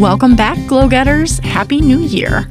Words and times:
Welcome 0.00 0.34
back, 0.34 0.56
Glow 0.66 0.88
Getters. 0.88 1.40
Happy 1.40 1.80
New 1.82 1.98
Year. 1.98 2.48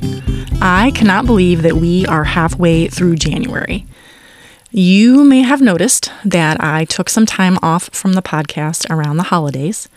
I 0.61 0.91
cannot 0.93 1.25
believe 1.25 1.63
that 1.63 1.77
we 1.77 2.05
are 2.05 2.23
halfway 2.23 2.87
through 2.87 3.15
January. 3.15 3.87
You 4.69 5.23
may 5.23 5.41
have 5.41 5.59
noticed 5.59 6.11
that 6.23 6.63
I 6.63 6.85
took 6.85 7.09
some 7.09 7.25
time 7.25 7.57
off 7.63 7.89
from 7.91 8.13
the 8.13 8.21
podcast 8.21 8.87
around 8.91 9.17
the 9.17 9.23
holidays. 9.23 9.89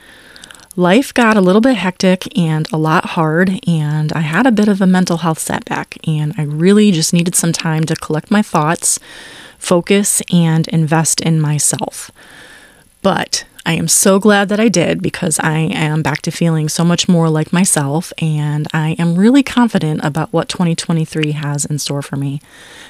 Life 0.77 1.12
got 1.12 1.36
a 1.36 1.43
little 1.43 1.61
bit 1.61 1.77
hectic 1.77 2.27
and 2.36 2.66
a 2.73 2.79
lot 2.79 3.05
hard, 3.11 3.61
and 3.68 4.11
I 4.14 4.20
had 4.20 4.46
a 4.46 4.50
bit 4.52 4.68
of 4.68 4.80
a 4.80 4.87
mental 4.87 5.18
health 5.18 5.38
setback, 5.38 5.98
and 6.09 6.32
I 6.38 6.45
really 6.45 6.93
just 6.93 7.12
needed 7.12 7.34
some 7.34 7.52
time 7.52 7.84
to 7.84 7.96
collect 7.96 8.30
my 8.30 8.41
thoughts, 8.41 8.98
focus, 9.59 10.23
and 10.32 10.66
invest 10.69 11.20
in 11.20 11.43
myself. 11.43 12.10
But 13.02 13.45
I 13.65 13.74
am 13.74 13.87
so 13.87 14.19
glad 14.19 14.48
that 14.48 14.59
I 14.59 14.69
did 14.69 15.02
because 15.02 15.38
I 15.38 15.59
am 15.59 16.02
back 16.02 16.23
to 16.23 16.33
feeling 16.33 16.69
so 16.69 16.84
much 16.84 17.09
more 17.09 17.29
like 17.29 17.52
myself, 17.52 18.12
and 18.19 18.66
I 18.73 18.97
am 18.98 19.15
really 19.15 19.43
confident 19.45 20.01
about 20.02 20.33
what 20.33 20.48
2023 20.48 21.33
has 21.33 21.65
in 21.65 21.79
store 21.79 22.02
for 22.02 22.16
me. 22.16 22.41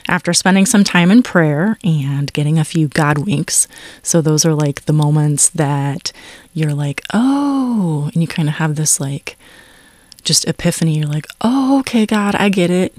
After 0.09 0.33
spending 0.33 0.65
some 0.65 0.83
time 0.83 1.11
in 1.11 1.23
prayer 1.23 1.77
and 1.85 2.33
getting 2.33 2.59
a 2.59 2.65
few 2.65 2.89
God 2.89 3.19
winks, 3.19 3.69
so 4.03 4.23
those 4.23 4.47
are 4.47 4.55
like 4.55 4.87
the 4.87 4.95
moments 4.95 5.51
that 5.51 6.11
you're 6.55 6.75
like, 6.75 7.03
oh, 7.13 8.11
and 8.15 8.23
you 8.23 8.29
kind 8.29 8.49
of 8.49 8.55
have 8.55 8.77
this 8.77 8.99
like 8.99 9.37
just 10.25 10.47
epiphany. 10.49 10.99
You're 10.99 11.09
like, 11.09 11.27
oh, 11.43 11.81
okay, 11.81 12.07
God, 12.07 12.35
I 12.37 12.49
get 12.49 12.71
it. 12.71 12.95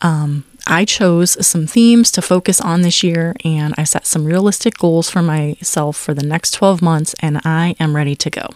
Um, 0.00 0.44
I 0.66 0.84
chose 0.84 1.44
some 1.44 1.66
themes 1.66 2.10
to 2.12 2.22
focus 2.22 2.60
on 2.60 2.82
this 2.82 3.02
year 3.02 3.34
and 3.44 3.74
I 3.76 3.84
set 3.84 4.06
some 4.06 4.24
realistic 4.24 4.78
goals 4.78 5.10
for 5.10 5.22
myself 5.22 5.96
for 5.96 6.14
the 6.14 6.26
next 6.26 6.52
12 6.52 6.80
months, 6.80 7.14
and 7.20 7.40
I 7.44 7.74
am 7.80 7.96
ready 7.96 8.14
to 8.16 8.30
go. 8.30 8.48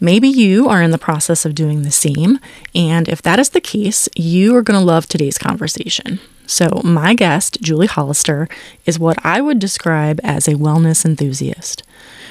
Maybe 0.00 0.28
you 0.28 0.68
are 0.68 0.82
in 0.82 0.90
the 0.90 0.98
process 0.98 1.44
of 1.44 1.54
doing 1.54 1.82
the 1.82 1.90
same, 1.90 2.38
and 2.74 3.08
if 3.08 3.22
that 3.22 3.38
is 3.38 3.50
the 3.50 3.60
case, 3.60 4.08
you 4.14 4.54
are 4.56 4.62
going 4.62 4.78
to 4.78 4.84
love 4.84 5.06
today's 5.06 5.38
conversation. 5.38 6.20
So, 6.46 6.82
my 6.84 7.14
guest, 7.14 7.62
Julie 7.62 7.86
Hollister, 7.86 8.48
is 8.84 8.98
what 8.98 9.24
I 9.24 9.40
would 9.40 9.58
describe 9.58 10.20
as 10.22 10.46
a 10.46 10.54
wellness 10.54 11.04
enthusiast. 11.06 11.82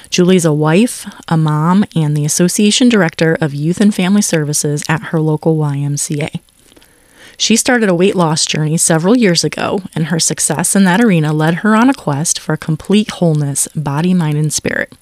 Julie's 0.08 0.44
a 0.44 0.52
wife, 0.52 1.04
a 1.26 1.36
mom, 1.36 1.84
and 1.96 2.16
the 2.16 2.24
Association 2.24 2.88
Director 2.88 3.36
of 3.40 3.54
Youth 3.54 3.80
and 3.80 3.92
Family 3.92 4.22
Services 4.22 4.84
at 4.88 5.04
her 5.04 5.20
local 5.20 5.56
YMCA. 5.56 6.40
She 7.36 7.56
started 7.56 7.88
a 7.88 7.94
weight 7.94 8.14
loss 8.14 8.46
journey 8.46 8.76
several 8.76 9.16
years 9.16 9.44
ago, 9.44 9.82
and 9.94 10.06
her 10.06 10.20
success 10.20 10.76
in 10.76 10.84
that 10.84 11.00
arena 11.00 11.32
led 11.32 11.56
her 11.56 11.74
on 11.74 11.90
a 11.90 11.94
quest 11.94 12.38
for 12.38 12.56
complete 12.56 13.10
wholeness, 13.10 13.68
body, 13.74 14.14
mind, 14.14 14.38
and 14.38 14.52
spirit. 14.52 14.92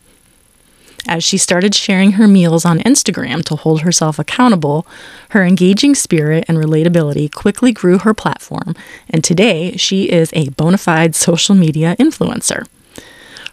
As 1.07 1.25
she 1.25 1.37
started 1.37 1.75
sharing 1.75 2.13
her 2.13 2.29
meals 2.29 2.65
on 2.65 2.79
Instagram 2.81 3.45
to 3.47 3.57
hold 3.57 3.81
herself 3.81 4.19
accountable, 4.19 4.87
her 5.31 5.45
engaging 5.45 5.95
spirit 5.95 6.45
and 6.47 6.59
relatability 6.59 7.33
quickly 7.33 7.73
grew 7.73 7.99
her 7.99 8.15
platform, 8.15 8.77
and 9.11 9.25
today 9.25 9.77
she 9.77 10.11
is 10.11 10.31
a 10.33 10.51
bona 10.51 10.79
fide 10.79 11.17
social 11.17 11.57
media 11.57 11.97
influencer. 11.99 12.67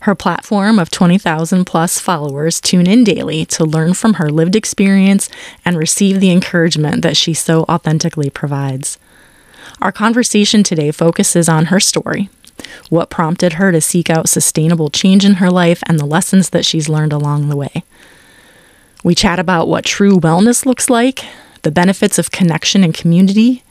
Her 0.02 0.16
platform 0.16 0.80
of 0.80 0.90
20,000 0.90 1.66
plus 1.66 2.00
followers 2.00 2.62
tune 2.62 2.88
in 2.88 3.04
daily 3.04 3.46
to 3.48 3.66
learn 3.66 3.94
from 3.94 4.14
her 4.16 4.30
lived 4.30 4.56
experience 4.56 5.30
and 5.66 5.78
receive 5.78 6.20
the 6.20 6.32
encouragement 6.32 7.02
that 7.02 7.18
she 7.18 7.34
so 7.34 7.64
authentically 7.64 8.30
provides. 8.30 8.98
Our 9.82 9.92
conversation 9.92 10.64
today 10.64 10.92
focuses 10.92 11.50
on 11.50 11.66
her 11.66 11.80
story, 11.80 12.30
what 12.90 13.10
prompted 13.10 13.54
her 13.54 13.72
to 13.72 13.82
seek 13.82 14.10
out 14.10 14.30
sustainable 14.30 14.90
change 14.90 15.26
in 15.26 15.36
her 15.36 15.50
life, 15.50 15.84
and 15.88 16.00
the 16.00 16.06
lessons 16.06 16.52
that 16.52 16.66
she's 16.66 16.90
learned 16.90 17.14
along 17.14 17.50
the 17.50 17.58
way. 17.58 17.84
We 19.04 19.16
chat 19.16 19.40
about 19.40 19.68
what 19.68 19.86
true 19.86 20.20
wellness 20.20 20.66
looks 20.66 20.90
like, 20.90 21.26
the 21.64 21.72
benefits 21.72 22.18
of 22.18 22.32
connection 22.32 22.84
and 22.84 22.94
community, 22.94 23.64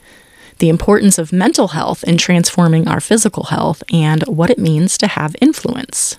the 0.59 0.69
importance 0.69 1.17
of 1.17 1.33
mental 1.33 1.69
health 1.69 2.03
in 2.03 2.17
transforming 2.17 2.87
our 2.87 2.99
physical 2.99 3.45
health, 3.45 3.83
and 3.91 4.23
what 4.27 4.49
it 4.49 4.59
means 4.59 4.97
to 4.99 5.07
have 5.07 5.35
influence. 5.41 6.17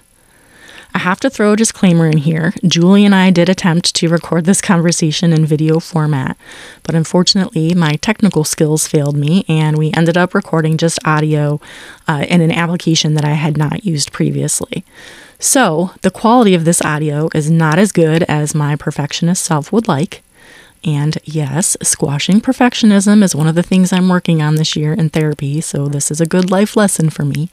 I 0.94 0.98
have 0.98 1.20
to 1.20 1.30
throw 1.30 1.52
a 1.52 1.56
disclaimer 1.56 2.06
in 2.06 2.18
here. 2.18 2.52
Julie 2.66 3.04
and 3.04 3.14
I 3.14 3.30
did 3.30 3.48
attempt 3.48 3.94
to 3.94 4.08
record 4.08 4.44
this 4.44 4.60
conversation 4.60 5.32
in 5.32 5.46
video 5.46 5.78
format, 5.78 6.36
but 6.82 6.94
unfortunately, 6.94 7.74
my 7.74 7.92
technical 7.92 8.44
skills 8.44 8.88
failed 8.88 9.16
me, 9.16 9.44
and 9.48 9.78
we 9.78 9.92
ended 9.92 10.16
up 10.16 10.34
recording 10.34 10.76
just 10.76 10.98
audio 11.04 11.60
uh, 12.08 12.24
in 12.28 12.40
an 12.40 12.50
application 12.50 13.14
that 13.14 13.24
I 13.24 13.34
had 13.34 13.56
not 13.56 13.84
used 13.84 14.12
previously. 14.12 14.84
So, 15.38 15.92
the 16.02 16.10
quality 16.10 16.54
of 16.54 16.64
this 16.64 16.82
audio 16.82 17.28
is 17.34 17.50
not 17.50 17.78
as 17.78 17.92
good 17.92 18.24
as 18.24 18.54
my 18.54 18.76
perfectionist 18.76 19.44
self 19.44 19.72
would 19.72 19.86
like. 19.86 20.22
And 20.82 21.18
yes, 21.24 21.76
squashing 21.82 22.40
perfectionism 22.40 23.22
is 23.22 23.36
one 23.36 23.46
of 23.46 23.54
the 23.54 23.62
things 23.62 23.92
I'm 23.92 24.08
working 24.08 24.40
on 24.40 24.54
this 24.54 24.74
year 24.74 24.94
in 24.94 25.10
therapy, 25.10 25.60
so 25.60 25.88
this 25.88 26.10
is 26.10 26.22
a 26.22 26.26
good 26.26 26.50
life 26.50 26.74
lesson 26.74 27.10
for 27.10 27.22
me. 27.22 27.50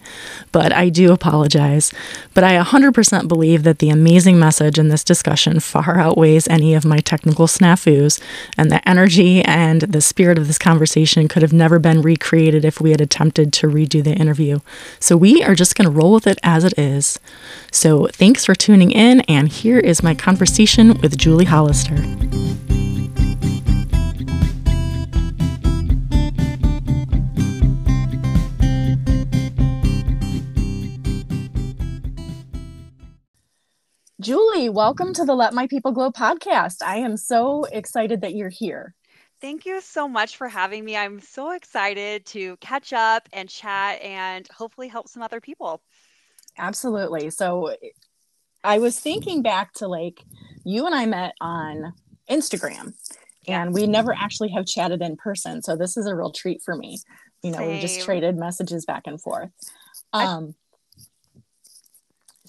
But 0.54 0.72
I 0.72 0.88
do 0.88 1.12
apologize. 1.12 1.92
But 2.34 2.46
I 2.46 2.58
100% 2.64 3.28
believe 3.28 3.64
that 3.64 3.80
the 3.80 3.90
amazing 3.90 4.40
message 4.40 4.80
in 4.80 4.88
this 4.88 5.04
discussion 5.04 5.60
far 5.60 6.00
outweighs 6.00 6.48
any 6.48 6.74
of 6.74 6.86
my 6.86 7.00
technical 7.00 7.48
snafus, 7.48 8.22
and 8.58 8.72
the 8.72 8.88
energy 8.88 9.42
and 9.44 9.82
the 9.82 10.02
spirit 10.02 10.38
of 10.38 10.48
this 10.48 10.58
conversation 10.58 11.28
could 11.28 11.42
have 11.42 11.54
never 11.54 11.80
been 11.80 12.02
recreated 12.02 12.64
if 12.64 12.80
we 12.80 12.92
had 12.92 13.02
attempted 13.02 13.52
to 13.54 13.68
redo 13.68 14.02
the 14.02 14.16
interview. 14.16 14.60
So 15.02 15.18
we 15.18 15.44
are 15.44 15.56
just 15.56 15.76
going 15.76 15.90
to 15.92 15.92
roll 15.92 16.14
with 16.14 16.28
it 16.28 16.40
as 16.44 16.64
it 16.64 16.80
is. 16.80 17.20
So 17.74 18.08
thanks 18.08 18.46
for 18.46 18.56
tuning 18.56 18.92
in, 18.92 19.20
and 19.22 19.50
here 19.50 19.80
is 19.80 20.02
my 20.02 20.16
conversation 20.16 21.00
with 21.02 21.18
Julie 21.18 21.46
Hollister. 21.46 21.98
Julie, 34.28 34.68
welcome 34.68 35.14
to 35.14 35.24
the 35.24 35.34
Let 35.34 35.54
My 35.54 35.68
People 35.68 35.94
Glow 35.94 36.12
podcast. 36.12 36.84
I 36.86 36.98
am 36.98 37.16
so 37.16 37.64
excited 37.64 38.20
that 38.20 38.36
you're 38.36 38.50
here. 38.50 38.94
Thank 39.40 39.66
you 39.66 39.80
so 39.80 40.10
much 40.10 40.36
for 40.36 40.50
having 40.50 40.84
me. 40.84 40.98
I'm 40.98 41.22
so 41.22 41.52
excited 41.52 42.26
to 42.26 42.58
catch 42.58 42.92
up 42.92 43.30
and 43.32 43.48
chat 43.48 44.02
and 44.02 44.46
hopefully 44.50 44.90
help 44.90 45.08
some 45.08 45.24
other 45.24 45.40
people. 45.40 45.82
Absolutely. 46.58 47.30
So 47.30 47.74
I 48.66 48.80
was 48.80 49.00
thinking 49.00 49.44
back 49.44 49.72
to 49.76 49.88
like 49.88 50.22
you 50.66 50.86
and 50.86 50.94
I 50.94 51.06
met 51.06 51.34
on 51.40 51.94
Instagram 52.30 52.96
and 53.48 53.74
we 53.74 53.88
never 53.88 54.14
actually 54.14 54.50
have 54.50 54.66
chatted 54.66 55.02
in 55.02 55.16
person. 55.16 55.62
So 55.62 55.78
this 55.78 55.96
is 55.96 56.06
a 56.06 56.14
real 56.14 56.34
treat 56.34 56.62
for 56.62 56.76
me. 56.76 57.00
You 57.44 57.52
know, 57.52 57.60
Same. 57.60 57.76
we 57.76 57.80
just 57.80 58.02
traded 58.02 58.36
messages 58.36 58.84
back 58.84 59.04
and 59.06 59.22
forth. 59.22 59.52
Um, 60.12 60.54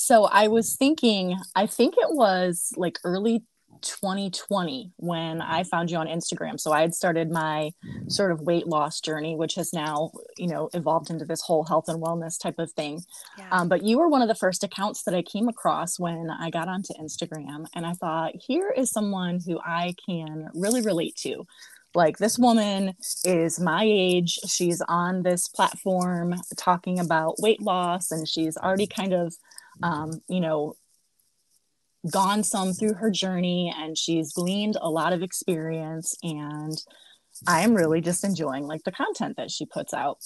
so 0.08 0.24
I 0.24 0.48
was 0.48 0.74
thinking, 0.74 1.36
I 1.54 1.66
think 1.66 1.92
it 1.98 2.08
was 2.16 2.72
like 2.78 2.98
early 3.04 3.42
2020 3.82 4.90
when 4.96 5.42
I 5.42 5.64
found 5.64 5.90
you 5.90 5.98
on 5.98 6.06
Instagram. 6.06 6.58
So 6.58 6.72
I 6.72 6.80
had 6.80 6.94
started 6.94 7.30
my 7.30 7.72
sort 8.06 8.32
of 8.32 8.40
weight 8.40 8.66
loss 8.66 9.02
journey, 9.02 9.36
which 9.36 9.56
has 9.56 9.74
now, 9.74 10.12
you 10.38 10.46
know, 10.46 10.70
evolved 10.72 11.10
into 11.10 11.26
this 11.26 11.42
whole 11.42 11.62
health 11.62 11.90
and 11.90 12.02
wellness 12.02 12.40
type 12.40 12.58
of 12.58 12.72
thing. 12.72 13.02
Yeah. 13.36 13.48
Um, 13.52 13.68
but 13.68 13.82
you 13.82 13.98
were 13.98 14.08
one 14.08 14.22
of 14.22 14.28
the 14.28 14.34
first 14.34 14.64
accounts 14.64 15.02
that 15.02 15.14
I 15.14 15.20
came 15.20 15.46
across 15.46 16.00
when 16.00 16.30
I 16.30 16.48
got 16.48 16.68
onto 16.68 16.94
Instagram. 16.94 17.66
And 17.74 17.84
I 17.84 17.92
thought, 17.92 18.32
here 18.34 18.72
is 18.74 18.90
someone 18.90 19.40
who 19.44 19.60
I 19.62 19.94
can 20.08 20.48
really 20.54 20.80
relate 20.80 21.16
to. 21.16 21.44
Like 21.94 22.16
this 22.16 22.38
woman 22.38 22.94
is 23.24 23.60
my 23.60 23.84
age. 23.84 24.38
She's 24.46 24.80
on 24.88 25.22
this 25.22 25.48
platform 25.48 26.34
talking 26.56 26.98
about 26.98 27.40
weight 27.40 27.60
loss, 27.60 28.10
and 28.10 28.26
she's 28.26 28.56
already 28.56 28.86
kind 28.86 29.12
of 29.12 29.34
um, 29.82 30.22
you 30.28 30.40
know, 30.40 30.74
gone 32.10 32.44
some 32.44 32.72
through 32.72 32.94
her 32.94 33.10
journey 33.10 33.74
and 33.76 33.98
she's 33.98 34.32
gleaned 34.32 34.76
a 34.80 34.88
lot 34.88 35.12
of 35.12 35.22
experience 35.22 36.14
and 36.22 36.78
I 37.46 37.60
am 37.60 37.74
really 37.74 38.00
just 38.00 38.24
enjoying 38.24 38.64
like 38.64 38.82
the 38.84 38.92
content 38.92 39.36
that 39.36 39.50
she 39.50 39.66
puts 39.66 39.94
out. 39.94 40.18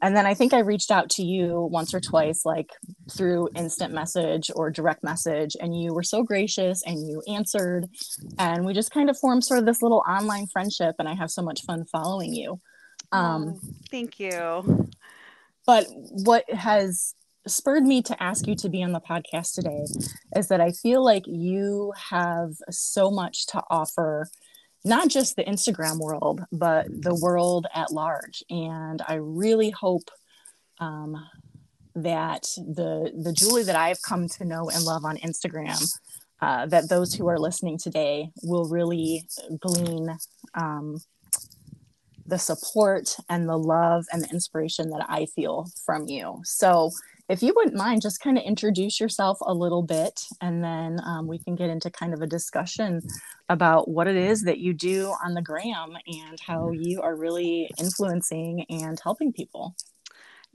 And 0.00 0.16
then 0.16 0.26
I 0.26 0.34
think 0.34 0.52
I 0.52 0.60
reached 0.60 0.90
out 0.90 1.10
to 1.10 1.24
you 1.24 1.68
once 1.72 1.92
or 1.92 2.00
twice, 2.00 2.44
like 2.44 2.70
through 3.10 3.48
instant 3.56 3.92
message 3.92 4.50
or 4.54 4.70
direct 4.70 5.02
message, 5.02 5.56
and 5.60 5.80
you 5.80 5.92
were 5.92 6.04
so 6.04 6.22
gracious 6.22 6.82
and 6.86 7.08
you 7.08 7.20
answered. 7.26 7.88
And 8.38 8.64
we 8.64 8.74
just 8.74 8.92
kind 8.92 9.10
of 9.10 9.18
formed 9.18 9.44
sort 9.44 9.58
of 9.58 9.66
this 9.66 9.82
little 9.82 10.04
online 10.08 10.46
friendship. 10.46 10.94
And 10.98 11.08
I 11.08 11.14
have 11.14 11.30
so 11.30 11.42
much 11.42 11.62
fun 11.64 11.84
following 11.84 12.32
you. 12.32 12.60
Um, 13.10 13.54
oh, 13.56 13.70
thank 13.90 14.20
you. 14.20 14.88
But 15.66 15.86
what 15.90 16.48
has 16.48 17.14
spurred 17.50 17.84
me 17.84 18.02
to 18.02 18.22
ask 18.22 18.46
you 18.46 18.54
to 18.56 18.68
be 18.68 18.82
on 18.82 18.92
the 18.92 19.00
podcast 19.00 19.54
today 19.54 19.84
is 20.36 20.48
that 20.48 20.60
I 20.60 20.72
feel 20.72 21.04
like 21.04 21.24
you 21.26 21.92
have 22.10 22.52
so 22.70 23.10
much 23.10 23.46
to 23.48 23.62
offer, 23.70 24.28
not 24.84 25.08
just 25.08 25.36
the 25.36 25.44
Instagram 25.44 25.98
world, 25.98 26.42
but 26.52 26.86
the 26.88 27.14
world 27.14 27.66
at 27.74 27.92
large. 27.92 28.42
And 28.50 29.02
I 29.06 29.14
really 29.14 29.70
hope 29.70 30.10
um, 30.78 31.16
that 31.94 32.44
the 32.56 33.12
the 33.22 33.32
Julie 33.32 33.64
that 33.64 33.76
I've 33.76 34.02
come 34.02 34.28
to 34.28 34.44
know 34.44 34.70
and 34.70 34.84
love 34.84 35.04
on 35.04 35.16
Instagram, 35.18 35.82
uh, 36.40 36.66
that 36.66 36.88
those 36.88 37.14
who 37.14 37.26
are 37.28 37.38
listening 37.38 37.78
today 37.78 38.30
will 38.42 38.68
really 38.68 39.28
glean 39.60 40.16
um, 40.54 40.98
the 42.26 42.38
support 42.38 43.16
and 43.28 43.48
the 43.48 43.56
love 43.56 44.04
and 44.12 44.22
the 44.22 44.30
inspiration 44.30 44.90
that 44.90 45.04
I 45.08 45.26
feel 45.26 45.66
from 45.84 46.06
you. 46.06 46.40
So, 46.44 46.90
if 47.28 47.42
you 47.42 47.52
wouldn't 47.54 47.76
mind, 47.76 48.02
just 48.02 48.20
kind 48.22 48.38
of 48.38 48.44
introduce 48.44 48.98
yourself 48.98 49.38
a 49.42 49.52
little 49.52 49.82
bit, 49.82 50.24
and 50.40 50.64
then 50.64 50.98
um, 51.04 51.26
we 51.26 51.38
can 51.38 51.56
get 51.56 51.68
into 51.68 51.90
kind 51.90 52.14
of 52.14 52.22
a 52.22 52.26
discussion 52.26 53.02
about 53.48 53.88
what 53.88 54.08
it 54.08 54.16
is 54.16 54.42
that 54.42 54.58
you 54.58 54.72
do 54.72 55.14
on 55.24 55.34
the 55.34 55.42
gram 55.42 55.92
and 56.06 56.40
how 56.46 56.70
you 56.70 57.02
are 57.02 57.16
really 57.16 57.70
influencing 57.78 58.64
and 58.70 58.98
helping 59.02 59.32
people. 59.32 59.76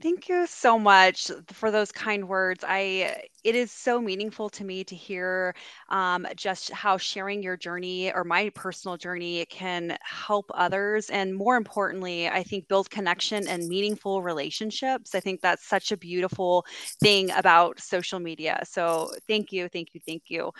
Thank 0.02 0.28
you 0.28 0.46
so 0.46 0.78
much 0.78 1.30
for 1.52 1.70
those 1.70 1.90
kind 1.90 2.28
words. 2.28 2.62
I 2.66 3.22
it 3.42 3.54
is 3.54 3.70
so 3.70 4.00
meaningful 4.00 4.50
to 4.50 4.64
me 4.64 4.84
to 4.84 4.94
hear 4.94 5.54
um, 5.88 6.26
just 6.36 6.70
how 6.72 6.98
sharing 6.98 7.42
your 7.42 7.56
journey 7.56 8.12
or 8.12 8.24
my 8.24 8.50
personal 8.54 8.96
journey 8.98 9.46
can 9.46 9.96
help 10.02 10.50
others, 10.52 11.08
and 11.10 11.34
more 11.34 11.56
importantly, 11.56 12.28
I 12.28 12.42
think 12.42 12.68
build 12.68 12.90
connection 12.90 13.46
and 13.48 13.68
meaningful 13.68 14.20
relationships. 14.22 15.14
I 15.14 15.20
think 15.20 15.40
that's 15.40 15.66
such 15.66 15.90
a 15.92 15.96
beautiful 15.96 16.66
thing 17.02 17.30
about 17.30 17.80
social 17.80 18.18
media. 18.20 18.60
So 18.64 19.12
thank 19.28 19.52
you, 19.52 19.68
thank 19.68 19.94
you, 19.94 20.00
thank 20.06 20.24
you. 20.28 20.50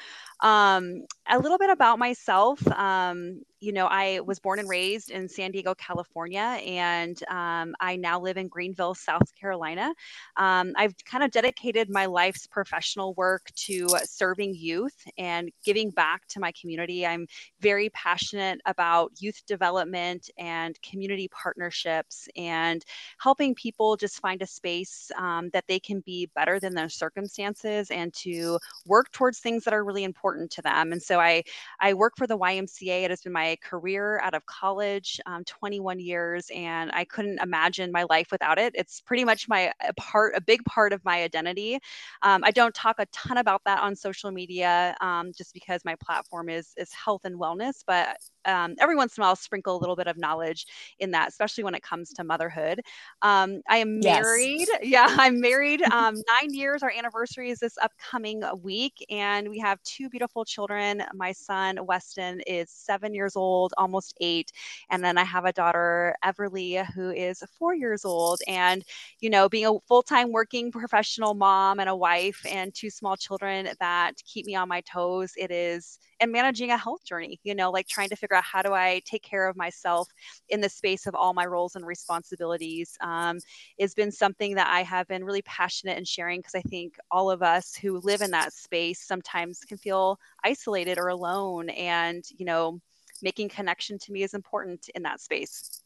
Um, 0.40 1.06
a 1.28 1.38
little 1.38 1.58
bit 1.58 1.70
about 1.70 1.98
myself. 1.98 2.66
Um, 2.72 3.42
you 3.60 3.72
know, 3.72 3.86
I 3.86 4.20
was 4.20 4.38
born 4.38 4.58
and 4.58 4.68
raised 4.68 5.10
in 5.10 5.26
San 5.26 5.50
Diego, 5.50 5.74
California, 5.74 6.58
and 6.66 7.18
um, 7.28 7.74
I 7.80 7.96
now 7.96 8.20
live 8.20 8.36
in 8.36 8.46
Greenville, 8.48 8.94
South 8.94 9.34
Carolina. 9.34 9.94
Um, 10.36 10.72
I've 10.76 10.94
kind 11.06 11.24
of 11.24 11.30
dedicated 11.30 11.88
my 11.88 12.04
life's 12.04 12.46
professional 12.46 13.14
work 13.14 13.46
to 13.54 13.88
serving 14.04 14.54
youth 14.54 15.06
and 15.16 15.50
giving 15.64 15.90
back 15.90 16.26
to 16.28 16.40
my 16.40 16.52
community. 16.60 17.06
I'm 17.06 17.26
very 17.60 17.88
passionate 17.90 18.60
about 18.66 19.12
youth 19.18 19.40
development 19.46 20.28
and 20.36 20.78
community 20.82 21.28
partnerships 21.28 22.28
and 22.36 22.84
helping 23.18 23.54
people 23.54 23.96
just 23.96 24.20
find 24.20 24.42
a 24.42 24.46
space 24.46 25.10
um, 25.16 25.48
that 25.54 25.64
they 25.68 25.80
can 25.80 26.00
be 26.00 26.28
better 26.34 26.60
than 26.60 26.74
their 26.74 26.90
circumstances 26.90 27.90
and 27.90 28.12
to 28.12 28.58
work 28.86 29.10
towards 29.10 29.38
things 29.38 29.64
that 29.64 29.72
are 29.72 29.84
really 29.84 30.04
important 30.04 30.50
to 30.50 30.60
them. 30.60 30.92
And 30.92 31.02
so 31.02 31.13
I, 31.20 31.42
I 31.80 31.94
work 31.94 32.14
for 32.16 32.26
the 32.26 32.36
YMCA. 32.36 33.04
It 33.04 33.10
has 33.10 33.22
been 33.22 33.32
my 33.32 33.56
career 33.62 34.20
out 34.20 34.34
of 34.34 34.44
college, 34.46 35.20
um, 35.26 35.44
21 35.44 35.98
years, 36.00 36.50
and 36.54 36.90
I 36.92 37.04
couldn't 37.04 37.40
imagine 37.40 37.92
my 37.92 38.04
life 38.10 38.28
without 38.32 38.58
it. 38.58 38.72
It's 38.76 39.00
pretty 39.00 39.24
much 39.24 39.48
my 39.48 39.72
a 39.86 39.92
part, 39.94 40.34
a 40.36 40.40
big 40.40 40.64
part 40.64 40.92
of 40.92 41.04
my 41.04 41.22
identity. 41.22 41.78
Um, 42.22 42.42
I 42.44 42.50
don't 42.50 42.74
talk 42.74 42.96
a 42.98 43.06
ton 43.06 43.38
about 43.38 43.62
that 43.64 43.82
on 43.82 43.96
social 43.96 44.30
media, 44.30 44.96
um, 45.00 45.32
just 45.36 45.52
because 45.54 45.84
my 45.84 45.96
platform 46.04 46.48
is 46.48 46.72
is 46.76 46.92
health 46.92 47.24
and 47.24 47.38
wellness. 47.38 47.82
But 47.86 48.18
um, 48.46 48.74
every 48.78 48.96
once 48.96 49.16
in 49.16 49.20
a 49.20 49.24
while, 49.24 49.30
I'll 49.30 49.36
sprinkle 49.36 49.76
a 49.76 49.78
little 49.78 49.96
bit 49.96 50.06
of 50.06 50.16
knowledge 50.16 50.66
in 50.98 51.10
that, 51.12 51.28
especially 51.28 51.64
when 51.64 51.74
it 51.74 51.82
comes 51.82 52.10
to 52.10 52.24
motherhood. 52.24 52.80
Um, 53.22 53.60
I 53.68 53.78
am 53.78 54.00
married. 54.00 54.68
Yes. 54.68 54.68
Yeah, 54.94 55.06
I'm 55.18 55.40
married. 55.40 55.82
Um, 55.94 56.16
nine 56.40 56.52
years. 56.52 56.82
Our 56.82 56.90
anniversary 56.90 57.50
is 57.50 57.60
this 57.60 57.78
upcoming 57.78 58.42
week, 58.62 59.04
and 59.10 59.48
we 59.48 59.58
have 59.60 59.80
two 59.84 60.08
beautiful 60.08 60.44
children. 60.44 61.04
My 61.14 61.30
son 61.30 61.78
Weston 61.86 62.40
is 62.46 62.70
seven 62.70 63.14
years 63.14 63.36
old, 63.36 63.72
almost 63.78 64.16
eight, 64.20 64.50
and 64.90 65.04
then 65.04 65.16
I 65.16 65.24
have 65.24 65.44
a 65.44 65.52
daughter 65.52 66.16
Everly 66.24 66.84
who 66.94 67.10
is 67.10 67.42
four 67.58 67.74
years 67.74 68.04
old. 68.04 68.40
And 68.48 68.84
you 69.20 69.30
know, 69.30 69.48
being 69.48 69.66
a 69.66 69.78
full-time 69.86 70.32
working 70.32 70.72
professional 70.72 71.34
mom 71.34 71.78
and 71.80 71.88
a 71.88 71.96
wife 71.96 72.44
and 72.48 72.74
two 72.74 72.90
small 72.90 73.16
children 73.16 73.68
that 73.80 74.14
keep 74.24 74.46
me 74.46 74.54
on 74.56 74.68
my 74.68 74.80
toes, 74.82 75.32
it 75.36 75.50
is 75.50 75.98
and 76.20 76.32
managing 76.32 76.70
a 76.70 76.78
health 76.78 77.04
journey, 77.04 77.40
you 77.44 77.54
know, 77.54 77.70
like 77.70 77.86
trying 77.86 78.08
to 78.08 78.16
figure 78.16 78.33
out 78.34 78.44
how 78.44 78.62
do 78.62 78.72
I 78.72 79.00
take 79.04 79.22
care 79.22 79.48
of 79.48 79.56
myself 79.56 80.08
in 80.48 80.60
the 80.60 80.68
space 80.68 81.06
of 81.06 81.14
all 81.14 81.34
my 81.34 81.46
roles 81.46 81.76
and 81.76 81.86
responsibilities 81.86 82.96
um, 83.00 83.38
has 83.80 83.94
been 83.94 84.10
something 84.10 84.54
that 84.54 84.68
I 84.68 84.82
have 84.82 85.08
been 85.08 85.24
really 85.24 85.42
passionate 85.42 85.98
in 85.98 86.04
sharing 86.04 86.40
because 86.40 86.54
I 86.54 86.62
think 86.62 86.96
all 87.10 87.30
of 87.30 87.42
us 87.42 87.74
who 87.74 88.00
live 88.00 88.22
in 88.22 88.30
that 88.32 88.52
space 88.52 89.00
sometimes 89.06 89.60
can 89.60 89.78
feel 89.78 90.18
isolated 90.44 90.98
or 90.98 91.08
alone. 91.08 91.70
And, 91.70 92.24
you 92.36 92.44
know, 92.44 92.80
making 93.22 93.48
connection 93.48 93.98
to 93.98 94.12
me 94.12 94.22
is 94.22 94.34
important 94.34 94.88
in 94.94 95.02
that 95.02 95.20
space. 95.20 95.83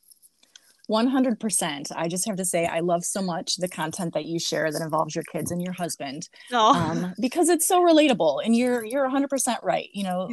100%. 0.90 1.92
I 1.94 2.08
just 2.08 2.26
have 2.26 2.36
to 2.36 2.44
say, 2.44 2.66
I 2.66 2.80
love 2.80 3.04
so 3.04 3.20
much 3.20 3.56
the 3.56 3.68
content 3.68 4.14
that 4.14 4.24
you 4.24 4.38
share 4.38 4.72
that 4.72 4.80
involves 4.82 5.14
your 5.14 5.24
kids 5.24 5.50
and 5.50 5.62
your 5.62 5.74
husband 5.74 6.28
um, 6.74 7.14
because 7.20 7.48
it's 7.48 7.66
so 7.66 7.82
relatable. 7.82 8.44
And 8.44 8.56
you're, 8.56 8.84
you're 8.84 9.08
100% 9.08 9.62
right. 9.62 9.88
You 9.92 10.04
know, 10.04 10.30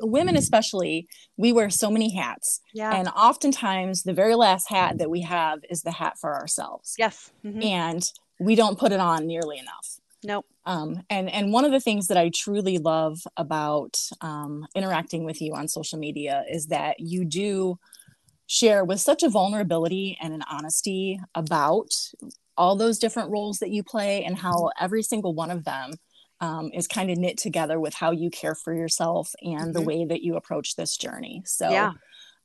women, 0.00 0.36
especially, 0.36 1.08
we 1.36 1.52
wear 1.52 1.70
so 1.70 1.90
many 1.90 2.14
hats. 2.14 2.60
Yeah. 2.72 2.94
And 2.94 3.08
oftentimes, 3.08 4.02
the 4.02 4.14
very 4.14 4.34
last 4.34 4.68
hat 4.68 4.98
that 4.98 5.10
we 5.10 5.22
have 5.22 5.60
is 5.68 5.82
the 5.82 5.92
hat 5.92 6.14
for 6.20 6.34
ourselves. 6.34 6.94
Yes. 6.98 7.30
Mm-hmm. 7.44 7.62
And 7.62 8.02
we 8.40 8.54
don't 8.54 8.78
put 8.78 8.92
it 8.92 9.00
on 9.00 9.26
nearly 9.26 9.58
enough. 9.58 9.98
Nope. 10.24 10.46
Um, 10.66 11.02
and 11.08 11.30
and 11.30 11.52
one 11.52 11.64
of 11.64 11.70
the 11.70 11.80
things 11.80 12.08
that 12.08 12.16
I 12.16 12.30
truly 12.34 12.78
love 12.78 13.20
about 13.36 13.96
um, 14.20 14.66
interacting 14.74 15.24
with 15.24 15.40
you 15.40 15.54
on 15.54 15.68
social 15.68 15.98
media 15.98 16.44
is 16.50 16.66
that 16.66 16.98
you 16.98 17.24
do 17.24 17.78
share 18.48 18.84
with 18.84 18.98
such 18.98 19.22
a 19.22 19.28
vulnerability 19.28 20.18
and 20.20 20.34
an 20.34 20.42
honesty 20.50 21.20
about 21.34 21.94
all 22.56 22.74
those 22.74 22.98
different 22.98 23.30
roles 23.30 23.58
that 23.58 23.70
you 23.70 23.84
play 23.84 24.24
and 24.24 24.36
how 24.36 24.70
every 24.80 25.02
single 25.02 25.34
one 25.34 25.50
of 25.50 25.64
them 25.64 25.92
um, 26.40 26.70
is 26.72 26.88
kind 26.88 27.10
of 27.10 27.18
knit 27.18 27.36
together 27.36 27.78
with 27.78 27.94
how 27.94 28.10
you 28.10 28.30
care 28.30 28.54
for 28.54 28.74
yourself 28.74 29.32
and 29.42 29.60
mm-hmm. 29.60 29.72
the 29.72 29.82
way 29.82 30.04
that 30.04 30.22
you 30.22 30.34
approach 30.36 30.74
this 30.74 30.96
journey. 30.96 31.42
So, 31.44 31.70
yeah. 31.70 31.92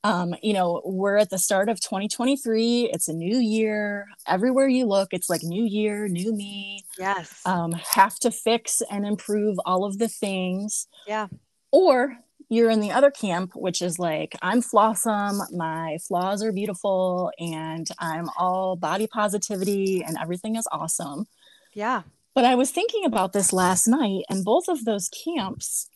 Um, 0.06 0.36
you 0.44 0.52
know, 0.52 0.82
we're 0.84 1.16
at 1.16 1.30
the 1.30 1.38
start 1.38 1.70
of 1.70 1.80
2023. 1.80 2.90
It's 2.92 3.08
a 3.08 3.14
new 3.14 3.38
year. 3.38 4.08
Everywhere 4.28 4.68
you 4.68 4.86
look, 4.86 5.14
it's 5.14 5.30
like 5.30 5.44
new 5.44 5.64
year, 5.64 6.10
new 6.10 6.36
me. 6.36 6.84
Yes. 7.00 7.42
Um, 7.46 7.72
have 7.72 8.20
to 8.20 8.30
fix 8.32 8.82
and 8.92 9.06
improve 9.06 9.58
all 9.66 9.86
of 9.86 10.00
the 10.00 10.10
things. 10.10 10.88
Yeah. 11.08 11.28
Or 11.72 12.18
you're 12.54 12.70
in 12.70 12.80
the 12.80 12.92
other 12.92 13.12
camp, 13.12 13.52
which 13.56 13.82
is 13.82 13.98
like, 13.98 14.36
I'm 14.42 14.62
flawsome, 14.62 15.42
my 15.52 15.98
flaws 16.08 16.44
are 16.44 16.52
beautiful, 16.52 17.32
and 17.40 17.88
I'm 18.00 18.30
all 18.38 18.76
body 18.76 19.08
positivity 19.08 20.04
and 20.06 20.18
everything 20.22 20.56
is 20.56 20.68
awesome. 20.72 21.26
Yeah. 21.74 22.04
But 22.36 22.46
I 22.46 22.56
was 22.56 22.72
thinking 22.72 23.06
about 23.06 23.34
this 23.34 23.54
last 23.54 23.88
night, 23.88 24.24
and 24.30 24.46
both 24.46 24.68
of 24.68 24.86
those 24.86 25.10
camps, 25.10 25.90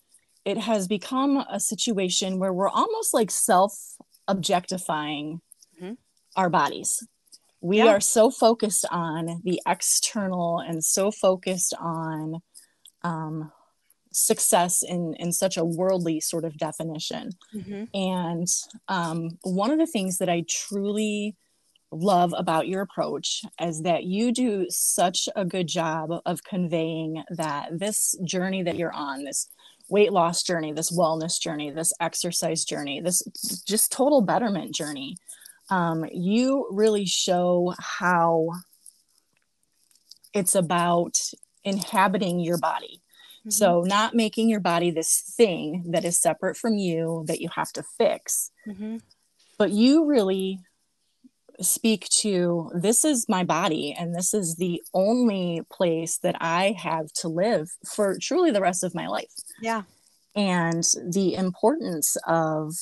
it 0.46 0.58
has 0.58 0.88
become 0.88 1.38
a 1.50 1.60
situation 1.60 2.40
where 2.40 2.54
we're 2.54 2.70
almost 2.70 3.14
like 3.14 3.32
self 3.32 3.74
objectifying 4.28 5.42
mm-hmm. 5.82 5.94
our 6.36 6.50
bodies. 6.50 7.06
We 7.62 7.78
yeah. 7.78 7.88
are 7.88 8.00
so 8.00 8.30
focused 8.30 8.86
on 8.92 9.42
the 9.44 9.62
external 9.68 10.60
and 10.60 10.84
so 10.84 11.12
focused 11.12 11.74
on 11.80 12.42
um, 13.04 13.52
success 14.18 14.82
in 14.82 15.14
in 15.20 15.32
such 15.32 15.58
a 15.58 15.64
worldly 15.64 16.20
sort 16.20 16.44
of 16.44 16.58
definition 16.58 17.30
mm-hmm. 17.54 17.84
and 17.94 18.48
um, 18.88 19.30
one 19.44 19.70
of 19.70 19.78
the 19.78 19.86
things 19.86 20.18
that 20.18 20.28
i 20.28 20.44
truly 20.50 21.36
love 21.92 22.34
about 22.36 22.68
your 22.68 22.82
approach 22.82 23.44
is 23.62 23.84
that 23.84 24.04
you 24.04 24.32
do 24.32 24.66
such 24.70 25.30
a 25.36 25.46
good 25.46 25.68
job 25.68 26.10
of 26.26 26.44
conveying 26.44 27.24
that 27.30 27.70
this 27.78 28.16
journey 28.26 28.64
that 28.64 28.76
you're 28.76 28.94
on 28.94 29.24
this 29.24 29.48
weight 29.88 30.12
loss 30.12 30.42
journey 30.42 30.74
this 30.74 30.92
wellness 30.92 31.40
journey 31.40 31.70
this 31.70 31.94
exercise 32.02 32.66
journey 32.66 33.00
this 33.00 33.22
just 33.68 33.92
total 33.92 34.22
betterment 34.22 34.74
journey 34.74 35.16
um, 35.70 36.06
you 36.12 36.68
really 36.72 37.06
show 37.06 37.74
how 37.78 38.50
it's 40.34 40.56
about 40.56 41.18
inhabiting 41.64 42.40
your 42.40 42.58
body 42.58 43.02
Mm-hmm. 43.48 43.52
So, 43.52 43.82
not 43.82 44.14
making 44.14 44.50
your 44.50 44.60
body 44.60 44.92
this 44.92 45.34
thing 45.38 45.86
that 45.92 46.04
is 46.04 46.20
separate 46.20 46.58
from 46.58 46.78
you 46.78 47.24
that 47.28 47.40
you 47.40 47.50
have 47.56 47.72
to 47.74 47.84
fix, 47.98 48.52
mm-hmm. 48.68 48.98
but 49.58 49.72
you 49.72 50.06
really 50.06 50.60
speak 51.62 52.08
to 52.10 52.70
this 52.76 53.04
is 53.04 53.26
my 53.28 53.44
body 53.44 53.96
and 53.98 54.14
this 54.14 54.34
is 54.34 54.56
the 54.56 54.82
only 54.94 55.62
place 55.72 56.20
that 56.20 56.36
I 56.40 56.76
have 56.78 57.12
to 57.22 57.28
live 57.28 57.70
for 57.96 58.18
truly 58.22 58.52
the 58.52 58.62
rest 58.62 58.84
of 58.84 58.94
my 58.94 59.08
life. 59.08 59.32
Yeah. 59.62 59.84
And 60.36 60.84
the 61.10 61.34
importance 61.34 62.16
of 62.28 62.74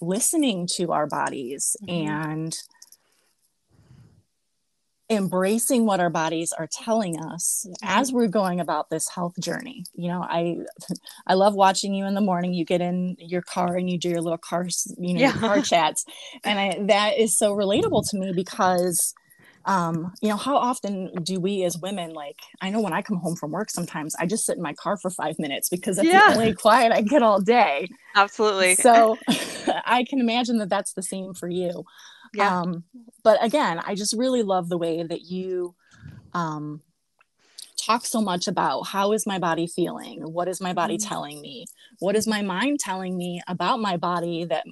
listening 0.00 0.68
to 0.74 0.92
our 0.92 1.06
bodies 1.06 1.74
mm-hmm. 1.82 2.10
and 2.10 2.58
embracing 5.10 5.86
what 5.86 6.00
our 6.00 6.10
bodies 6.10 6.52
are 6.52 6.68
telling 6.70 7.18
us 7.18 7.66
as 7.82 8.12
we're 8.12 8.26
going 8.26 8.60
about 8.60 8.90
this 8.90 9.08
health 9.08 9.32
journey 9.40 9.84
you 9.94 10.08
know 10.08 10.22
i 10.22 10.56
i 11.26 11.34
love 11.34 11.54
watching 11.54 11.94
you 11.94 12.04
in 12.04 12.14
the 12.14 12.20
morning 12.20 12.52
you 12.52 12.64
get 12.64 12.82
in 12.82 13.16
your 13.18 13.40
car 13.40 13.76
and 13.76 13.88
you 13.88 13.98
do 13.98 14.10
your 14.10 14.20
little 14.20 14.38
car 14.38 14.66
you 14.98 15.14
know 15.14 15.20
yeah. 15.20 15.32
car 15.32 15.60
chats 15.62 16.04
and 16.44 16.58
I, 16.58 16.78
that 16.86 17.18
is 17.18 17.38
so 17.38 17.54
relatable 17.54 18.08
to 18.10 18.18
me 18.18 18.32
because 18.34 19.14
um, 19.68 20.14
you 20.22 20.30
know, 20.30 20.36
how 20.36 20.56
often 20.56 21.12
do 21.22 21.38
we 21.38 21.62
as 21.64 21.76
women 21.76 22.14
like? 22.14 22.38
I 22.62 22.70
know 22.70 22.80
when 22.80 22.94
I 22.94 23.02
come 23.02 23.18
home 23.18 23.36
from 23.36 23.50
work, 23.50 23.68
sometimes 23.68 24.14
I 24.18 24.24
just 24.24 24.46
sit 24.46 24.56
in 24.56 24.62
my 24.62 24.72
car 24.72 24.96
for 24.96 25.10
five 25.10 25.38
minutes 25.38 25.68
because 25.68 25.96
that's 25.96 26.08
yeah. 26.08 26.28
the 26.28 26.40
only 26.40 26.54
quiet 26.54 26.90
I 26.90 27.02
get 27.02 27.22
all 27.22 27.38
day. 27.38 27.88
Absolutely. 28.16 28.76
So 28.76 29.18
I 29.84 30.06
can 30.08 30.20
imagine 30.20 30.56
that 30.58 30.70
that's 30.70 30.94
the 30.94 31.02
same 31.02 31.34
for 31.34 31.50
you. 31.50 31.84
Yeah. 32.34 32.60
Um, 32.60 32.84
but 33.22 33.42
again, 33.42 33.80
I 33.84 33.94
just 33.94 34.14
really 34.16 34.42
love 34.42 34.68
the 34.68 34.78
way 34.78 35.02
that 35.02 35.22
you 35.22 35.74
um, 36.34 36.82
talk 37.78 38.04
so 38.04 38.20
much 38.20 38.48
about 38.48 38.82
how 38.82 39.12
is 39.12 39.26
my 39.26 39.38
body 39.38 39.66
feeling? 39.66 40.20
What 40.32 40.48
is 40.48 40.60
my 40.60 40.72
body 40.72 40.96
mm-hmm. 40.96 41.08
telling 41.08 41.40
me? 41.40 41.66
What 42.00 42.16
is 42.16 42.26
my 42.26 42.42
mind 42.42 42.80
telling 42.80 43.16
me 43.16 43.40
about 43.48 43.80
my 43.80 43.96
body 43.96 44.44
that 44.44 44.64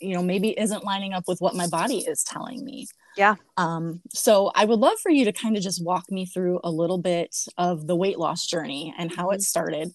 you 0.00 0.14
know 0.14 0.22
maybe 0.22 0.58
isn't 0.58 0.84
lining 0.84 1.12
up 1.12 1.24
with 1.28 1.40
what 1.40 1.54
my 1.54 1.66
body 1.68 1.98
is 1.98 2.24
telling 2.24 2.64
me? 2.64 2.86
Yeah. 3.16 3.36
Um, 3.56 4.00
so 4.12 4.50
I 4.54 4.64
would 4.64 4.78
love 4.78 4.98
for 5.02 5.10
you 5.10 5.24
to 5.24 5.32
kind 5.32 5.56
of 5.56 5.62
just 5.62 5.84
walk 5.84 6.10
me 6.10 6.26
through 6.26 6.60
a 6.64 6.70
little 6.70 6.98
bit 6.98 7.34
of 7.56 7.86
the 7.86 7.96
weight 7.96 8.18
loss 8.18 8.46
journey 8.46 8.94
and 8.98 9.14
how 9.14 9.26
mm-hmm. 9.26 9.36
it 9.36 9.42
started. 9.42 9.92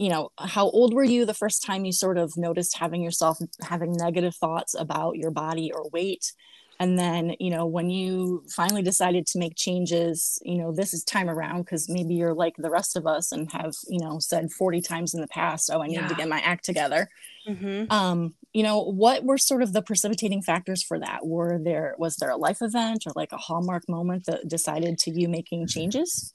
You 0.00 0.08
know, 0.08 0.30
how 0.38 0.70
old 0.70 0.94
were 0.94 1.04
you 1.04 1.26
the 1.26 1.34
first 1.34 1.62
time 1.62 1.84
you 1.84 1.92
sort 1.92 2.16
of 2.16 2.36
noticed 2.36 2.78
having 2.78 3.02
yourself 3.02 3.38
having 3.62 3.92
negative 3.92 4.34
thoughts 4.34 4.74
about 4.74 5.16
your 5.16 5.30
body 5.30 5.70
or 5.72 5.88
weight? 5.90 6.32
and 6.80 6.98
then 6.98 7.34
you 7.38 7.50
know 7.50 7.66
when 7.66 7.90
you 7.90 8.42
finally 8.48 8.82
decided 8.82 9.26
to 9.26 9.38
make 9.38 9.54
changes 9.54 10.40
you 10.42 10.56
know 10.56 10.72
this 10.72 10.92
is 10.92 11.04
time 11.04 11.28
around 11.28 11.62
because 11.62 11.88
maybe 11.88 12.14
you're 12.14 12.34
like 12.34 12.56
the 12.56 12.70
rest 12.70 12.96
of 12.96 13.06
us 13.06 13.30
and 13.30 13.52
have 13.52 13.72
you 13.88 14.00
know 14.00 14.18
said 14.18 14.50
40 14.50 14.80
times 14.80 15.14
in 15.14 15.20
the 15.20 15.28
past 15.28 15.70
oh 15.72 15.82
i 15.82 15.86
need 15.86 15.94
yeah. 15.94 16.08
to 16.08 16.14
get 16.14 16.28
my 16.28 16.40
act 16.40 16.64
together 16.64 17.08
mm-hmm. 17.56 17.92
um 17.92 18.34
you 18.52 18.62
know 18.62 18.80
what 18.80 19.24
were 19.24 19.38
sort 19.38 19.62
of 19.62 19.72
the 19.72 19.82
precipitating 19.82 20.42
factors 20.42 20.82
for 20.82 20.98
that 20.98 21.26
were 21.26 21.58
there 21.62 21.94
was 21.98 22.16
there 22.16 22.30
a 22.30 22.36
life 22.36 22.58
event 22.60 23.04
or 23.06 23.12
like 23.14 23.32
a 23.32 23.36
hallmark 23.36 23.88
moment 23.88 24.24
that 24.26 24.48
decided 24.48 24.98
to 24.98 25.10
you 25.10 25.28
making 25.28 25.66
changes 25.66 26.32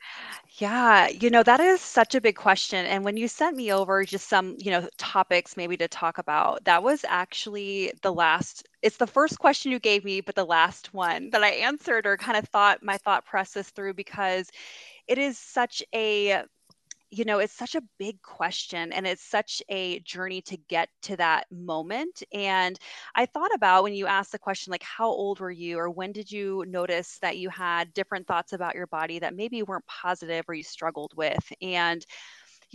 yeah, 0.58 1.10
you 1.10 1.30
know, 1.30 1.44
that 1.44 1.60
is 1.60 1.82
such 1.82 2.16
a 2.16 2.22
big 2.22 2.38
question. 2.38 2.86
And 2.86 3.04
when 3.04 3.18
you 3.18 3.28
sent 3.28 3.58
me 3.58 3.74
over 3.74 4.06
just 4.06 4.30
some, 4.30 4.56
you 4.58 4.72
know, 4.72 4.88
topics 4.98 5.58
maybe 5.58 5.76
to 5.78 5.88
talk 5.90 6.18
about, 6.18 6.64
that 6.64 6.82
was 6.82 7.04
actually 7.10 7.92
the 8.04 8.14
last, 8.14 8.66
it's 8.82 8.96
the 8.96 9.08
first 9.08 9.38
question 9.38 9.74
you 9.74 9.80
gave 9.80 10.06
me, 10.06 10.22
but 10.22 10.36
the 10.36 10.46
last 10.46 10.94
one 10.94 11.30
that 11.32 11.44
I 11.44 11.50
answered 11.50 12.06
or 12.06 12.16
kind 12.16 12.38
of 12.38 12.48
thought 12.48 12.84
my 12.84 12.98
thought 12.98 13.26
process 13.26 13.70
through 13.70 13.96
because 13.96 14.50
it 15.10 15.18
is 15.18 15.38
such 15.38 15.84
a 15.94 16.44
you 17.12 17.24
know, 17.24 17.40
it's 17.40 17.54
such 17.54 17.76
a 17.76 17.84
big 17.98 18.22
question 18.22 18.92
and 18.92 19.06
it's 19.08 19.24
such 19.24 19.62
a 19.70 20.00
journey 20.00 20.42
to 20.42 20.58
get 20.68 20.90
to 21.04 21.16
that 21.18 21.46
moment. 21.52 22.24
And 22.34 22.78
I 23.16 23.26
thought 23.26 23.54
about 23.54 23.84
when 23.84 23.94
you 23.94 24.08
asked 24.08 24.32
the 24.32 24.40
question, 24.40 24.72
like, 24.72 24.84
how 24.84 25.08
old 25.08 25.40
were 25.40 25.52
you, 25.52 25.78
or 25.78 25.90
when 25.90 26.12
did 26.12 26.32
you 26.32 26.66
notice 26.68 27.20
that 27.20 27.38
you 27.38 27.50
had 27.50 27.94
different 27.94 28.28
thoughts 28.28 28.54
about 28.54 28.76
your 28.76 28.88
body 28.88 29.20
that 29.20 29.36
maybe 29.36 29.64
weren't 29.64 29.86
positive 29.86 30.46
or 30.48 30.56
you 30.56 30.64
struggled 30.64 31.14
with? 31.16 31.52
And 31.62 32.06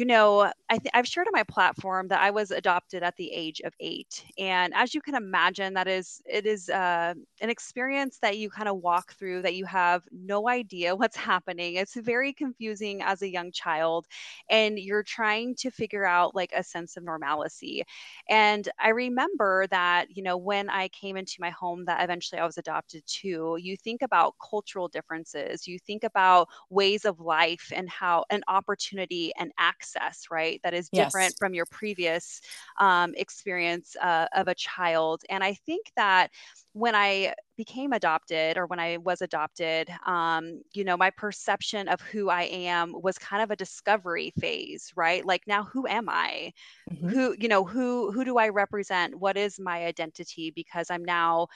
you 0.01 0.07
know, 0.07 0.51
I 0.71 0.79
th- 0.79 0.91
I've 0.95 1.07
shared 1.07 1.27
on 1.27 1.33
my 1.35 1.43
platform 1.43 2.09
that 2.09 2.21
I 2.23 2.31
was 2.31 2.51
adopted 2.51 3.03
at 3.03 3.17
the 3.17 3.31
age 3.33 3.61
of 3.61 3.75
eight, 3.81 4.25
and 4.39 4.73
as 4.75 4.95
you 4.95 5.03
can 5.03 5.15
imagine, 5.15 5.75
that 5.75 5.89
is 5.89 6.23
it 6.25 6.47
is 6.47 6.71
uh, 6.71 7.15
an 7.43 7.51
experience 7.51 8.19
that 8.23 8.39
you 8.39 8.49
kind 8.51 8.69
of 8.69 8.79
walk 8.79 9.13
through 9.15 9.43
that 9.43 9.55
you 9.57 9.67
have 9.67 10.03
no 10.11 10.49
idea 10.49 10.97
what's 11.01 11.17
happening. 11.17 11.75
It's 11.75 11.97
very 11.97 12.33
confusing 12.33 13.03
as 13.03 13.23
a 13.23 13.29
young 13.29 13.53
child, 13.53 14.07
and 14.49 14.79
you're 14.79 15.03
trying 15.03 15.55
to 15.57 15.71
figure 15.71 16.07
out 16.07 16.35
like 16.35 16.53
a 16.57 16.65
sense 16.65 16.97
of 16.97 17.05
normalcy. 17.05 17.83
And 18.29 18.69
I 18.79 18.91
remember 18.91 19.67
that 19.69 20.07
you 20.17 20.23
know 20.23 20.37
when 20.37 20.69
I 20.71 20.89
came 20.89 21.17
into 21.17 21.37
my 21.41 21.51
home 21.51 21.85
that 21.87 22.03
eventually 22.03 22.41
I 22.41 22.47
was 22.47 22.59
adopted 22.59 23.05
to, 23.07 23.57
you 23.61 23.77
think 23.77 24.03
about 24.03 24.35
cultural 24.49 24.89
differences, 24.89 25.67
you 25.67 25.79
think 25.79 26.05
about 26.05 26.49
ways 26.71 27.05
of 27.05 27.21
life 27.21 27.73
and 27.75 27.89
how 27.89 28.25
an 28.31 28.43
opportunity 28.49 29.33
and 29.39 29.53
access 29.59 29.90
right? 30.31 30.61
That 30.63 30.75
is 30.75 30.89
different 30.89 31.31
yes. 31.31 31.37
from 31.39 31.55
your 31.55 31.67
previous 31.67 32.41
um, 32.79 33.15
experience 33.17 33.97
uh, 34.01 34.27
of 34.35 34.49
a 34.49 34.55
child. 34.55 35.23
And 35.29 35.43
I 35.43 35.55
think 35.55 35.91
that 35.97 36.31
when 36.73 36.95
I 36.95 37.35
became 37.57 37.93
adopted 37.93 38.57
or 38.57 38.67
when 38.67 38.79
I 38.79 38.99
was 38.99 39.23
adopted, 39.23 39.91
um, 40.07 40.63
you 40.73 40.85
know, 40.85 40.97
my 40.97 41.11
perception 41.11 41.89
of 41.89 42.01
who 42.01 42.29
I 42.29 42.43
am 42.43 42.95
was 43.03 43.19
kind 43.19 43.43
of 43.43 43.51
a 43.51 43.57
discovery 43.57 44.33
phase, 44.39 44.93
right? 44.95 45.25
Like 45.25 45.43
now 45.47 45.65
who 45.65 45.87
am 45.87 46.09
I? 46.09 46.53
Mm-hmm. 46.91 47.09
Who, 47.09 47.37
you 47.39 47.49
know, 47.49 47.65
who 47.65 48.13
who 48.13 48.25
do 48.25 48.39
I 48.39 48.49
represent? 48.49 49.19
What 49.19 49.37
is 49.37 49.59
my 49.59 49.85
identity? 49.85 50.53
Because 50.55 50.91
I'm 50.91 51.05
now 51.05 51.49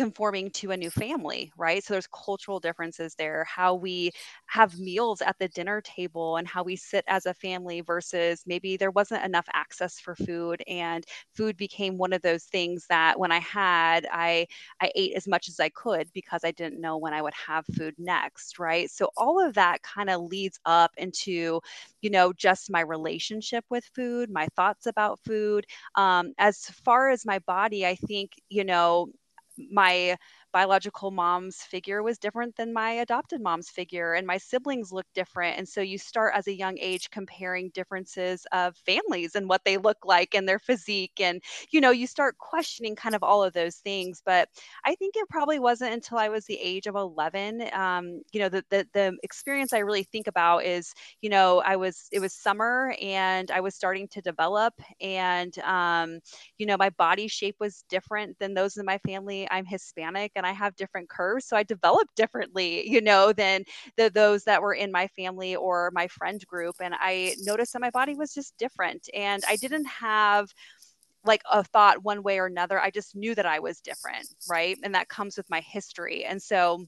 conforming 0.00 0.50
to 0.52 0.70
a 0.70 0.76
new 0.76 0.90
family, 0.90 1.52
right? 1.56 1.84
So 1.84 1.94
there's 1.94 2.06
cultural 2.08 2.60
differences 2.60 3.14
there, 3.16 3.44
how 3.44 3.74
we 3.74 4.12
have 4.46 4.78
meals 4.78 5.20
at 5.22 5.36
the 5.38 5.48
dinner 5.48 5.80
table 5.80 6.36
and 6.36 6.46
how 6.48 6.62
we 6.62 6.76
sit 6.76 7.04
as 7.08 7.26
a 7.26 7.34
family 7.34 7.80
versus 7.80 8.42
maybe 8.46 8.76
there 8.76 8.90
wasn't 8.90 9.24
enough 9.24 9.46
access 9.52 9.98
for 10.00 10.14
food 10.16 10.62
and 10.66 11.04
food 11.34 11.56
became 11.56 11.98
one 11.98 12.12
of 12.12 12.22
those 12.22 12.44
things 12.44 12.86
that 12.88 13.18
when 13.18 13.32
I 13.32 13.38
had, 13.40 14.06
I 14.10 14.46
I 14.80 14.90
ate 14.94 15.14
as 15.16 15.28
much 15.28 15.48
as 15.48 15.60
I 15.60 15.68
could 15.70 16.08
because 16.12 16.42
I 16.44 16.50
didn't 16.52 16.80
know 16.80 16.96
when 16.98 17.12
I 17.14 17.22
would 17.22 17.34
have 17.34 17.64
food 17.76 17.94
next, 17.98 18.58
right? 18.58 18.90
So 18.90 19.10
all 19.16 19.44
of 19.44 19.54
that 19.54 19.82
kind 19.82 20.10
of 20.10 20.22
leads 20.22 20.58
up 20.64 20.92
into, 20.96 21.60
you 22.00 22.10
know, 22.10 22.32
just 22.32 22.70
my 22.70 22.80
relationship 22.80 23.64
with 23.70 23.84
food, 23.94 24.30
my 24.30 24.46
thoughts 24.56 24.86
about 24.86 25.20
food. 25.24 25.66
Um, 25.94 26.32
as 26.38 26.58
far 26.84 27.10
as 27.10 27.26
my 27.26 27.38
body, 27.40 27.86
I 27.86 27.94
think, 27.94 28.32
you 28.48 28.64
know, 28.64 29.08
my 29.70 30.16
biological 30.52 31.10
mom's 31.10 31.58
figure 31.58 32.02
was 32.02 32.18
different 32.18 32.56
than 32.56 32.72
my 32.72 32.90
adopted 32.90 33.40
mom's 33.40 33.68
figure 33.70 34.14
and 34.14 34.26
my 34.26 34.36
siblings 34.38 34.92
look 34.92 35.06
different 35.14 35.56
and 35.58 35.68
so 35.68 35.80
you 35.80 35.98
start 35.98 36.32
as 36.34 36.46
a 36.46 36.56
young 36.56 36.76
age 36.78 37.10
comparing 37.10 37.70
differences 37.70 38.46
of 38.52 38.76
families 38.76 39.34
and 39.34 39.48
what 39.48 39.64
they 39.64 39.76
look 39.76 39.98
like 40.04 40.34
and 40.34 40.48
their 40.48 40.58
physique 40.58 41.20
and 41.20 41.42
you 41.70 41.80
know 41.80 41.90
you 41.90 42.06
start 42.06 42.36
questioning 42.38 42.94
kind 42.96 43.14
of 43.14 43.22
all 43.22 43.42
of 43.42 43.52
those 43.52 43.76
things 43.76 44.22
but 44.24 44.48
i 44.84 44.94
think 44.94 45.14
it 45.16 45.28
probably 45.28 45.58
wasn't 45.58 45.92
until 45.92 46.18
i 46.18 46.28
was 46.28 46.44
the 46.46 46.58
age 46.60 46.86
of 46.86 46.94
11 46.94 47.62
um, 47.72 48.22
you 48.32 48.40
know 48.40 48.48
the, 48.48 48.64
the 48.70 48.86
the 48.92 49.16
experience 49.22 49.72
i 49.72 49.78
really 49.78 50.02
think 50.04 50.26
about 50.26 50.64
is 50.64 50.92
you 51.20 51.30
know 51.30 51.60
i 51.64 51.76
was 51.76 52.08
it 52.12 52.20
was 52.20 52.32
summer 52.34 52.94
and 53.00 53.50
i 53.50 53.60
was 53.60 53.74
starting 53.74 54.08
to 54.08 54.20
develop 54.20 54.74
and 55.00 55.58
um, 55.60 56.20
you 56.58 56.66
know 56.66 56.76
my 56.76 56.90
body 56.90 57.28
shape 57.28 57.56
was 57.60 57.84
different 57.88 58.38
than 58.38 58.54
those 58.54 58.76
in 58.76 58.84
my 58.86 58.98
family. 58.98 59.46
I'm 59.50 59.64
hispanic 59.64 60.32
and 60.40 60.46
I 60.46 60.52
have 60.52 60.74
different 60.74 61.10
curves. 61.10 61.44
So 61.44 61.54
I 61.54 61.62
developed 61.62 62.16
differently, 62.16 62.88
you 62.90 63.02
know, 63.02 63.32
than 63.32 63.62
the 63.98 64.10
those 64.10 64.42
that 64.44 64.62
were 64.62 64.72
in 64.72 64.90
my 64.90 65.06
family 65.08 65.54
or 65.54 65.90
my 65.92 66.08
friend 66.08 66.42
group. 66.46 66.76
And 66.80 66.94
I 66.98 67.34
noticed 67.42 67.74
that 67.74 67.82
my 67.82 67.90
body 67.90 68.14
was 68.14 68.32
just 68.32 68.56
different. 68.56 69.08
And 69.12 69.42
I 69.46 69.56
didn't 69.56 69.84
have 69.84 70.48
like 71.26 71.42
a 71.52 71.62
thought 71.62 72.02
one 72.02 72.22
way 72.22 72.38
or 72.38 72.46
another. 72.46 72.80
I 72.80 72.90
just 72.90 73.14
knew 73.14 73.34
that 73.34 73.44
I 73.44 73.58
was 73.60 73.80
different, 73.80 74.26
right? 74.48 74.78
And 74.82 74.94
that 74.94 75.10
comes 75.10 75.36
with 75.36 75.50
my 75.50 75.60
history. 75.60 76.24
And 76.24 76.40
so 76.40 76.86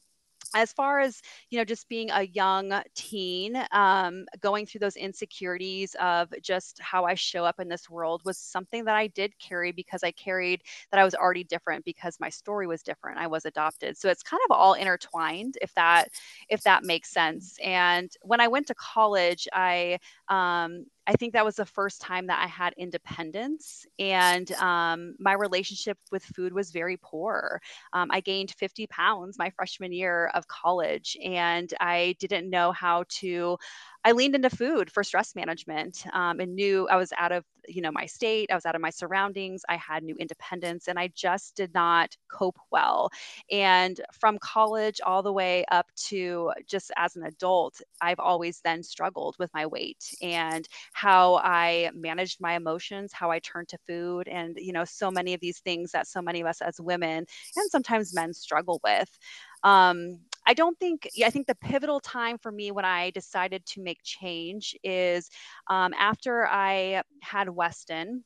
as 0.54 0.72
far 0.72 1.00
as 1.00 1.20
you 1.50 1.58
know 1.58 1.64
just 1.64 1.88
being 1.88 2.10
a 2.10 2.22
young 2.28 2.82
teen 2.94 3.62
um, 3.72 4.24
going 4.40 4.66
through 4.66 4.80
those 4.80 4.96
insecurities 4.96 5.94
of 6.00 6.32
just 6.42 6.80
how 6.80 7.04
i 7.04 7.14
show 7.14 7.44
up 7.44 7.60
in 7.60 7.68
this 7.68 7.88
world 7.90 8.22
was 8.24 8.38
something 8.38 8.84
that 8.84 8.96
i 8.96 9.06
did 9.08 9.32
carry 9.38 9.72
because 9.72 10.02
i 10.02 10.10
carried 10.12 10.62
that 10.90 11.00
i 11.00 11.04
was 11.04 11.14
already 11.14 11.44
different 11.44 11.84
because 11.84 12.18
my 12.20 12.28
story 12.28 12.66
was 12.66 12.82
different. 12.82 13.18
I 13.18 13.26
was 13.26 13.44
adopted. 13.44 13.96
So 13.96 14.08
it's 14.08 14.22
kind 14.22 14.40
of 14.48 14.56
all 14.56 14.74
intertwined 14.74 15.56
if 15.60 15.74
that 15.74 16.08
if 16.48 16.62
that 16.62 16.84
makes 16.84 17.10
sense. 17.10 17.56
And 17.62 18.10
when 18.22 18.40
i 18.40 18.48
went 18.48 18.66
to 18.68 18.74
college 18.74 19.48
i 19.52 19.98
um, 20.28 20.86
I 21.06 21.14
think 21.14 21.32
that 21.32 21.44
was 21.44 21.56
the 21.56 21.66
first 21.66 22.00
time 22.00 22.28
that 22.28 22.40
I 22.42 22.46
had 22.46 22.74
independence, 22.76 23.84
and 23.98 24.50
um, 24.52 25.16
my 25.18 25.32
relationship 25.32 25.98
with 26.12 26.22
food 26.22 26.52
was 26.52 26.70
very 26.70 26.96
poor. 26.96 27.60
Um, 27.92 28.08
I 28.12 28.20
gained 28.20 28.52
50 28.52 28.86
pounds 28.86 29.36
my 29.36 29.50
freshman 29.50 29.92
year 29.92 30.30
of 30.34 30.46
college, 30.46 31.16
and 31.24 31.72
I 31.80 32.14
didn't 32.20 32.48
know 32.48 32.70
how 32.70 33.04
to 33.20 33.58
I 34.04 34.12
leaned 34.12 34.34
into 34.34 34.50
food 34.50 34.90
for 34.90 35.04
stress 35.04 35.34
management 35.36 36.04
um, 36.12 36.40
and 36.40 36.56
knew 36.56 36.88
I 36.88 36.96
was 36.96 37.12
out 37.18 37.30
of, 37.30 37.44
you 37.68 37.80
know, 37.80 37.92
my 37.92 38.06
state, 38.06 38.50
I 38.50 38.54
was 38.56 38.66
out 38.66 38.74
of 38.74 38.80
my 38.80 38.90
surroundings, 38.90 39.62
I 39.68 39.76
had 39.76 40.02
new 40.02 40.16
independence, 40.16 40.88
and 40.88 40.98
I 40.98 41.08
just 41.14 41.54
did 41.54 41.72
not 41.72 42.16
cope 42.28 42.58
well. 42.72 43.10
And 43.50 44.00
from 44.12 44.38
college 44.38 45.00
all 45.04 45.22
the 45.22 45.32
way 45.32 45.64
up 45.70 45.86
to 46.08 46.52
just 46.66 46.90
as 46.96 47.14
an 47.14 47.24
adult, 47.24 47.80
I've 48.00 48.18
always 48.18 48.60
then 48.60 48.82
struggled 48.82 49.36
with 49.38 49.50
my 49.54 49.66
weight 49.66 50.12
and 50.20 50.66
how 50.92 51.36
I 51.36 51.90
managed 51.94 52.40
my 52.40 52.54
emotions, 52.54 53.12
how 53.12 53.30
I 53.30 53.38
turned 53.38 53.68
to 53.68 53.78
food, 53.86 54.26
and, 54.26 54.56
you 54.60 54.72
know, 54.72 54.84
so 54.84 55.10
many 55.12 55.34
of 55.34 55.40
these 55.40 55.60
things 55.60 55.92
that 55.92 56.08
so 56.08 56.20
many 56.20 56.40
of 56.40 56.46
us 56.48 56.60
as 56.60 56.80
women 56.80 57.24
and 57.56 57.70
sometimes 57.70 58.14
men 58.14 58.32
struggle 58.34 58.80
with. 58.82 59.16
Um, 59.62 60.20
I 60.46 60.54
don't 60.54 60.78
think, 60.78 61.08
I 61.24 61.30
think 61.30 61.46
the 61.46 61.54
pivotal 61.54 62.00
time 62.00 62.38
for 62.38 62.50
me 62.50 62.70
when 62.70 62.84
I 62.84 63.10
decided 63.10 63.64
to 63.66 63.82
make 63.82 64.02
change 64.02 64.76
is 64.82 65.30
um, 65.68 65.92
after 65.98 66.46
I 66.46 67.02
had 67.22 67.48
Weston 67.48 68.24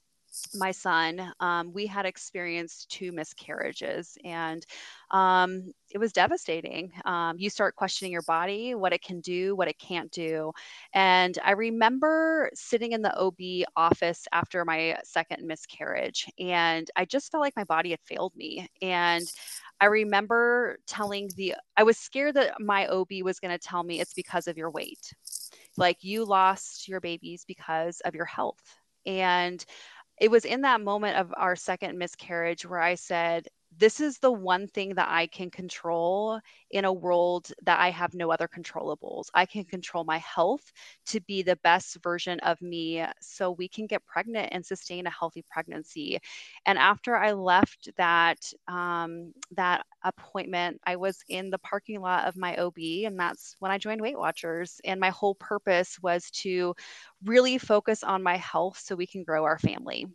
my 0.55 0.71
son, 0.71 1.33
um, 1.41 1.73
we 1.73 1.87
had 1.87 2.07
experienced 2.07 2.91
two 2.91 3.13
miscarriages 3.13 4.17
and 4.25 4.65
um, 5.11 5.73
it 5.91 5.99
was 5.99 6.13
devastating. 6.13 6.93
Um, 7.05 7.37
you 7.39 7.49
start 7.51 7.77
questioning 7.77 8.13
your 8.13 8.23
body, 8.23 8.75
what 8.75 8.93
it 8.93 9.03
can 9.03 9.21
do, 9.21 9.55
what 9.55 9.69
it 9.69 9.79
can't 9.79 10.11
do. 10.11 10.53
And 10.93 11.39
I 11.45 11.53
remember 11.53 12.51
sitting 12.55 12.93
in 12.93 13.03
the 13.03 13.17
OB 13.17 13.69
office 13.77 14.27
after 14.33 14.65
my 14.65 14.99
second 15.05 15.47
miscarriage, 15.47 16.27
and 16.39 16.91
I 16.97 17.05
just 17.05 17.31
felt 17.31 17.43
like 17.43 17.57
my 17.57 17.65
body 17.65 17.91
had 17.91 18.01
failed 18.05 18.33
me. 18.35 18.69
And 18.83 19.27
I 19.81 19.87
remember 19.87 20.79
telling 20.87 21.31
the, 21.37 21.55
I 21.77 21.83
was 21.85 21.99
scared 21.99 22.35
that 22.35 22.61
my 22.61 22.87
OB 22.89 23.09
was 23.23 23.41
going 23.41 23.57
to 23.57 23.59
tell 23.59 23.83
me 23.83 24.01
it's 24.01 24.15
because 24.15 24.49
of 24.49 24.57
your 24.57 24.71
weight. 24.71 25.13
Like 25.77 26.03
you 26.03 26.25
lost 26.25 26.89
your 26.89 27.01
babies 27.01 27.45
because 27.47 28.01
of 28.01 28.15
your 28.15 28.25
health. 28.25 28.63
And 29.05 29.65
it 30.19 30.31
was 30.31 30.45
in 30.45 30.63
that 30.63 30.81
moment 30.81 31.17
of 31.17 31.33
our 31.37 31.57
second 31.57 31.99
miscarriage 31.99 32.65
where 32.67 32.81
I 32.81 32.95
said, 32.95 33.49
this 33.79 34.01
is 34.01 34.19
the 34.19 34.33
one 34.33 34.67
thing 34.69 34.95
that 34.95 35.09
I 35.11 35.27
can 35.27 35.51
control 35.51 36.41
in 36.71 36.85
a 36.85 36.93
world 36.93 37.53
that 37.65 37.79
I 37.79 37.91
have 37.91 38.15
no 38.15 38.31
other 38.31 38.49
controllables. 38.49 39.27
I 39.35 39.45
can 39.47 39.65
control 39.65 40.05
my 40.05 40.19
health 40.19 40.73
to 41.07 41.21
be 41.21 41.43
the 41.43 41.57
best 41.57 41.99
version 42.03 42.41
of 42.41 42.61
me 42.63 43.05
so 43.21 43.51
we 43.51 43.69
can 43.69 43.87
get 43.87 44.05
pregnant 44.07 44.49
and 44.53 44.65
sustain 44.65 45.07
a 45.07 45.11
healthy 45.11 45.45
pregnancy. 45.51 46.19
And 46.65 46.79
after 46.79 47.17
I 47.17 47.33
left 47.33 47.89
that 47.97 48.39
um, 48.69 49.33
that 49.53 49.85
appointment, 50.05 50.81
I 50.87 50.97
was 50.97 51.19
in 51.29 51.51
the 51.51 51.59
parking 51.59 52.01
lot 52.01 52.27
of 52.27 52.37
my 52.37 52.57
OB, 52.57 53.05
and 53.07 53.19
that's 53.19 53.57
when 53.59 53.71
I 53.71 53.79
joined 53.79 54.01
Weight 54.01 54.19
Watchers. 54.19 54.81
And 54.85 55.01
my 55.01 55.11
whole 55.11 55.35
purpose 55.35 55.99
was 56.03 56.31
to 56.43 56.75
really 57.25 57.59
focus 57.59 58.03
on 58.03 58.23
my 58.23 58.37
health 58.37 58.79
so 58.79 58.95
we 58.97 59.07
can 59.07 59.25
grow 59.25 59.45
our 59.45 59.59
family. 59.59 60.07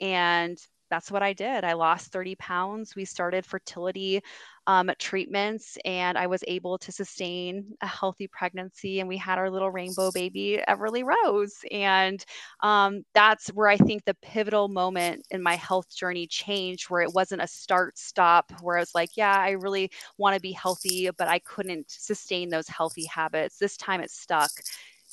And 0.00 0.58
that's 0.90 1.10
what 1.10 1.22
I 1.22 1.32
did. 1.32 1.64
I 1.64 1.72
lost 1.74 2.12
30 2.12 2.34
pounds. 2.36 2.94
We 2.94 3.04
started 3.04 3.44
fertility 3.44 4.22
um, 4.68 4.90
treatments, 4.98 5.78
and 5.84 6.18
I 6.18 6.26
was 6.26 6.42
able 6.46 6.78
to 6.78 6.90
sustain 6.92 7.64
a 7.82 7.86
healthy 7.86 8.26
pregnancy. 8.26 9.00
And 9.00 9.08
we 9.08 9.16
had 9.16 9.38
our 9.38 9.50
little 9.50 9.70
rainbow 9.70 10.10
baby, 10.10 10.60
Everly 10.68 11.04
Rose. 11.04 11.54
And 11.70 12.24
um, 12.60 13.04
that's 13.14 13.48
where 13.48 13.68
I 13.68 13.76
think 13.76 14.04
the 14.04 14.16
pivotal 14.22 14.68
moment 14.68 15.26
in 15.30 15.42
my 15.42 15.54
health 15.54 15.94
journey 15.94 16.26
changed, 16.26 16.90
where 16.90 17.02
it 17.02 17.14
wasn't 17.14 17.42
a 17.42 17.48
start 17.48 17.98
stop, 17.98 18.52
where 18.60 18.76
I 18.76 18.80
was 18.80 18.94
like, 18.94 19.10
yeah, 19.16 19.36
I 19.38 19.50
really 19.50 19.90
want 20.18 20.34
to 20.34 20.40
be 20.40 20.52
healthy, 20.52 21.10
but 21.16 21.28
I 21.28 21.38
couldn't 21.40 21.90
sustain 21.90 22.48
those 22.48 22.68
healthy 22.68 23.06
habits. 23.06 23.58
This 23.58 23.76
time 23.76 24.00
it 24.00 24.10
stuck 24.10 24.50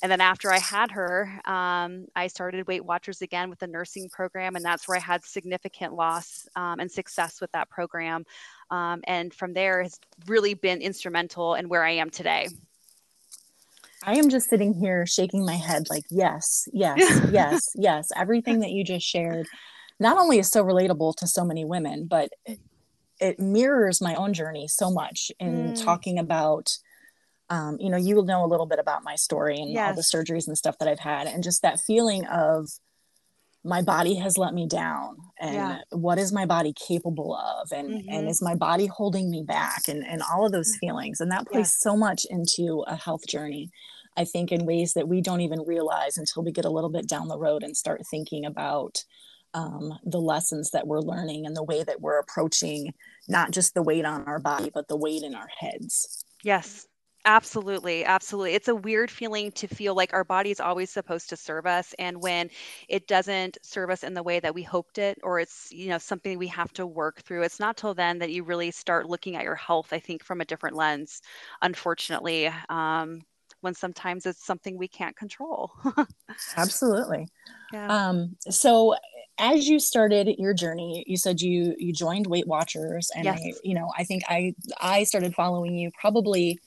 and 0.04 0.12
then 0.12 0.20
after 0.20 0.52
I 0.52 0.58
had 0.58 0.90
her, 0.90 1.40
um, 1.46 2.04
I 2.14 2.26
started 2.26 2.66
Weight 2.66 2.84
Watchers 2.84 3.22
again 3.22 3.48
with 3.48 3.58
the 3.58 3.66
nursing 3.66 4.10
program, 4.10 4.54
and 4.54 4.62
that's 4.62 4.86
where 4.86 4.98
I 4.98 5.00
had 5.00 5.24
significant 5.24 5.94
loss 5.94 6.46
um, 6.56 6.78
and 6.78 6.92
success 6.92 7.40
with 7.40 7.50
that 7.52 7.70
program. 7.70 8.26
Um, 8.70 9.00
and 9.04 9.32
from 9.32 9.54
there 9.54 9.82
has 9.82 9.98
really 10.26 10.52
been 10.52 10.82
instrumental 10.82 11.54
in 11.54 11.70
where 11.70 11.82
I 11.82 11.92
am 11.92 12.10
today. 12.10 12.48
I 14.02 14.16
am 14.16 14.28
just 14.28 14.50
sitting 14.50 14.74
here 14.74 15.06
shaking 15.06 15.46
my 15.46 15.56
head 15.56 15.84
like, 15.88 16.04
yes, 16.10 16.68
yes, 16.70 16.98
yes, 17.32 17.70
yes. 17.74 18.08
Everything 18.14 18.60
that 18.60 18.72
you 18.72 18.84
just 18.84 19.06
shared 19.06 19.46
not 19.98 20.18
only 20.18 20.38
is 20.38 20.50
so 20.50 20.62
relatable 20.62 21.16
to 21.16 21.26
so 21.26 21.46
many 21.46 21.64
women, 21.64 22.06
but 22.06 22.28
it, 23.20 23.40
mirrors 23.40 24.02
my 24.02 24.14
own 24.16 24.34
journey 24.34 24.68
so 24.68 24.90
much 24.90 25.32
in 25.40 25.72
mm. 25.72 25.82
talking 25.82 26.18
about 26.18 26.76
um, 27.54 27.76
you 27.78 27.88
know, 27.88 27.96
you 27.96 28.16
will 28.16 28.24
know 28.24 28.44
a 28.44 28.48
little 28.48 28.66
bit 28.66 28.80
about 28.80 29.04
my 29.04 29.14
story 29.14 29.58
and 29.60 29.70
yes. 29.70 29.88
all 29.88 29.94
the 29.94 30.02
surgeries 30.02 30.48
and 30.48 30.58
stuff 30.58 30.78
that 30.78 30.88
I've 30.88 30.98
had, 30.98 31.28
and 31.28 31.42
just 31.42 31.62
that 31.62 31.80
feeling 31.80 32.26
of 32.26 32.68
my 33.62 33.80
body 33.80 34.16
has 34.16 34.36
let 34.36 34.52
me 34.52 34.66
down 34.66 35.16
and 35.40 35.54
yeah. 35.54 35.78
what 35.90 36.18
is 36.18 36.32
my 36.32 36.44
body 36.44 36.74
capable 36.74 37.34
of 37.34 37.72
and 37.72 37.88
mm-hmm. 37.88 38.08
and 38.10 38.28
is 38.28 38.42
my 38.42 38.54
body 38.54 38.86
holding 38.86 39.30
me 39.30 39.42
back 39.42 39.88
and 39.88 40.04
and 40.06 40.22
all 40.30 40.44
of 40.44 40.52
those 40.52 40.72
mm-hmm. 40.72 40.86
feelings 40.86 41.18
and 41.18 41.30
that 41.30 41.46
plays 41.46 41.74
so 41.78 41.96
much 41.96 42.26
into 42.28 42.84
a 42.86 42.94
health 42.94 43.26
journey 43.26 43.70
i 44.18 44.24
think 44.24 44.52
in 44.52 44.66
ways 44.66 44.92
that 44.92 45.08
we 45.08 45.22
don't 45.22 45.40
even 45.40 45.64
realize 45.66 46.18
until 46.18 46.44
we 46.44 46.52
get 46.52 46.66
a 46.66 46.70
little 46.70 46.90
bit 46.90 47.08
down 47.08 47.26
the 47.26 47.38
road 47.38 47.62
and 47.62 47.74
start 47.74 48.02
thinking 48.10 48.44
about 48.44 49.02
um, 49.54 49.98
the 50.04 50.20
lessons 50.20 50.72
that 50.72 50.86
we're 50.86 51.00
learning 51.00 51.46
and 51.46 51.56
the 51.56 51.62
way 51.62 51.82
that 51.84 52.02
we're 52.02 52.18
approaching 52.18 52.92
not 53.28 53.50
just 53.50 53.72
the 53.72 53.82
weight 53.82 54.04
on 54.04 54.24
our 54.24 54.40
body 54.40 54.70
but 54.74 54.88
the 54.88 54.96
weight 54.96 55.22
in 55.22 55.34
our 55.34 55.48
heads 55.60 56.22
yes 56.42 56.86
Absolutely, 57.26 58.04
absolutely. 58.04 58.52
It's 58.52 58.68
a 58.68 58.74
weird 58.74 59.10
feeling 59.10 59.50
to 59.52 59.66
feel 59.66 59.94
like 59.94 60.12
our 60.12 60.24
body 60.24 60.50
is 60.50 60.60
always 60.60 60.90
supposed 60.90 61.30
to 61.30 61.36
serve 61.38 61.64
us 61.64 61.94
and 61.98 62.20
when 62.20 62.50
it 62.86 63.06
doesn't 63.06 63.56
serve 63.62 63.88
us 63.88 64.04
in 64.04 64.12
the 64.12 64.22
way 64.22 64.40
that 64.40 64.54
we 64.54 64.62
hoped 64.62 64.98
it 64.98 65.18
or 65.22 65.40
it's, 65.40 65.72
you 65.72 65.88
know, 65.88 65.96
something 65.96 66.36
we 66.36 66.48
have 66.48 66.70
to 66.74 66.86
work 66.86 67.22
through. 67.22 67.42
It's 67.42 67.58
not 67.58 67.78
till 67.78 67.94
then 67.94 68.18
that 68.18 68.30
you 68.30 68.44
really 68.44 68.70
start 68.70 69.08
looking 69.08 69.36
at 69.36 69.44
your 69.44 69.54
health, 69.54 69.94
I 69.94 70.00
think, 70.00 70.22
from 70.22 70.42
a 70.42 70.44
different 70.44 70.76
lens, 70.76 71.22
unfortunately. 71.62 72.50
Um, 72.68 73.22
when 73.62 73.74
sometimes 73.74 74.26
it's 74.26 74.44
something 74.44 74.76
we 74.76 74.88
can't 74.88 75.16
control. 75.16 75.72
Absolutely. 76.58 77.26
Yeah. 77.72 77.86
Um, 77.86 78.36
so 78.50 78.94
as 79.38 79.66
you 79.66 79.80
started 79.80 80.28
your 80.38 80.52
journey, 80.52 81.02
you 81.06 81.16
said 81.16 81.40
you 81.40 81.74
you 81.78 81.92
joined 81.92 82.26
Weight 82.26 82.46
Watchers, 82.46 83.10
and 83.16 83.24
yes. 83.24 83.40
I, 83.42 83.52
you 83.64 83.74
know, 83.74 83.90
I 83.96 84.04
think 84.04 84.22
I 84.28 84.54
I 84.80 85.04
started 85.04 85.34
following 85.34 85.76
you 85.78 85.90
probably 85.98 86.58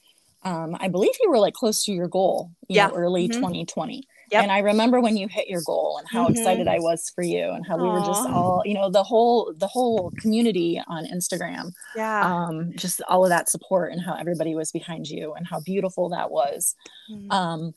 um, 0.47 0.77
I 0.79 0.87
believe 0.87 1.11
you 1.21 1.29
were 1.29 1.39
like 1.39 1.53
close 1.53 1.83
to 1.85 1.91
your 1.91 2.07
goal, 2.07 2.51
you 2.67 2.77
yeah. 2.77 2.87
know, 2.87 2.95
early 2.95 3.27
mm-hmm. 3.27 3.39
2020. 3.39 4.07
Yep. 4.31 4.43
And 4.43 4.51
I 4.51 4.59
remember 4.59 4.99
when 4.99 5.15
you 5.15 5.27
hit 5.29 5.47
your 5.47 5.61
goal 5.65 5.97
and 5.99 6.07
how 6.09 6.25
mm-hmm. 6.25 6.33
excited 6.33 6.67
I 6.67 6.79
was 6.79 7.09
for 7.15 7.23
you 7.23 7.49
and 7.51 7.65
how 7.65 7.77
Aww. 7.77 7.81
we 7.81 7.89
were 7.89 8.05
just 8.05 8.27
all, 8.29 8.61
you 8.65 8.73
know, 8.73 8.89
the 8.89 9.03
whole 9.03 9.53
the 9.55 9.67
whole 9.67 10.11
community 10.19 10.81
on 10.87 11.05
Instagram. 11.05 11.71
Yeah. 11.95 12.25
Um, 12.25 12.73
just 12.75 13.01
all 13.07 13.23
of 13.23 13.29
that 13.29 13.49
support 13.49 13.93
and 13.93 14.01
how 14.01 14.15
everybody 14.15 14.53
was 14.53 14.71
behind 14.71 15.07
you 15.07 15.33
and 15.33 15.47
how 15.47 15.61
beautiful 15.61 16.09
that 16.09 16.29
was. 16.29 16.75
Mm-hmm. 17.09 17.31
Um, 17.31 17.73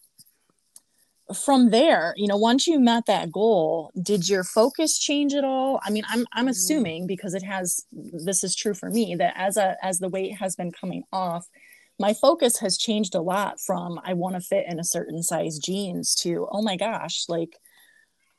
from 1.35 1.71
there, 1.71 2.15
you 2.17 2.27
know, 2.27 2.37
once 2.37 2.67
you 2.67 2.81
met 2.81 3.07
that 3.07 3.31
goal, 3.31 3.93
did 4.01 4.29
your 4.29 4.43
focus 4.43 4.99
change 4.99 5.35
at 5.35 5.45
all? 5.45 5.81
I 5.85 5.91
mean, 5.91 6.05
I'm 6.09 6.27
I'm 6.33 6.45
mm-hmm. 6.45 6.49
assuming 6.49 7.07
because 7.07 7.35
it 7.35 7.43
has 7.43 7.85
this 7.93 8.43
is 8.43 8.55
true 8.55 8.75
for 8.75 8.91
me 8.91 9.15
that 9.17 9.35
as 9.37 9.57
a 9.57 9.77
as 9.83 9.99
the 9.99 10.09
weight 10.09 10.37
has 10.39 10.57
been 10.57 10.73
coming 10.73 11.05
off, 11.13 11.47
my 12.01 12.15
focus 12.15 12.59
has 12.61 12.79
changed 12.79 13.15
a 13.15 13.21
lot 13.21 13.61
from 13.61 14.01
I 14.03 14.15
want 14.15 14.35
to 14.35 14.41
fit 14.41 14.65
in 14.67 14.81
a 14.81 14.85
certain 14.85 15.23
size 15.23 15.59
jeans 15.59 16.15
to 16.17 16.49
oh 16.51 16.63
my 16.63 16.77
gosh, 16.77 17.27
like 17.29 17.59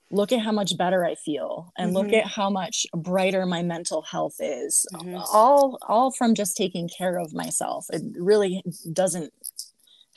look 0.10 0.32
at 0.32 0.42
how 0.42 0.52
much 0.52 0.76
better 0.78 1.06
I 1.06 1.16
feel 1.16 1.72
and 1.78 1.90
mm-hmm. 1.90 1.98
look 1.98 2.14
at 2.14 2.26
how 2.26 2.50
much 2.50 2.88
brighter 2.94 3.46
my 3.46 3.62
mental 3.62 4.02
health 4.02 4.36
is. 4.40 4.86
Mm-hmm. 4.96 5.16
All 5.32 5.78
all 5.88 6.12
from 6.12 6.34
just 6.34 6.58
taking 6.58 6.90
care 6.90 7.20
of 7.20 7.34
myself. 7.34 7.86
It 7.94 8.02
really 8.20 8.64
doesn't 8.92 9.32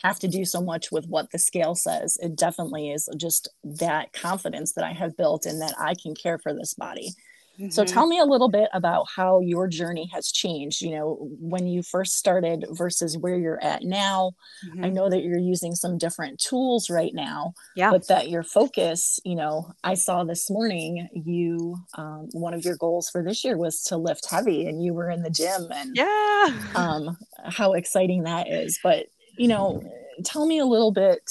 have 0.03 0.19
to 0.21 0.29
do 0.29 0.47
so 0.47 0.63
much 0.63 0.91
with 0.91 1.07
what 1.07 1.31
the 1.31 1.39
scale 1.39 1.75
says. 1.75 2.19
It 2.23 2.37
definitely 2.37 2.91
is 2.91 3.09
just 3.17 3.49
that 3.63 4.15
confidence 4.15 4.73
that 4.73 4.85
I 4.85 4.93
have 4.93 5.19
built 5.19 5.45
in 5.45 5.59
that 5.59 5.75
I 5.79 5.95
can 5.95 6.15
care 6.15 6.39
for 6.39 6.55
this 6.55 6.73
body. 6.73 7.11
Mm-hmm. 7.59 7.71
So 7.71 7.85
tell 7.85 8.07
me 8.07 8.19
a 8.19 8.25
little 8.25 8.49
bit 8.49 8.69
about 8.73 9.07
how 9.15 9.41
your 9.41 9.69
journey 9.69 10.11
has 10.13 10.33
changed, 10.33 10.83
you 10.83 10.91
know, 10.91 11.29
when 11.39 11.67
you 11.67 11.83
first 11.83 12.15
started 12.15 12.65
versus 12.71 13.17
where 13.17 13.37
you're 13.37 13.63
at 13.63 13.85
now. 13.85 14.33
Mm-hmm. 14.67 14.85
I 14.85 14.89
know 14.91 15.09
that 15.09 15.23
you're 15.23 15.39
using 15.39 15.75
some 15.75 15.97
different 15.97 16.41
tools 16.41 16.91
right 16.91 17.13
now, 17.15 17.55
yeah. 17.77 17.91
but 17.91 18.09
that 18.09 18.29
your 18.29 18.43
focus, 18.43 19.21
you 19.25 19.37
know, 19.37 19.73
I 19.85 19.95
saw 19.95 20.25
this 20.25 20.51
morning 20.51 21.09
you 21.13 21.77
um, 21.97 22.29
one 22.33 22.55
of 22.55 22.65
your 22.65 22.77
goals 22.77 23.09
for 23.09 23.23
this 23.23 23.45
year 23.45 23.57
was 23.57 23.83
to 23.85 23.97
lift 23.97 24.29
heavy 24.29 24.67
and 24.67 24.83
you 24.83 24.93
were 24.93 25.11
in 25.11 25.23
the 25.23 25.31
gym 25.31 25.69
and 25.73 25.97
yeah. 25.97 26.51
um, 26.75 27.17
how 27.45 27.73
exciting 27.75 28.25
that 28.25 28.49
is. 28.49 28.81
But, 28.83 29.07
you 29.39 29.49
know, 29.49 29.83
tell 30.25 30.47
me 30.47 30.59
a 30.59 30.67
little 30.67 30.93
bit 30.93 31.23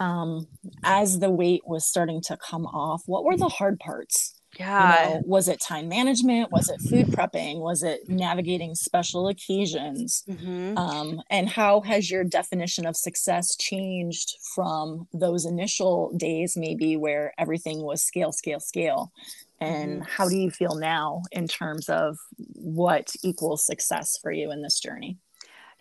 um, 0.00 0.46
as 0.82 1.18
the 1.18 1.30
weight 1.30 1.62
was 1.66 1.86
starting 1.86 2.20
to 2.22 2.36
come 2.36 2.66
off, 2.66 3.02
what 3.06 3.24
were 3.24 3.36
the 3.36 3.48
hard 3.48 3.78
parts? 3.78 4.33
Yeah. 4.58 5.08
You 5.08 5.14
know, 5.14 5.22
was 5.26 5.48
it 5.48 5.60
time 5.60 5.88
management? 5.88 6.50
Was 6.50 6.68
it 6.68 6.80
food 6.80 7.06
prepping? 7.06 7.60
Was 7.60 7.82
it 7.82 8.08
navigating 8.08 8.74
special 8.74 9.28
occasions? 9.28 10.24
Mm-hmm. 10.28 10.76
Um, 10.78 11.22
and 11.30 11.48
how 11.48 11.80
has 11.82 12.10
your 12.10 12.24
definition 12.24 12.86
of 12.86 12.96
success 12.96 13.56
changed 13.56 14.36
from 14.54 15.08
those 15.12 15.44
initial 15.44 16.12
days, 16.16 16.56
maybe 16.56 16.96
where 16.96 17.32
everything 17.38 17.82
was 17.82 18.02
scale, 18.02 18.32
scale, 18.32 18.60
scale? 18.60 19.12
And 19.60 20.02
mm-hmm. 20.02 20.10
how 20.10 20.28
do 20.28 20.36
you 20.36 20.50
feel 20.50 20.74
now 20.74 21.22
in 21.32 21.48
terms 21.48 21.88
of 21.88 22.18
what 22.54 23.14
equals 23.22 23.64
success 23.64 24.18
for 24.20 24.32
you 24.32 24.50
in 24.50 24.62
this 24.62 24.80
journey? 24.80 25.18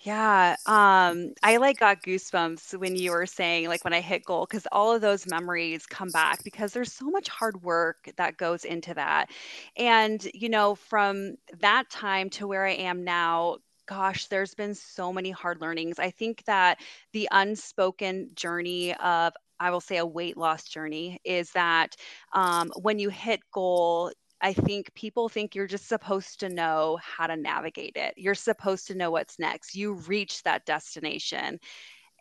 Yeah, 0.04 0.58
um, 0.66 1.34
I 1.44 1.58
like 1.58 1.80
got 1.80 2.04
goosebumps 2.04 2.78
when 2.78 2.96
you 2.98 3.12
were 3.12 3.26
saying 3.26 3.70
like 3.70 3.86
when 3.86 3.94
I 3.94 4.02
hit 4.02 4.26
goal 4.26 4.46
because 4.46 4.68
all 4.72 4.94
of 4.94 5.02
those 5.02 5.26
memories 5.26 5.86
come 5.86 6.12
back 6.12 6.44
because 6.44 6.74
there's 6.74 6.92
so 6.92 7.06
much 7.10 7.30
hard 7.30 7.64
work 7.64 8.10
that 8.18 8.36
goes 8.38 8.66
into 8.66 8.94
that. 8.96 9.30
And 9.78 10.22
you 10.34 10.50
know, 10.50 10.76
from 10.76 11.36
that 11.60 11.90
time 11.90 12.30
to 12.32 12.48
where 12.48 12.66
I 12.66 12.74
am 12.74 13.06
now, 13.06 13.58
gosh, 13.86 14.28
there's 14.28 14.54
been 14.56 14.76
so 14.76 15.14
many 15.14 15.32
hard 15.32 15.62
learnings. 15.62 16.00
I 16.00 16.12
think 16.12 16.44
that 16.46 16.80
the 17.14 17.30
unspoken 17.32 18.32
journey 18.36 18.94
of 18.96 19.34
I 19.60 19.72
will 19.72 19.82
say 19.82 19.98
a 19.98 20.06
weight 20.06 20.36
loss 20.36 20.66
journey 20.66 21.20
is 21.24 21.52
that 21.52 21.96
um, 22.34 22.72
when 22.82 23.00
you 23.00 23.10
hit 23.10 23.40
goal, 23.54 24.12
I 24.44 24.52
think 24.52 24.94
people 24.94 25.30
think 25.30 25.56
you're 25.56 25.68
just 25.68 25.88
supposed 25.88 26.42
to 26.42 26.50
know 26.50 27.00
how 27.02 27.28
to 27.28 27.38
navigate 27.38 27.96
it. 27.96 28.14
You're 28.18 28.36
supposed 28.36 28.88
to 28.88 28.96
know 28.96 29.10
what's 29.10 29.40
next. 29.40 29.74
You 29.74 29.94
reach 29.94 30.44
that 30.44 30.66
destination. 30.66 31.60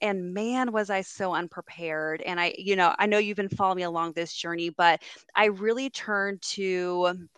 And 0.00 0.32
man, 0.32 0.72
was 0.72 0.88
I 0.88 1.00
so 1.00 1.35
unprepared. 1.35 2.22
And 2.22 2.38
I, 2.38 2.54
you 2.56 2.76
know, 2.76 2.94
I 2.96 3.06
know 3.06 3.18
you've 3.18 3.37
been 3.37 3.48
following 3.48 3.78
me 3.78 3.82
along 3.82 4.12
this 4.12 4.32
journey, 4.32 4.70
but 4.70 5.02
I 5.35 5.46
really 5.46 5.90
turned 5.90 6.40
to 6.42 7.28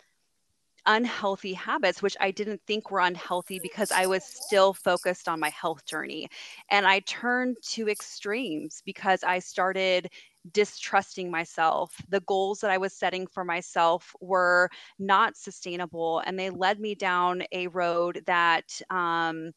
unhealthy 0.85 1.53
habits, 1.53 2.03
which 2.03 2.15
I 2.19 2.29
didn't 2.29 2.61
think 2.67 2.91
were 2.91 2.99
unhealthy 2.99 3.59
because 3.59 3.91
I 3.91 4.05
was 4.05 4.23
still 4.23 4.73
focused 4.73 5.27
on 5.27 5.39
my 5.39 5.49
health 5.49 5.83
journey. 5.85 6.27
And 6.69 6.85
I 6.85 6.99
turned 6.99 7.57
to 7.69 7.89
extremes 7.89 8.83
because 8.85 9.23
I 9.23 9.39
started 9.39 10.09
distrusting 10.51 11.31
myself. 11.31 11.95
The 12.09 12.21
goals 12.21 12.59
that 12.61 12.71
I 12.71 12.77
was 12.77 12.93
setting 12.93 13.27
for 13.27 13.43
myself 13.43 14.15
were 14.21 14.69
not 14.99 15.37
sustainable 15.37 16.19
and 16.25 16.37
they 16.37 16.49
led 16.49 16.79
me 16.79 16.95
down 16.95 17.43
a 17.51 17.67
road 17.67 18.23
that, 18.27 18.81
um, 18.89 19.51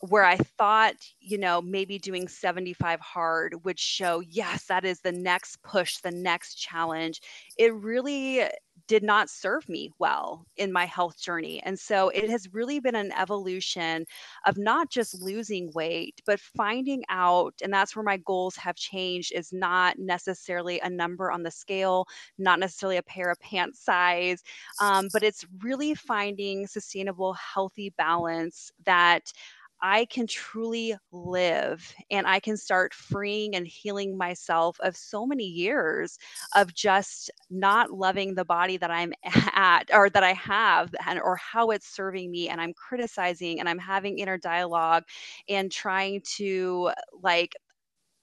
where 0.00 0.24
I 0.24 0.36
thought, 0.36 0.94
you 1.20 1.38
know, 1.38 1.60
maybe 1.60 1.98
doing 1.98 2.28
75 2.28 3.00
hard 3.00 3.64
would 3.64 3.78
show, 3.78 4.20
yes, 4.20 4.66
that 4.66 4.84
is 4.84 5.00
the 5.00 5.12
next 5.12 5.62
push, 5.62 5.98
the 5.98 6.10
next 6.10 6.54
challenge. 6.54 7.20
It 7.56 7.74
really 7.74 8.44
did 8.86 9.02
not 9.02 9.28
serve 9.28 9.68
me 9.68 9.90
well 9.98 10.46
in 10.56 10.72
my 10.72 10.86
health 10.86 11.20
journey. 11.20 11.60
And 11.62 11.78
so 11.78 12.08
it 12.08 12.30
has 12.30 12.52
really 12.54 12.80
been 12.80 12.94
an 12.94 13.12
evolution 13.12 14.06
of 14.46 14.56
not 14.56 14.90
just 14.90 15.20
losing 15.20 15.70
weight, 15.74 16.22
but 16.24 16.40
finding 16.40 17.04
out, 17.10 17.54
and 17.62 17.72
that's 17.72 17.94
where 17.94 18.02
my 18.02 18.16
goals 18.18 18.56
have 18.56 18.76
changed, 18.76 19.32
is 19.34 19.52
not 19.52 19.98
necessarily 19.98 20.80
a 20.80 20.88
number 20.88 21.30
on 21.30 21.42
the 21.42 21.50
scale, 21.50 22.06
not 22.38 22.60
necessarily 22.60 22.96
a 22.96 23.02
pair 23.02 23.30
of 23.30 23.38
pants 23.40 23.80
size, 23.84 24.42
um, 24.80 25.08
but 25.12 25.22
it's 25.22 25.44
really 25.62 25.94
finding 25.94 26.66
sustainable, 26.66 27.34
healthy 27.34 27.90
balance 27.98 28.72
that 28.86 29.32
I 29.80 30.06
can 30.06 30.26
truly 30.26 30.96
live 31.12 31.94
and 32.10 32.26
I 32.26 32.40
can 32.40 32.56
start 32.56 32.94
freeing 32.94 33.54
and 33.54 33.66
healing 33.66 34.16
myself 34.16 34.78
of 34.80 34.96
so 34.96 35.26
many 35.26 35.44
years 35.44 36.18
of 36.56 36.74
just 36.74 37.30
not 37.50 37.90
loving 37.90 38.34
the 38.34 38.44
body 38.44 38.76
that 38.78 38.90
I'm 38.90 39.12
at 39.54 39.90
or 39.92 40.10
that 40.10 40.24
I 40.24 40.32
have 40.34 40.94
and 41.06 41.20
or 41.20 41.36
how 41.36 41.70
it's 41.70 41.86
serving 41.88 42.30
me 42.30 42.48
and 42.48 42.60
I'm 42.60 42.74
criticizing 42.74 43.60
and 43.60 43.68
I'm 43.68 43.78
having 43.78 44.18
inner 44.18 44.38
dialogue 44.38 45.04
and 45.48 45.70
trying 45.70 46.22
to 46.36 46.90
like 47.22 47.54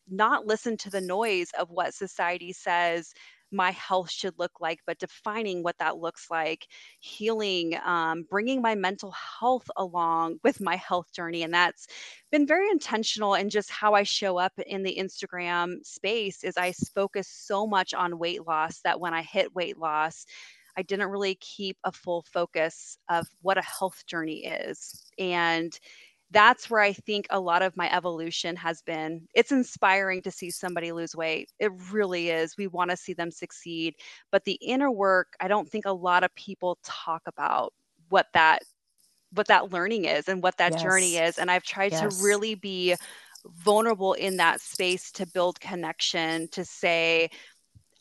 not 0.09 0.45
listen 0.45 0.77
to 0.77 0.89
the 0.89 1.01
noise 1.01 1.49
of 1.57 1.71
what 1.71 1.93
society 1.93 2.53
says 2.53 3.13
my 3.55 3.71
health 3.71 4.11
should 4.11 4.37
look 4.37 4.59
like, 4.59 4.79
but 4.85 4.99
defining 4.99 5.63
what 5.63 5.77
that 5.79 5.97
looks 5.97 6.29
like, 6.29 6.67
healing, 6.99 7.77
um, 7.85 8.25
bringing 8.29 8.61
my 8.61 8.75
mental 8.75 9.11
health 9.11 9.69
along 9.77 10.39
with 10.43 10.61
my 10.61 10.75
health 10.75 11.11
journey. 11.13 11.43
And 11.43 11.53
that's 11.53 11.87
been 12.31 12.45
very 12.45 12.69
intentional 12.69 13.35
in 13.35 13.49
just 13.49 13.71
how 13.71 13.93
I 13.93 14.03
show 14.03 14.37
up 14.37 14.53
in 14.67 14.83
the 14.83 14.97
Instagram 14.99 15.85
space 15.85 16.43
is 16.43 16.57
I 16.57 16.73
focus 16.93 17.27
so 17.27 17.65
much 17.65 17.93
on 17.93 18.19
weight 18.19 18.45
loss 18.45 18.81
that 18.81 18.99
when 18.99 19.13
I 19.13 19.21
hit 19.21 19.55
weight 19.55 19.77
loss, 19.77 20.25
I 20.77 20.81
didn't 20.81 21.09
really 21.09 21.35
keep 21.35 21.77
a 21.83 21.91
full 21.91 22.25
focus 22.33 22.97
of 23.09 23.27
what 23.41 23.57
a 23.57 23.61
health 23.61 24.05
journey 24.05 24.45
is. 24.45 25.05
And 25.17 25.77
that's 26.31 26.69
where 26.69 26.81
I 26.81 26.93
think 26.93 27.27
a 27.29 27.39
lot 27.39 27.61
of 27.61 27.77
my 27.77 27.93
evolution 27.95 28.55
has 28.55 28.81
been. 28.81 29.27
It's 29.33 29.51
inspiring 29.51 30.21
to 30.23 30.31
see 30.31 30.49
somebody 30.49 30.91
lose 30.91 31.15
weight. 31.15 31.51
It 31.59 31.71
really 31.91 32.29
is. 32.29 32.57
We 32.57 32.67
want 32.67 32.91
to 32.91 32.97
see 32.97 33.13
them 33.13 33.31
succeed. 33.31 33.95
But 34.31 34.43
the 34.43 34.57
inner 34.61 34.91
work, 34.91 35.33
I 35.39 35.47
don't 35.47 35.69
think 35.69 35.85
a 35.85 35.93
lot 35.93 36.23
of 36.23 36.33
people 36.35 36.79
talk 36.83 37.21
about 37.27 37.73
what 38.09 38.27
that 38.33 38.63
what 39.31 39.47
that 39.47 39.71
learning 39.71 40.05
is 40.05 40.27
and 40.27 40.41
what 40.41 40.57
that 40.57 40.73
yes. 40.73 40.81
journey 40.81 41.17
is. 41.17 41.37
And 41.37 41.51
I've 41.51 41.63
tried 41.63 41.91
yes. 41.91 42.17
to 42.17 42.23
really 42.23 42.55
be 42.55 42.95
vulnerable 43.57 44.13
in 44.13 44.37
that 44.37 44.61
space 44.61 45.11
to 45.13 45.27
build 45.27 45.59
connection, 45.59 46.47
to 46.49 46.63
say, 46.65 47.29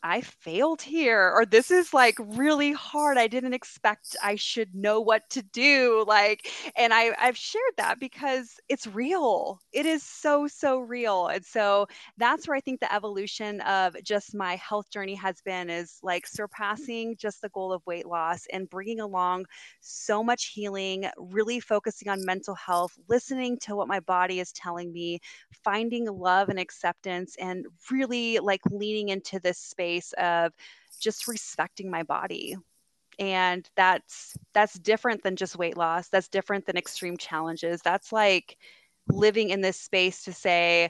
I 0.05 0.21
failed 0.21 0.83
here, 0.83 1.31
or 1.33 1.47
this 1.47 1.71
is 1.71 1.91
like 1.91 2.15
really 2.19 2.73
hard. 2.73 3.17
I 3.17 3.25
didn't 3.27 3.55
expect 3.55 4.15
I 4.21 4.35
should 4.35 4.75
know 4.75 5.01
what 5.01 5.27
to 5.31 5.41
do. 5.41 6.05
Like, 6.07 6.47
and 6.77 6.93
I, 6.93 7.11
I've 7.17 7.35
shared 7.35 7.63
that 7.77 7.99
because 7.99 8.59
it's 8.69 8.85
real. 8.85 9.59
It 9.73 9.87
is 9.87 10.03
so, 10.03 10.45
so 10.45 10.77
real. 10.77 11.27
And 11.29 11.43
so 11.43 11.87
that's 12.17 12.47
where 12.47 12.55
I 12.55 12.59
think 12.59 12.81
the 12.81 12.93
evolution 12.93 13.61
of 13.61 13.95
just 14.03 14.35
my 14.35 14.57
health 14.57 14.91
journey 14.91 15.15
has 15.15 15.41
been 15.41 15.71
is 15.71 15.97
like 16.03 16.27
surpassing 16.27 17.15
just 17.17 17.41
the 17.41 17.49
goal 17.49 17.73
of 17.73 17.81
weight 17.87 18.05
loss 18.05 18.45
and 18.53 18.69
bringing 18.69 18.99
along 18.99 19.45
so 19.81 20.23
much 20.23 20.51
healing, 20.53 21.09
really 21.17 21.59
focusing 21.59 22.09
on 22.09 22.23
mental 22.23 22.53
health, 22.53 22.93
listening 23.09 23.57
to 23.63 23.75
what 23.75 23.87
my 23.87 24.01
body 24.01 24.39
is 24.39 24.51
telling 24.51 24.93
me, 24.93 25.19
finding 25.63 26.05
love 26.05 26.49
and 26.49 26.59
acceptance, 26.59 27.35
and 27.39 27.65
really 27.89 28.37
like 28.37 28.61
leaning 28.69 29.09
into 29.09 29.39
this 29.39 29.57
space 29.57 29.94
space 29.95 30.13
of 30.13 30.53
just 30.99 31.27
respecting 31.27 31.89
my 31.89 32.03
body 32.03 32.55
and 33.19 33.69
that's 33.75 34.35
that's 34.53 34.73
different 34.79 35.23
than 35.23 35.35
just 35.35 35.57
weight 35.57 35.77
loss 35.77 36.09
that's 36.09 36.27
different 36.27 36.65
than 36.65 36.77
extreme 36.77 37.17
challenges 37.17 37.81
that's 37.81 38.11
like 38.11 38.57
living 39.09 39.49
in 39.49 39.61
this 39.61 39.79
space 39.79 40.23
to 40.23 40.33
say 40.33 40.89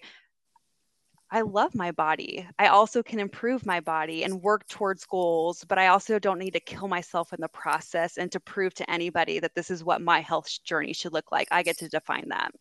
I 1.32 1.42
love 1.42 1.74
my 1.74 1.92
body. 1.92 2.48
I 2.60 2.68
also 2.68 3.02
can 3.02 3.20
improve 3.20 3.66
my 3.66 3.80
body 3.80 4.24
and 4.24 4.44
work 4.44 4.66
towards 4.68 5.06
goals, 5.06 5.66
but 5.68 5.80
I 5.80 5.88
also 5.88 6.20
don't 6.20 6.38
need 6.38 6.54
to 6.54 6.60
kill 6.60 6.88
myself 6.88 7.34
in 7.34 7.42
the 7.42 7.50
process 7.50 8.18
and 8.18 8.32
to 8.32 8.40
prove 8.40 8.76
to 8.76 8.90
anybody 8.90 9.40
that 9.40 9.56
this 9.56 9.72
is 9.72 9.84
what 9.84 10.02
my 10.02 10.22
health 10.22 10.48
journey 10.64 10.94
should 10.94 11.14
look 11.14 11.32
like. 11.32 11.48
I 11.50 11.64
get 11.64 11.80
to 11.80 11.90
define 11.90 12.30
that. 12.30 12.52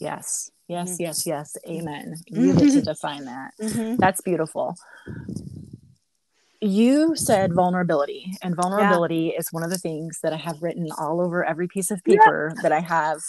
Yes, 0.00 0.50
yes, 0.66 0.94
mm-hmm. 0.94 1.02
yes, 1.02 1.26
yes. 1.26 1.56
Amen. 1.68 2.16
You 2.26 2.52
get 2.54 2.72
to 2.72 2.82
define 2.82 3.26
that. 3.26 3.52
Mm-hmm. 3.62 3.96
That's 3.96 4.20
beautiful 4.20 4.76
you 6.60 7.16
said 7.16 7.54
vulnerability 7.54 8.34
and 8.42 8.54
vulnerability 8.54 9.32
yeah. 9.32 9.38
is 9.38 9.52
one 9.52 9.62
of 9.62 9.70
the 9.70 9.78
things 9.78 10.20
that 10.22 10.32
i 10.32 10.36
have 10.36 10.62
written 10.62 10.88
all 10.98 11.20
over 11.20 11.44
every 11.44 11.66
piece 11.66 11.90
of 11.90 12.02
paper 12.04 12.52
yeah. 12.54 12.62
that 12.62 12.72
i 12.72 12.80
have 12.80 13.20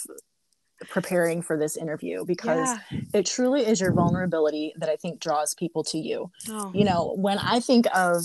preparing 0.90 1.42
for 1.42 1.56
this 1.56 1.76
interview 1.76 2.24
because 2.24 2.76
yeah. 2.90 3.00
it 3.14 3.24
truly 3.24 3.62
is 3.62 3.80
your 3.80 3.92
vulnerability 3.92 4.74
that 4.76 4.88
i 4.88 4.96
think 4.96 5.20
draws 5.20 5.54
people 5.54 5.84
to 5.84 5.96
you 5.96 6.30
oh. 6.50 6.70
you 6.74 6.84
know 6.84 7.14
when 7.16 7.38
i 7.38 7.60
think 7.60 7.86
of 7.94 8.16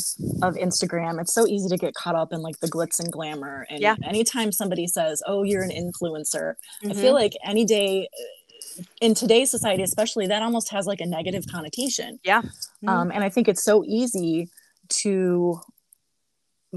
of 0.42 0.56
instagram 0.56 1.22
it's 1.22 1.34
so 1.34 1.46
easy 1.48 1.70
to 1.70 1.78
get 1.78 1.94
caught 1.94 2.16
up 2.16 2.34
in 2.34 2.42
like 2.42 2.60
the 2.60 2.68
glitz 2.68 3.00
and 3.00 3.12
glamour 3.12 3.66
and 3.70 3.80
yeah. 3.80 3.96
anytime 4.04 4.52
somebody 4.52 4.88
says 4.88 5.22
oh 5.28 5.44
you're 5.44 5.64
an 5.64 5.70
influencer 5.70 6.56
mm-hmm. 6.84 6.92
i 6.92 6.94
feel 6.94 7.14
like 7.14 7.34
any 7.46 7.64
day 7.64 8.08
in 9.02 9.14
today's 9.14 9.52
society 9.52 9.84
especially 9.84 10.26
that 10.26 10.42
almost 10.42 10.70
has 10.70 10.88
like 10.88 11.00
a 11.00 11.06
negative 11.06 11.46
connotation 11.52 12.20
yeah 12.24 12.42
mm-hmm. 12.42 12.90
um, 12.90 13.12
and 13.12 13.24
i 13.24 13.30
think 13.30 13.48
it's 13.48 13.64
so 13.64 13.84
easy 13.86 14.50
to 14.90 15.62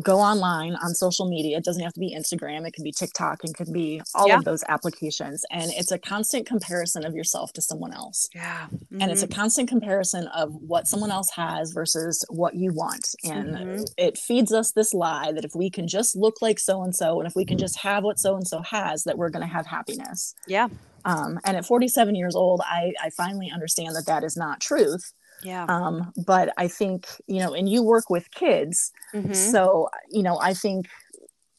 go 0.01 0.19
online 0.21 0.77
on 0.77 0.95
social 0.95 1.29
media. 1.29 1.59
It 1.59 1.65
doesn't 1.65 1.83
have 1.83 1.93
to 1.95 2.01
be 2.01 2.15
Instagram, 2.17 2.67
it 2.67 2.73
can 2.73 2.85
be 2.85 2.93
TikTok, 2.93 3.45
it 3.45 3.55
can 3.55 3.73
be 3.73 4.01
all 4.15 4.29
yeah. 4.29 4.37
of 4.37 4.45
those 4.45 4.63
applications. 4.69 5.45
And 5.51 5.71
it's 5.75 5.91
a 5.91 5.99
constant 5.99 6.47
comparison 6.47 7.05
of 7.05 7.15
yourself 7.15 7.53
to 7.55 7.63
someone 7.63 7.93
else. 7.93 8.29
Yeah. 8.35 8.67
Mm-hmm. 8.73 9.03
And 9.03 9.11
it's 9.11 9.23
a 9.23 9.27
mm-hmm. 9.27 9.41
constant 9.41 9.69
comparison 9.69 10.29
of 10.29 10.55
what 10.55 10.87
someone 10.87 11.11
else 11.11 11.31
has 11.35 11.73
versus 11.73 12.25
what 12.29 12.55
you 12.55 12.73
want. 12.73 13.09
And 13.25 13.55
mm-hmm. 13.55 13.83
it 13.97 14.17
feeds 14.17 14.53
us 14.53 14.73
this 14.73 14.95
lie 14.95 15.33
that 15.33 15.45
if 15.45 15.55
we 15.55 15.71
can 15.71 15.89
just 15.89 16.17
look 16.17 16.41
like 16.41 16.59
so 16.59 16.83
and 16.83 16.95
so, 16.95 17.21
and 17.21 17.27
if 17.27 17.35
we 17.35 17.45
can 17.45 17.59
just 17.59 17.81
have 17.81 18.05
what 18.05 18.19
so 18.19 18.37
and 18.37 18.47
so 18.47 18.63
has, 18.63 19.05
that 19.05 19.19
we're 19.19 19.31
going 19.31 19.47
to 19.47 19.53
have 19.53 19.67
happiness. 19.67 20.35
Yeah. 20.47 20.69
Um, 21.05 21.41
and 21.45 21.57
at 21.57 21.65
47 21.65 22.15
years 22.15 22.37
old, 22.37 22.61
I, 22.65 22.93
I 23.03 23.11
finally 23.11 23.51
understand 23.51 23.97
that 23.97 24.07
that 24.07 24.23
is 24.23 24.37
not 24.37 24.61
truth 24.61 25.13
yeah. 25.43 25.65
Um, 25.69 26.13
but 26.27 26.53
I 26.57 26.69
think, 26.69 27.07
you 27.27 27.39
know, 27.39 27.55
and 27.55 27.69
you 27.69 27.83
work 27.83 28.11
with 28.11 28.31
kids. 28.31 28.93
Mm-hmm. 29.15 29.33
So, 29.33 29.89
you 30.11 30.23
know, 30.23 30.39
I 30.39 30.55
think 30.55 30.87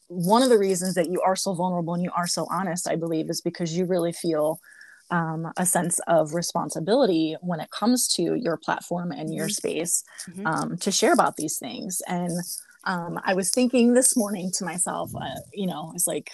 one 0.08 0.42
of 0.42 0.50
the 0.50 0.58
reasons 0.58 0.94
that 0.94 1.10
you 1.10 1.20
are 1.22 1.36
so 1.36 1.54
vulnerable 1.54 1.94
and 1.94 2.02
you 2.02 2.10
are 2.14 2.26
so 2.26 2.46
honest, 2.50 2.88
I 2.88 2.96
believe, 2.96 3.30
is 3.30 3.40
because 3.40 3.76
you 3.76 3.84
really 3.84 4.12
feel 4.12 4.60
um, 5.10 5.52
a 5.56 5.66
sense 5.66 6.00
of 6.06 6.34
responsibility 6.34 7.36
when 7.40 7.60
it 7.60 7.70
comes 7.70 8.08
to 8.08 8.34
your 8.34 8.56
platform 8.56 9.12
and 9.12 9.34
your 9.34 9.46
mm-hmm. 9.46 9.52
space 9.52 10.04
mm-hmm. 10.28 10.46
um, 10.46 10.76
to 10.78 10.90
share 10.90 11.12
about 11.12 11.36
these 11.36 11.58
things. 11.58 12.00
And 12.06 12.32
um, 12.84 13.20
I 13.24 13.34
was 13.34 13.50
thinking 13.50 13.94
this 13.94 14.16
morning 14.16 14.50
to 14.54 14.64
myself, 14.64 15.10
uh, 15.14 15.40
you 15.52 15.66
know, 15.66 15.92
it's 15.94 16.06
like, 16.06 16.32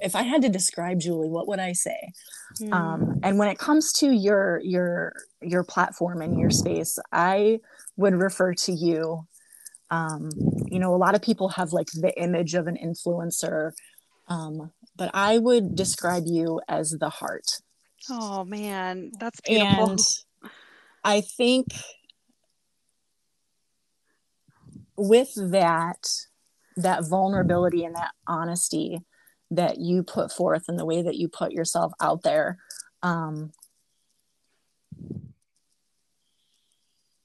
if 0.00 0.14
I 0.16 0.22
had 0.22 0.42
to 0.42 0.48
describe 0.48 1.00
Julie, 1.00 1.28
what 1.28 1.48
would 1.48 1.58
I 1.58 1.72
say? 1.72 2.12
Mm. 2.60 2.72
Um, 2.72 3.20
and 3.22 3.38
when 3.38 3.48
it 3.48 3.58
comes 3.58 3.92
to 3.94 4.10
your 4.10 4.60
your 4.60 5.14
your 5.40 5.64
platform 5.64 6.22
and 6.22 6.38
your 6.38 6.50
space, 6.50 6.98
I 7.12 7.60
would 7.96 8.14
refer 8.14 8.54
to 8.54 8.72
you. 8.72 9.26
Um, 9.90 10.30
you 10.70 10.78
know, 10.78 10.94
a 10.94 10.96
lot 10.96 11.14
of 11.14 11.22
people 11.22 11.48
have 11.50 11.72
like 11.72 11.88
the 11.92 12.12
image 12.20 12.54
of 12.54 12.66
an 12.66 12.76
influencer, 12.76 13.72
um, 14.28 14.72
but 14.96 15.10
I 15.14 15.38
would 15.38 15.74
describe 15.74 16.24
you 16.26 16.60
as 16.68 16.90
the 16.90 17.08
heart. 17.08 17.46
Oh 18.10 18.44
man, 18.44 19.12
that's 19.18 19.40
beautiful. 19.40 19.90
And 19.90 20.00
I 21.04 21.20
think 21.20 21.68
with 24.98 25.32
that 25.36 26.06
that 26.76 27.08
vulnerability 27.08 27.84
and 27.84 27.94
that 27.94 28.12
honesty 28.26 29.00
that 29.50 29.78
you 29.78 30.02
put 30.02 30.30
forth 30.30 30.64
and 30.68 30.78
the 30.78 30.84
way 30.84 31.02
that 31.02 31.16
you 31.16 31.28
put 31.28 31.52
yourself 31.52 31.92
out 32.00 32.22
there 32.22 32.58
um, 33.02 33.52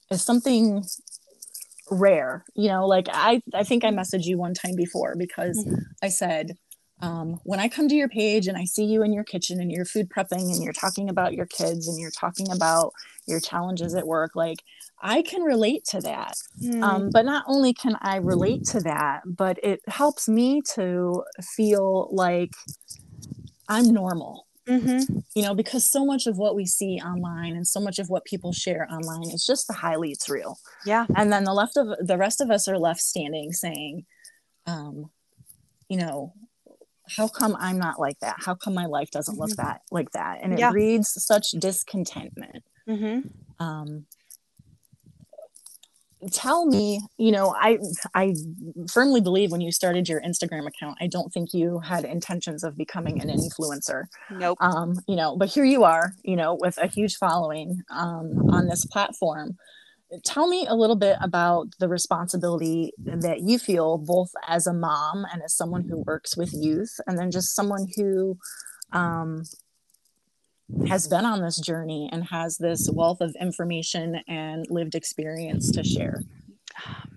is 0.09 0.23
something 0.23 0.83
rare 1.91 2.45
you 2.55 2.69
know 2.69 2.88
like 2.88 3.07
i 3.12 3.41
i 3.53 3.63
think 3.63 3.83
i 3.83 3.89
messaged 3.89 4.25
you 4.25 4.38
one 4.38 4.53
time 4.53 4.75
before 4.75 5.15
because 5.17 5.57
mm-hmm. 5.57 5.75
i 6.01 6.07
said 6.07 6.57
um, 7.01 7.41
when 7.43 7.59
i 7.59 7.67
come 7.67 7.89
to 7.89 7.95
your 7.95 8.07
page 8.07 8.47
and 8.47 8.57
i 8.57 8.63
see 8.63 8.86
you 8.86 9.03
in 9.03 9.12
your 9.12 9.25
kitchen 9.25 9.59
and 9.59 9.71
you're 9.71 9.83
food 9.83 10.09
prepping 10.09 10.53
and 10.53 10.63
you're 10.63 10.73
talking 10.73 11.09
about 11.09 11.33
your 11.33 11.45
kids 11.45 11.88
and 11.88 11.99
you're 11.99 12.09
talking 12.12 12.49
about 12.51 12.93
your 13.27 13.41
challenges 13.41 13.93
at 13.95 14.07
work 14.07 14.31
like 14.33 14.63
i 15.04 15.22
can 15.22 15.42
relate 15.42 15.84
to 15.86 16.00
that 16.00 16.36
mm. 16.62 16.82
um, 16.82 17.10
but 17.12 17.26
not 17.26 17.44
only 17.48 17.74
can 17.74 17.96
i 18.02 18.18
relate 18.18 18.63
to 18.63 18.80
that 18.80 19.22
but 19.26 19.60
it 19.63 19.80
helps 19.88 20.28
me 20.28 20.62
to 20.76 21.24
feel 21.56 22.10
like 22.12 22.52
i'm 23.70 23.94
normal 23.94 24.48
Mm-hmm. 24.68 25.18
You 25.36 25.44
know, 25.44 25.54
because 25.54 25.89
so 25.89 26.06
much 26.06 26.26
of 26.26 26.38
what 26.38 26.56
we 26.56 26.66
see 26.66 27.00
online 27.04 27.56
and 27.56 27.68
so 27.68 27.80
much 27.80 28.00
of 28.00 28.10
what 28.10 28.24
people 28.24 28.54
share 28.54 28.88
online 28.89 29.30
is 29.30 29.46
just 29.46 29.68
the 29.68 29.74
highlights 29.74 30.30
reel. 30.30 30.58
Yeah. 30.86 31.06
And 31.16 31.34
then 31.34 31.44
the 31.44 31.54
left 31.54 31.76
of 31.76 31.88
the 32.00 32.18
rest 32.18 32.39
of 32.39 32.50
us 32.50 32.68
are 32.68 32.80
left 32.80 33.02
standing 33.02 33.52
saying, 33.52 34.06
um, 34.66 35.10
you 35.89 35.98
know, 35.98 36.34
how 37.10 37.28
come 37.28 37.58
I'm 37.60 37.78
not 37.78 38.00
like 38.00 38.20
that? 38.20 38.38
How 38.39 38.56
come 38.56 38.74
my 38.74 38.86
life 38.86 39.12
doesn't 39.12 39.38
look 39.38 39.50
mm-hmm. 39.52 39.68
that 39.68 39.82
like 39.92 40.12
that? 40.12 40.39
And 40.42 40.54
it 40.54 40.60
yeah. 40.60 40.72
breeds 40.72 41.12
such 41.24 41.52
discontentment. 41.52 42.63
Mm-hmm. 42.88 43.63
Um, 43.63 44.06
tell 46.31 46.65
me 46.65 47.01
you 47.17 47.31
know 47.31 47.53
i 47.59 47.77
i 48.13 48.33
firmly 48.91 49.21
believe 49.21 49.51
when 49.51 49.62
you 49.62 49.71
started 49.71 50.07
your 50.07 50.21
instagram 50.21 50.67
account 50.67 50.97
i 51.01 51.07
don't 51.07 51.31
think 51.33 51.53
you 51.53 51.79
had 51.79 52.05
intentions 52.05 52.63
of 52.63 52.77
becoming 52.77 53.21
an 53.21 53.29
influencer. 53.29 54.05
Nope. 54.31 54.57
Um 54.62 54.95
you 55.07 55.15
know 55.15 55.38
but 55.38 55.49
here 55.49 55.65
you 55.65 55.83
are 55.83 56.13
you 56.23 56.36
know 56.36 56.57
with 56.59 56.77
a 56.77 56.88
huge 56.88 57.15
following 57.15 57.81
um 57.89 58.49
on 58.49 58.67
this 58.67 58.86
platform. 58.86 59.57
Tell 60.23 60.47
me 60.47 60.67
a 60.67 60.75
little 60.75 60.95
bit 60.95 61.17
about 61.21 61.69
the 61.79 61.89
responsibility 61.89 62.91
that 62.99 63.41
you 63.41 63.57
feel 63.57 63.97
both 63.97 64.31
as 64.47 64.67
a 64.67 64.73
mom 64.73 65.25
and 65.31 65.41
as 65.41 65.55
someone 65.55 65.88
who 65.89 66.03
works 66.05 66.38
with 66.38 66.53
youth 66.53 66.99
and 67.07 67.17
then 67.17 67.31
just 67.31 67.55
someone 67.55 67.88
who 67.95 68.38
um 68.91 69.43
has 70.88 71.07
been 71.07 71.25
on 71.25 71.41
this 71.41 71.59
journey 71.59 72.09
and 72.12 72.23
has 72.25 72.57
this 72.57 72.89
wealth 72.91 73.21
of 73.21 73.36
information 73.39 74.21
and 74.27 74.65
lived 74.69 74.95
experience 74.95 75.71
to 75.71 75.83
share. 75.83 76.21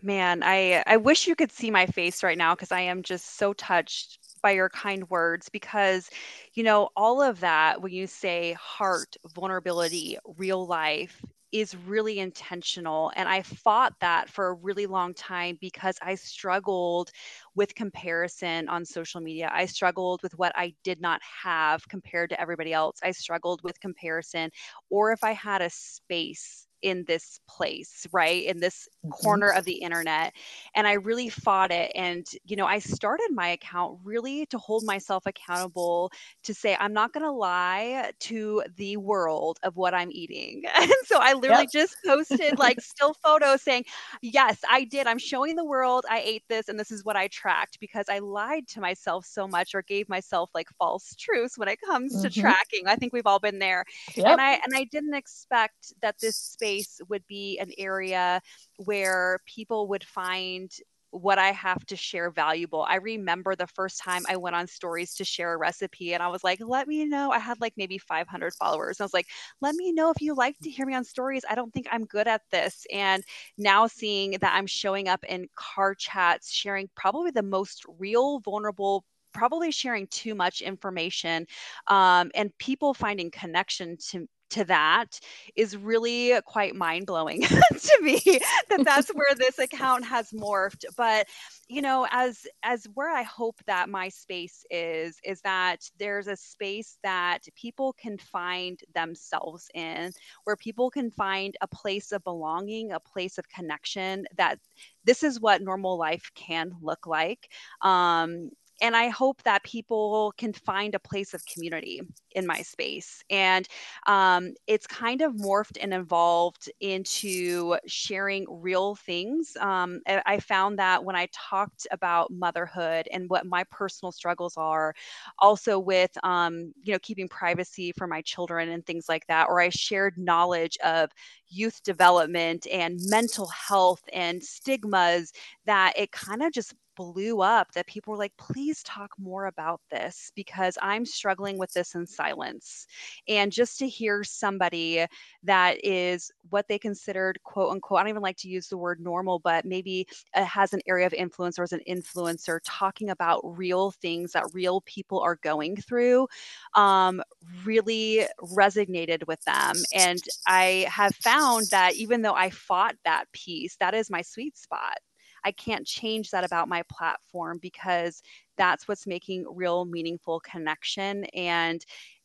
Man 0.03 0.43
i 0.43 0.83
i 0.87 0.97
wish 0.97 1.27
you 1.27 1.35
could 1.35 1.51
see 1.51 1.71
my 1.71 1.87
face 1.87 2.23
right 2.23 2.37
now 2.37 2.55
because 2.55 2.71
i 2.73 2.81
am 2.81 3.03
just 3.03 3.39
so 3.39 3.53
touched 3.55 4.19
by 4.43 4.51
your 4.51 4.69
kind 4.69 5.09
words 5.09 5.49
because 5.49 6.11
you 6.53 6.63
know 6.63 6.91
all 6.95 7.23
of 7.23 7.41
that 7.41 7.81
when 7.81 7.93
you 7.93 8.07
say 8.07 8.53
heart 8.53 9.17
vulnerability 9.35 10.19
real 10.37 10.67
life 10.67 11.25
is 11.53 11.77
really 11.77 12.19
intentional. 12.19 13.13
And 13.17 13.29
I 13.29 13.43
fought 13.43 13.95
that 14.01 14.29
for 14.29 14.49
a 14.49 14.55
really 14.55 14.87
long 14.87 15.15
time 15.15 15.59
because 15.61 15.99
I 16.03 16.15
struggled 16.17 17.11
with 17.55 17.75
comparison 17.75 18.69
on 18.69 18.85
social 18.85 19.21
media. 19.21 19.51
I 19.53 19.67
struggled 19.67 20.23
with 20.23 20.37
what 20.39 20.53
I 20.57 20.75
did 20.85 21.01
not 21.01 21.21
have 21.23 21.87
compared 21.89 22.31
to 22.31 22.41
everybody 22.41 22.73
else. 22.73 22.99
I 23.03 23.13
struggled 23.13 23.63
with 23.63 23.81
comparison, 23.81 24.51
or 24.91 25.13
if 25.13 25.23
I 25.25 25.33
had 25.33 25.63
a 25.63 25.71
space 25.71 26.66
in 26.83 27.05
this 27.07 27.41
place, 27.49 28.07
right? 28.13 28.45
In 28.45 28.61
this 28.61 28.89
mm-hmm. 29.05 29.11
corner 29.11 29.49
of 29.49 29.65
the 29.65 29.75
internet. 29.75 30.35
And 30.75 30.87
I 30.87 30.95
really 30.95 31.29
fought 31.29 31.71
it. 31.71 31.93
And, 31.95 32.27
you 32.45 32.57
know, 32.57 32.67
I 32.67 32.79
started 32.79 33.29
my 33.33 33.49
account 33.49 33.99
really 34.05 34.47
to 34.47 34.59
hold 34.59 34.85
myself 34.85 35.27
accountable 35.27 36.11
to 36.45 36.55
say, 36.55 36.77
I'm 36.79 36.93
not 36.93 37.13
going 37.13 37.25
to 37.25 37.31
lie 37.31 38.13
to 38.21 38.63
the 38.77 38.97
world 38.97 39.59
of 39.63 39.77
what 39.77 39.95
I'm 39.95 40.11
eating. 40.11 40.65
And 40.87 40.93
so 41.07 41.19
I 41.21 41.33
literally 41.33 41.63
yep. 41.63 41.73
just 41.73 41.97
posted 42.07 42.59
like 42.61 42.81
still 42.81 43.15
photos 43.15 43.63
saying, 43.63 43.85
yes, 44.23 44.59
I 44.69 44.85
did. 44.85 45.07
I'm 45.09 45.19
showing 45.19 45.57
the 45.57 45.65
world 45.65 46.05
I 46.09 46.21
ate 46.21 46.45
this 46.49 46.69
and 46.69 46.79
this 46.79 46.93
is 46.93 47.05
what 47.05 47.17
I 47.17 47.27
tracked 47.29 47.81
because 47.81 48.07
I 48.09 48.21
lied 48.21 48.69
to 48.69 48.81
myself 48.81 49.25
so 49.25 49.49
much 49.49 49.75
or 49.75 49.83
gave 49.83 50.09
myself 50.09 50.51
like 50.55 50.69
false 50.79 51.17
truths 51.19 51.59
when 51.59 51.67
it 51.67 51.81
comes 51.81 52.15
mm-hmm. 52.15 52.29
to 52.29 52.41
tracking. 52.41 52.87
I 52.87 52.95
think 52.95 53.13
we've 53.13 53.27
all 53.27 53.41
been 53.41 53.59
there. 53.59 53.85
Yep. 54.15 54.27
And 54.27 54.41
I 54.41 54.53
and 54.53 54.75
I 54.77 54.85
didn't 54.85 55.15
expect 55.15 55.93
that 56.03 56.17
this 56.21 56.37
space 56.37 56.66
space 56.67 57.01
would 57.09 57.27
be 57.27 57.59
an 57.59 57.71
area 57.79 58.41
where 58.85 59.41
people 59.47 59.89
would 59.89 60.05
find 60.05 60.71
what 61.11 61.39
I 61.39 61.53
have 61.53 61.85
to 61.87 61.97
share 61.97 62.31
valuable. 62.31 62.85
I 62.87 62.97
remember 62.97 63.55
the 63.55 63.69
first 63.69 64.03
time 64.03 64.25
I 64.29 64.37
went 64.37 64.57
on 64.57 64.67
stories 64.67 65.15
to 65.15 65.25
share 65.25 65.55
a 65.55 65.57
recipe 65.57 66.13
and 66.13 66.23
I 66.23 66.29
was 66.29 66.45
like, 66.45 66.59
let 66.61 66.89
me 66.89 67.07
know. 67.07 67.31
I 67.31 67.39
had 67.39 67.61
like 67.61 67.73
maybe 67.77 67.97
500 67.97 68.53
followers. 68.55 68.99
And 68.99 69.05
I 69.05 69.07
was 69.07 69.15
like, 69.15 69.29
let 69.61 69.75
me 69.77 69.93
know 69.93 70.11
if 70.11 70.21
you 70.21 70.35
like 70.35 70.59
to 70.63 70.71
hear 70.71 70.85
me 70.85 70.95
on 70.95 71.05
stories. 71.05 71.45
I 71.49 71.55
don't 71.55 71.73
think 71.73 71.87
I'm 71.91 72.05
good 72.05 72.29
at 72.29 72.43
this. 72.51 72.85
And 72.93 73.23
now 73.57 73.87
seeing 73.87 74.33
that 74.33 74.53
I'm 74.55 74.67
showing 74.67 75.09
up 75.09 75.25
in 75.25 75.49
car 75.55 75.95
chats, 75.95 76.53
sharing 76.53 76.91
probably 76.97 77.31
the 77.31 77.43
most 77.43 77.85
real, 77.99 78.41
vulnerable 78.41 79.05
probably 79.37 79.71
sharing 79.71 80.07
too 80.07 80.35
much 80.35 80.63
information 80.63 81.47
um, 81.89 82.31
and 82.35 82.57
people 82.59 82.95
finding 82.95 83.31
connection 83.31 83.97
to 83.99 84.27
to 84.51 84.65
that 84.65 85.19
is 85.55 85.77
really 85.77 86.33
quite 86.45 86.75
mind 86.75 87.07
blowing 87.07 87.43
to 87.43 87.99
me 88.01 88.21
that 88.69 88.85
that's 88.85 89.09
where 89.11 89.35
this 89.37 89.59
account 89.59 90.05
has 90.05 90.31
morphed 90.31 90.85
but 90.97 91.27
you 91.69 91.83
know 91.83 92.07
as 92.11 92.47
as 92.63 92.87
where 92.95 93.11
i 93.11 93.23
hope 93.23 93.57
that 93.67 93.89
my 93.89 94.09
space 94.09 94.65
is 94.71 95.19
is 95.25 95.41
that 95.41 95.89
there's 95.99 96.29
a 96.29 96.37
space 96.37 96.99
that 97.03 97.41
people 97.55 97.93
can 97.95 98.17
find 98.19 98.81
themselves 98.95 99.69
in 99.75 100.13
where 100.45 100.57
people 100.57 100.91
can 100.91 101.11
find 101.11 101.57
a 101.61 101.69
place 101.69 102.13
of 102.13 102.23
belonging 102.25 102.93
a 102.93 103.01
place 103.01 103.39
of 103.39 103.49
connection 103.49 104.25
that 104.37 104.59
this 105.05 105.23
is 105.23 105.41
what 105.41 105.63
normal 105.63 105.99
life 105.99 106.31
can 106.35 106.73
look 106.81 107.07
like 107.07 107.51
um, 107.83 108.51
and 108.81 108.97
I 108.97 109.09
hope 109.09 109.43
that 109.45 109.63
people 109.65 110.33
can 110.37 110.53
find 110.53 110.95
a 110.95 110.99
place 110.99 111.35
of 111.35 111.45
community 111.47 112.03
in 112.33 112.47
my 112.47 112.61
space. 112.61 113.25
And 113.31 113.67
um, 114.07 114.53
it's 114.67 114.87
kind 114.87 115.23
of 115.23 115.33
morphed 115.33 115.79
and 115.81 115.95
evolved 115.95 116.71
into 116.81 117.77
sharing 117.87 118.47
real 118.49 118.95
things. 118.95 119.57
Um, 119.59 120.01
I 120.07 120.39
found 120.41 120.79
that 120.79 121.03
when 121.03 121.17
I 121.17 121.29
talked 121.33 121.87
about 121.91 122.31
motherhood 122.31 123.09
and 123.11 123.31
what 123.31 123.47
my 123.47 123.65
personal 123.65 124.13
struggles 124.13 124.57
are, 124.57 124.95
also 125.39 125.79
with 125.79 126.11
um, 126.25 126.73
you 126.83 126.93
know 126.93 126.99
keeping 126.99 127.29
privacy 127.29 127.93
for 127.93 128.07
my 128.07 128.21
children 128.23 128.69
and 128.69 128.85
things 128.85 129.09
like 129.09 129.27
that, 129.29 129.49
or 129.49 129.61
I 129.61 129.71
shared 129.71 130.19
knowledge 130.19 130.77
of 130.85 131.11
youth 131.49 131.83
development 131.83 132.67
and 132.71 132.99
mental 133.05 133.47
health 133.47 134.03
and 134.13 134.43
stigmas 134.43 135.33
that 135.65 135.95
it 135.97 136.13
kind 136.13 136.43
of 136.43 136.53
just 136.53 136.75
blew 136.97 137.43
up 137.43 137.73
that 137.73 137.87
people 137.87 138.13
were 138.13 138.19
like, 138.19 138.37
please 138.37 138.83
talk 138.83 139.11
more 139.19 139.47
about 139.47 139.81
this 139.91 140.33
because 140.35 140.77
I'm 140.83 141.05
struggling 141.05 141.59
with 141.59 141.73
this 141.73 141.95
in 141.95 142.07
silence. 142.07 142.87
And 143.29 143.53
just 143.53 143.79
to 143.79 143.89
hear 143.89 144.25
somebody 144.25 145.07
that 145.45 145.85
is 145.85 146.31
what 146.51 146.67
they 146.69 146.79
considered, 146.79 147.39
quote 147.45 147.71
unquote, 147.71 148.01
I 148.01 148.03
don't 148.03 148.11
even 148.11 148.23
like 148.23 148.39
to 148.39 148.49
use 148.49 148.69
the 148.69 148.79
word 148.79 149.01
normal, 149.01 149.39
but 149.39 149.65
maybe 149.65 150.07
uh, 150.35 150.45
has 150.45 150.73
an 150.73 150.81
area 150.89 151.07
of 151.07 151.15
influence 151.15 151.59
or 151.59 151.65
is 151.65 151.73
an 151.73 151.83
influencer 151.89 152.59
talking 152.65 153.11
about 153.11 153.41
real 153.45 153.93
things 153.93 154.33
that 154.33 154.45
real 154.53 154.81
people 154.83 155.21
are 155.21 155.37
going 155.37 155.77
through 155.77 156.27
um, 156.75 157.23
really 157.65 158.27
resonated 158.41 159.27
with 159.27 159.43
them. 159.45 159.85
And 159.93 160.23
I 160.47 160.87
have 160.89 161.15
found 161.17 161.69
that 161.71 161.95
even 161.95 162.23
though 162.23 162.35
I 162.35 162.51
fought 162.51 162.97
that 163.05 163.27
piece, 163.33 163.77
that 163.77 163.95
is 163.95 164.11
my 164.11 164.23
sweet 164.23 164.57
spot. 164.57 164.99
I 165.47 165.53
can't 165.53 165.87
change 165.87 166.33
that 166.33 166.43
about 166.43 166.69
my 166.69 166.83
platform 166.91 167.59
because 167.63 168.21
that's 168.59 168.89
what's 168.89 169.07
making 169.07 169.47
real 169.49 169.85
meaningful 169.85 170.41
connection. 170.41 171.25
And 171.27 171.81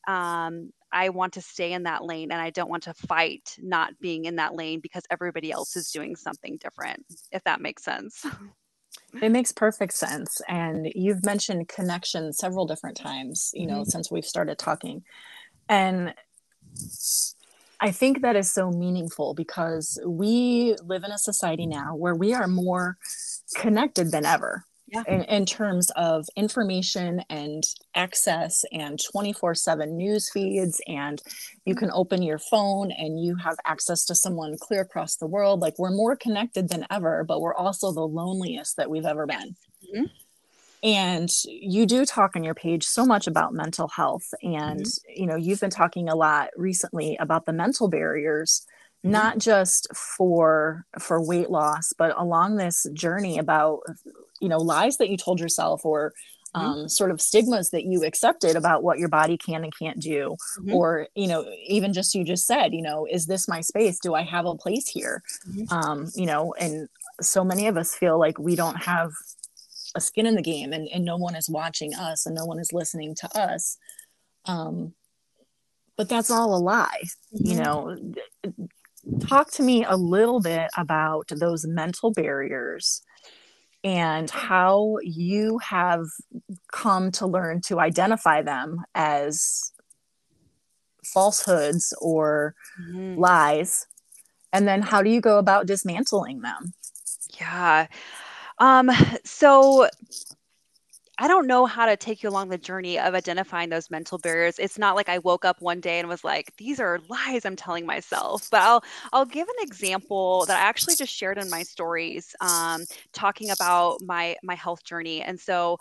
um, 0.07 0.71
I 0.91 1.09
want 1.09 1.33
to 1.33 1.41
stay 1.41 1.73
in 1.73 1.83
that 1.83 2.03
lane 2.03 2.31
and 2.31 2.41
I 2.41 2.49
don't 2.49 2.69
want 2.69 2.83
to 2.83 2.95
fight 2.95 3.55
not 3.61 3.93
being 4.01 4.25
in 4.25 4.37
that 4.37 4.55
lane 4.55 4.79
because 4.79 5.03
everybody 5.11 5.51
else 5.51 5.75
is 5.75 5.91
doing 5.91 6.15
something 6.15 6.57
different, 6.57 7.05
if 7.31 7.43
that 7.43 7.61
makes 7.61 7.83
sense. 7.83 8.25
It 9.21 9.31
makes 9.31 9.51
perfect 9.51 9.93
sense. 9.93 10.41
And 10.49 10.91
you've 10.95 11.23
mentioned 11.23 11.67
connection 11.67 12.33
several 12.33 12.65
different 12.65 12.97
times, 12.97 13.51
you 13.53 13.67
know, 13.67 13.81
mm-hmm. 13.81 13.89
since 13.89 14.09
we've 14.09 14.25
started 14.25 14.57
talking. 14.57 15.03
And 15.69 16.15
I 17.81 17.91
think 17.91 18.21
that 18.21 18.35
is 18.35 18.53
so 18.53 18.69
meaningful 18.69 19.33
because 19.33 19.99
we 20.05 20.75
live 20.83 21.03
in 21.03 21.11
a 21.11 21.17
society 21.17 21.65
now 21.65 21.95
where 21.95 22.13
we 22.13 22.33
are 22.33 22.47
more 22.47 22.97
connected 23.55 24.11
than 24.11 24.23
ever. 24.25 24.65
yeah. 24.91 25.03
in, 25.07 25.23
in 25.23 25.45
terms 25.45 25.89
of 25.95 26.25
information 26.35 27.23
and 27.29 27.63
access 27.95 28.65
and 28.71 28.99
24 29.11 29.55
7 29.55 29.97
news 29.97 30.29
feeds. 30.31 30.81
And 30.87 31.21
you 31.65 31.75
can 31.75 31.89
open 31.91 32.21
your 32.21 32.39
phone 32.39 32.91
and 32.91 33.23
you 33.23 33.35
have 33.37 33.55
access 33.65 34.05
to 34.05 34.15
someone 34.15 34.57
clear 34.59 34.81
across 34.81 35.15
the 35.15 35.27
world. 35.27 35.61
Like 35.61 35.79
we're 35.79 35.91
more 35.91 36.15
connected 36.15 36.69
than 36.69 36.85
ever, 36.91 37.23
but 37.23 37.41
we're 37.41 37.55
also 37.55 37.91
the 37.91 38.01
loneliest 38.01 38.77
that 38.77 38.89
we've 38.89 39.05
ever 39.05 39.25
been. 39.25 39.55
Mm-hmm. 39.95 40.05
And 40.83 41.29
you 41.45 41.85
do 41.85 42.05
talk 42.05 42.35
on 42.35 42.43
your 42.43 42.55
page 42.55 42.85
so 42.85 43.05
much 43.05 43.27
about 43.27 43.53
mental 43.53 43.87
health. 43.87 44.33
And, 44.41 44.81
mm-hmm. 44.81 45.21
you 45.21 45.27
know, 45.27 45.35
you've 45.35 45.59
been 45.59 45.69
talking 45.69 46.09
a 46.09 46.15
lot 46.15 46.49
recently 46.57 47.17
about 47.19 47.45
the 47.45 47.53
mental 47.53 47.87
barriers 47.87 48.65
mm-hmm. 49.03 49.11
not 49.11 49.37
just 49.37 49.87
for 49.95 50.85
for 50.99 51.21
weight 51.21 51.49
loss 51.49 51.93
but 51.97 52.17
along 52.17 52.55
this 52.55 52.85
journey 52.93 53.37
about 53.37 53.81
you 54.39 54.49
know 54.49 54.57
lies 54.57 54.97
that 54.97 55.09
you 55.09 55.17
told 55.17 55.39
yourself 55.39 55.85
or 55.85 56.13
mm-hmm. 56.55 56.65
um, 56.65 56.89
sort 56.89 57.11
of 57.11 57.21
stigmas 57.21 57.71
that 57.71 57.85
you 57.85 58.03
accepted 58.03 58.55
about 58.55 58.83
what 58.83 58.99
your 58.99 59.09
body 59.09 59.37
can 59.37 59.63
and 59.63 59.73
can't 59.77 59.99
do 59.99 60.35
mm-hmm. 60.59 60.73
or 60.73 61.07
you 61.15 61.27
know 61.27 61.45
even 61.67 61.93
just 61.93 62.15
you 62.15 62.23
just 62.23 62.45
said 62.45 62.73
you 62.73 62.81
know 62.81 63.07
is 63.09 63.25
this 63.25 63.47
my 63.47 63.61
space 63.61 63.99
do 63.99 64.13
i 64.13 64.21
have 64.21 64.45
a 64.45 64.55
place 64.55 64.87
here 64.87 65.21
mm-hmm. 65.49 65.73
um, 65.73 66.09
you 66.15 66.25
know 66.25 66.53
and 66.59 66.87
so 67.21 67.43
many 67.43 67.67
of 67.67 67.77
us 67.77 67.93
feel 67.93 68.19
like 68.19 68.39
we 68.39 68.55
don't 68.55 68.83
have 68.83 69.11
a 69.95 70.01
skin 70.01 70.25
in 70.25 70.35
the 70.35 70.41
game 70.41 70.73
and, 70.73 70.87
and 70.89 71.03
no 71.03 71.17
one 71.17 71.35
is 71.35 71.49
watching 71.49 71.93
us 71.93 72.25
and 72.25 72.35
no 72.35 72.45
one 72.45 72.59
is 72.59 72.73
listening 72.73 73.15
to 73.15 73.37
us. 73.37 73.77
Um, 74.45 74.93
but 75.97 76.09
that's 76.09 76.31
all 76.31 76.55
a 76.55 76.57
lie 76.57 77.01
you 77.31 77.55
mm-hmm. 77.55 77.63
know. 77.63 78.57
Talk 79.27 79.51
to 79.51 79.63
me 79.63 79.83
a 79.83 79.95
little 79.95 80.39
bit 80.39 80.69
about 80.77 81.31
those 81.35 81.65
mental 81.65 82.11
barriers 82.11 83.01
and 83.83 84.29
how 84.29 84.97
you 85.01 85.57
have 85.59 86.05
come 86.71 87.11
to 87.13 87.25
learn 87.25 87.61
to 87.61 87.79
identify 87.79 88.41
them 88.41 88.83
as 88.93 89.71
falsehoods 91.03 91.93
or 91.99 92.55
mm-hmm. 92.79 93.19
lies. 93.19 93.87
And 94.53 94.67
then 94.67 94.83
how 94.83 95.01
do 95.01 95.09
you 95.09 95.19
go 95.19 95.39
about 95.39 95.65
dismantling 95.65 96.41
them? 96.41 96.73
Yeah 97.39 97.87
um 98.61 98.91
so 99.25 99.89
I 101.19 101.27
don't 101.27 101.45
know 101.45 101.67
how 101.67 101.85
to 101.85 101.97
take 101.97 102.23
you 102.23 102.29
along 102.29 102.49
the 102.49 102.57
journey 102.57 102.97
of 102.97 103.13
identifying 103.13 103.69
those 103.69 103.91
mental 103.91 104.17
barriers. 104.17 104.57
It's 104.57 104.79
not 104.79 104.95
like 104.95 105.07
I 105.09 105.19
woke 105.19 105.45
up 105.45 105.61
one 105.61 105.79
day 105.79 105.99
and 105.99 106.09
was 106.09 106.23
like, 106.23 106.51
these 106.57 106.79
are 106.79 106.99
lies 107.09 107.45
I'm 107.45 107.55
telling 107.55 107.85
myself. 107.85 108.47
But 108.49 108.61
I'll 108.61 108.83
I'll 109.13 109.25
give 109.25 109.47
an 109.47 109.55
example 109.59 110.45
that 110.47 110.57
I 110.57 110.61
actually 110.61 110.95
just 110.95 111.13
shared 111.13 111.37
in 111.37 111.49
my 111.49 111.63
stories, 111.63 112.35
um, 112.41 112.87
talking 113.13 113.51
about 113.51 114.01
my 114.01 114.35
my 114.43 114.55
health 114.55 114.83
journey. 114.83 115.21
And 115.21 115.39
so 115.39 115.79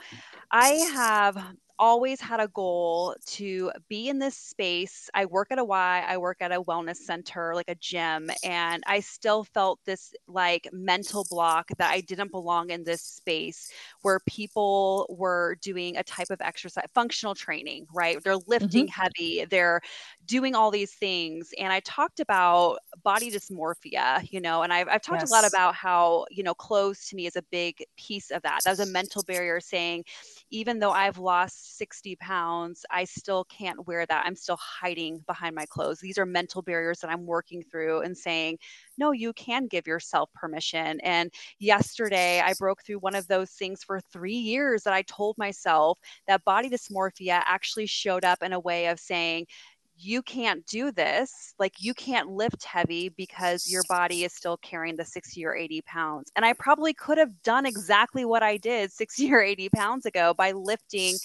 I 0.53 0.71
have 0.95 1.39
always 1.81 2.21
had 2.21 2.41
a 2.41 2.49
goal 2.49 3.17
to 3.25 3.73
be 3.89 4.09
in 4.09 4.19
this 4.19 4.37
space. 4.37 5.09
I 5.15 5.25
work 5.25 5.49
at 5.51 5.59
a 5.59 5.65
Y, 5.65 6.05
I 6.07 6.19
work 6.19 6.37
at 6.41 6.53
a 6.53 6.63
wellness 6.63 6.99
center, 6.99 7.55
like 7.55 7.69
a 7.69 7.75
gym, 7.75 8.31
and 8.45 8.83
I 8.87 9.01
still 9.01 9.45
felt 9.45 9.81
this 9.87 10.13
like 10.29 10.69
mental 10.73 11.27
block 11.31 11.71
that 11.79 11.91
I 11.91 12.03
didn't 12.03 12.31
belong 12.31 12.69
in 12.71 12.85
this 12.85 13.01
space 13.01 13.73
where 14.03 14.21
people 14.27 15.07
were 15.19 15.57
doing 15.63 15.97
a 15.97 16.05
type 16.05 16.31
of 16.31 16.41
exercise, 16.43 16.85
functional 16.95 17.35
training, 17.35 17.87
right? 17.93 18.23
They're 18.23 18.37
lifting 18.47 18.87
mm-hmm. 18.87 19.03
heavy, 19.03 19.47
they're 19.47 19.81
doing 20.27 20.55
all 20.55 20.71
these 20.71 20.93
things. 20.93 21.55
And 21.59 21.73
I 21.73 21.81
talked 21.81 22.21
about 22.21 22.79
body 23.03 23.31
dysmorphia, 23.31 24.31
you 24.31 24.41
know, 24.43 24.63
and 24.63 24.73
I've, 24.73 24.89
I've 24.89 25.03
talked 25.03 25.23
yes. 25.23 25.31
a 25.31 25.33
lot 25.33 25.49
about 25.49 25.75
how, 25.75 26.27
you 26.31 26.43
know, 26.43 26.55
clothes 26.55 27.07
to 27.09 27.17
me 27.17 27.27
is 27.27 27.37
a 27.37 27.43
big 27.51 27.83
piece 27.97 28.31
of 28.31 28.43
that. 28.43 28.61
That 28.65 28.71
was 28.71 28.81
a 28.81 28.93
mental 28.93 29.23
barrier 29.23 29.61
saying, 29.61 30.05
even 30.51 30.79
though 30.79 30.91
I've 30.91 31.19
lost 31.19 31.79
60 31.79 32.17
pounds, 32.17 32.85
I 32.91 33.05
still 33.05 33.45
can't 33.45 33.87
wear 33.87 34.05
that. 34.07 34.25
I'm 34.27 34.35
still 34.35 34.57
hiding 34.57 35.23
behind 35.27 35.55
my 35.55 35.67
clothes. 35.67 36.01
These 36.01 36.19
are 36.19 36.27
mental 36.27 36.63
barriers 36.63 36.99
that 37.01 37.11
I'm 37.11 37.27
working 37.27 37.63
through 37.63 38.03
and 38.03 38.17
saying, 38.17 38.59
no, 38.99 39.13
you 39.13 39.33
can 39.33 39.67
give 39.67 39.87
yourself 39.87 40.31
permission. 40.35 41.01
And 41.01 41.33
yesterday, 41.59 42.41
I 42.41 42.55
broke 42.55 42.83
through 42.85 42.99
one 42.99 43.15
of 43.15 43.27
those 43.29 43.51
things 43.51 43.83
for 43.85 44.01
three 44.01 44.35
years 44.35 44.83
that 44.83 44.93
I 44.93 45.03
told 45.03 45.39
myself 45.39 45.99
that 46.27 46.45
body 46.45 46.69
dysmorphia 46.69 47.43
actually 47.47 47.87
showed 47.87 48.25
up 48.25 48.43
in 48.43 48.53
a 48.53 48.61
way 48.61 48.87
of 48.87 49.01
saying, 49.01 49.47
you 50.03 50.23
can't 50.23 50.65
do 50.67 50.91
this. 50.91 51.55
Like 51.59 51.75
you 51.79 51.95
can't 51.95 52.31
lift 52.31 52.65
heavy 52.65 53.11
because 53.11 53.71
your 53.71 53.83
body 53.89 54.25
is 54.25 54.33
still 54.33 54.57
carrying 54.59 54.97
the 54.97 55.05
60 55.05 55.45
or 55.45 55.55
80 55.55 55.83
pounds. 55.83 56.33
And 56.37 56.45
I 56.45 56.55
probably 56.55 56.95
could 56.95 57.19
have 57.19 57.43
done 57.43 57.67
exactly 57.67 58.25
what 58.25 58.43
I 58.43 58.57
did 58.57 58.93
60 58.93 59.33
or 59.33 59.41
80 59.41 59.69
pounds 59.71 60.07
ago 60.07 60.35
by 60.35 60.53
lifting 60.53 61.17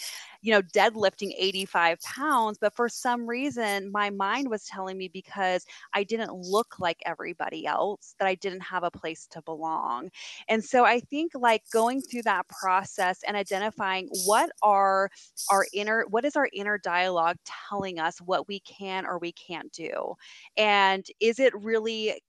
you 0.42 0.52
know, 0.52 0.62
deadlifting 0.62 1.32
85 1.38 2.00
pounds. 2.02 2.58
But 2.60 2.76
for 2.76 2.90
some 2.90 3.28
reason, 3.28 3.92
my 3.92 4.10
mind 4.10 4.50
was 4.50 4.66
telling 4.66 4.98
me 4.98 5.08
because 5.08 5.66
I 5.94 6.04
didn't 6.04 6.34
look 6.34 6.80
like 6.80 7.02
everybody 7.06 7.66
else 7.66 8.16
that 8.20 8.28
I 8.28 8.36
didn't 8.36 8.62
have 8.62 8.84
a 8.84 8.92
place 8.92 9.28
to 9.32 9.42
belong. 9.42 10.10
And 10.48 10.64
so 10.64 10.86
I 10.86 11.00
think 11.00 11.32
like 11.36 11.64
going 11.72 12.02
through 12.02 12.24
that 12.24 12.48
process 12.48 13.20
and 13.28 13.36
identifying 13.38 14.10
what 14.26 14.50
are 14.62 15.10
our 15.52 15.66
inner, 15.74 16.06
what 16.10 16.26
is 16.26 16.36
our 16.36 16.50
inner 16.54 16.78
dialogue 16.78 17.38
telling 17.70 18.00
us 18.00 18.20
what 18.22 18.48
we 18.48 18.60
can 18.62 19.06
or 19.06 19.20
we 19.20 19.32
can't 19.32 19.72
do? 19.72 20.16
And 20.58 21.06
is 21.20 21.40
it 21.40 21.54
really 21.56 22.22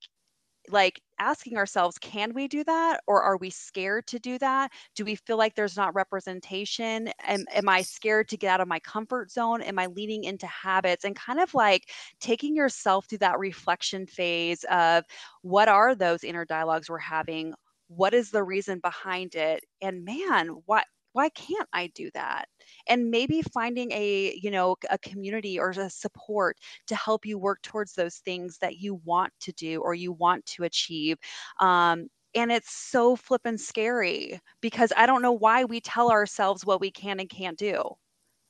like 0.70 1.00
asking 1.18 1.56
ourselves 1.56 1.98
can 1.98 2.34
we 2.34 2.46
do 2.48 2.62
that 2.64 3.00
or 3.06 3.22
are 3.22 3.36
we 3.36 3.50
scared 3.50 4.06
to 4.08 4.18
do 4.18 4.38
that? 4.38 4.70
Do 4.94 5.04
we 5.04 5.14
feel 5.14 5.36
like 5.38 5.54
there's 5.54 5.76
not 5.76 5.94
representation? 5.94 7.08
Am, 7.26 7.44
am 7.54 7.68
i 7.68 7.82
scared 7.82 8.28
to 8.28 8.36
get 8.36 8.50
out 8.50 8.60
of 8.60 8.68
my 8.68 8.80
comfort 8.80 9.30
zone? 9.30 9.62
Am 9.62 9.78
i 9.78 9.86
leaning 9.86 10.24
into 10.24 10.46
habits? 10.46 11.04
And 11.04 11.16
kind 11.16 11.40
of 11.40 11.54
like 11.54 11.90
taking 12.20 12.54
yourself 12.56 13.06
through 13.08 13.18
that 13.18 13.38
reflection 13.38 14.06
phase 14.06 14.64
of 14.70 15.04
what 15.42 15.68
are 15.68 15.94
those 15.94 16.24
inner 16.24 16.44
dialogues 16.44 16.90
we're 16.90 16.98
having? 16.98 17.54
What 17.88 18.14
is 18.14 18.30
the 18.30 18.42
reason 18.42 18.80
behind 18.80 19.34
it? 19.34 19.64
And 19.80 20.04
man 20.04 20.48
what 20.66 20.84
why 21.12 21.30
can't 21.30 21.68
i 21.72 21.86
do 21.94 22.10
that 22.12 22.46
and 22.88 23.10
maybe 23.10 23.42
finding 23.42 23.90
a 23.92 24.38
you 24.42 24.50
know 24.50 24.76
a 24.90 24.98
community 24.98 25.58
or 25.58 25.70
a 25.70 25.90
support 25.90 26.58
to 26.86 26.94
help 26.96 27.26
you 27.26 27.38
work 27.38 27.62
towards 27.62 27.94
those 27.94 28.16
things 28.16 28.58
that 28.58 28.76
you 28.78 28.96
want 29.04 29.32
to 29.40 29.52
do 29.52 29.80
or 29.82 29.94
you 29.94 30.12
want 30.12 30.44
to 30.46 30.64
achieve 30.64 31.18
um, 31.60 32.08
and 32.34 32.52
it's 32.52 32.70
so 32.72 33.16
flippin' 33.16 33.58
scary 33.58 34.40
because 34.60 34.92
I 34.96 35.06
don't 35.06 35.22
know 35.22 35.32
why 35.32 35.64
we 35.64 35.80
tell 35.80 36.10
ourselves 36.10 36.66
what 36.66 36.80
we 36.80 36.90
can 36.90 37.18
and 37.20 37.28
can't 37.30 37.58
do. 37.58 37.82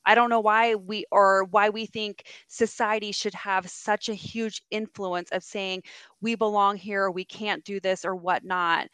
I 0.05 0.15
don't 0.15 0.29
know 0.29 0.39
why 0.39 0.75
we 0.75 1.05
or 1.11 1.43
why 1.45 1.69
we 1.69 1.85
think 1.85 2.25
society 2.47 3.11
should 3.11 3.33
have 3.33 3.69
such 3.69 4.07
a 4.09 4.13
huge 4.13 4.63
influence 4.71 5.29
of 5.31 5.43
saying 5.43 5.83
we 6.21 6.35
belong 6.35 6.77
here, 6.77 7.11
we 7.11 7.25
can't 7.25 7.63
do 7.65 7.79
this 7.81 8.05
or 8.05 8.15
whatnot 8.15 8.87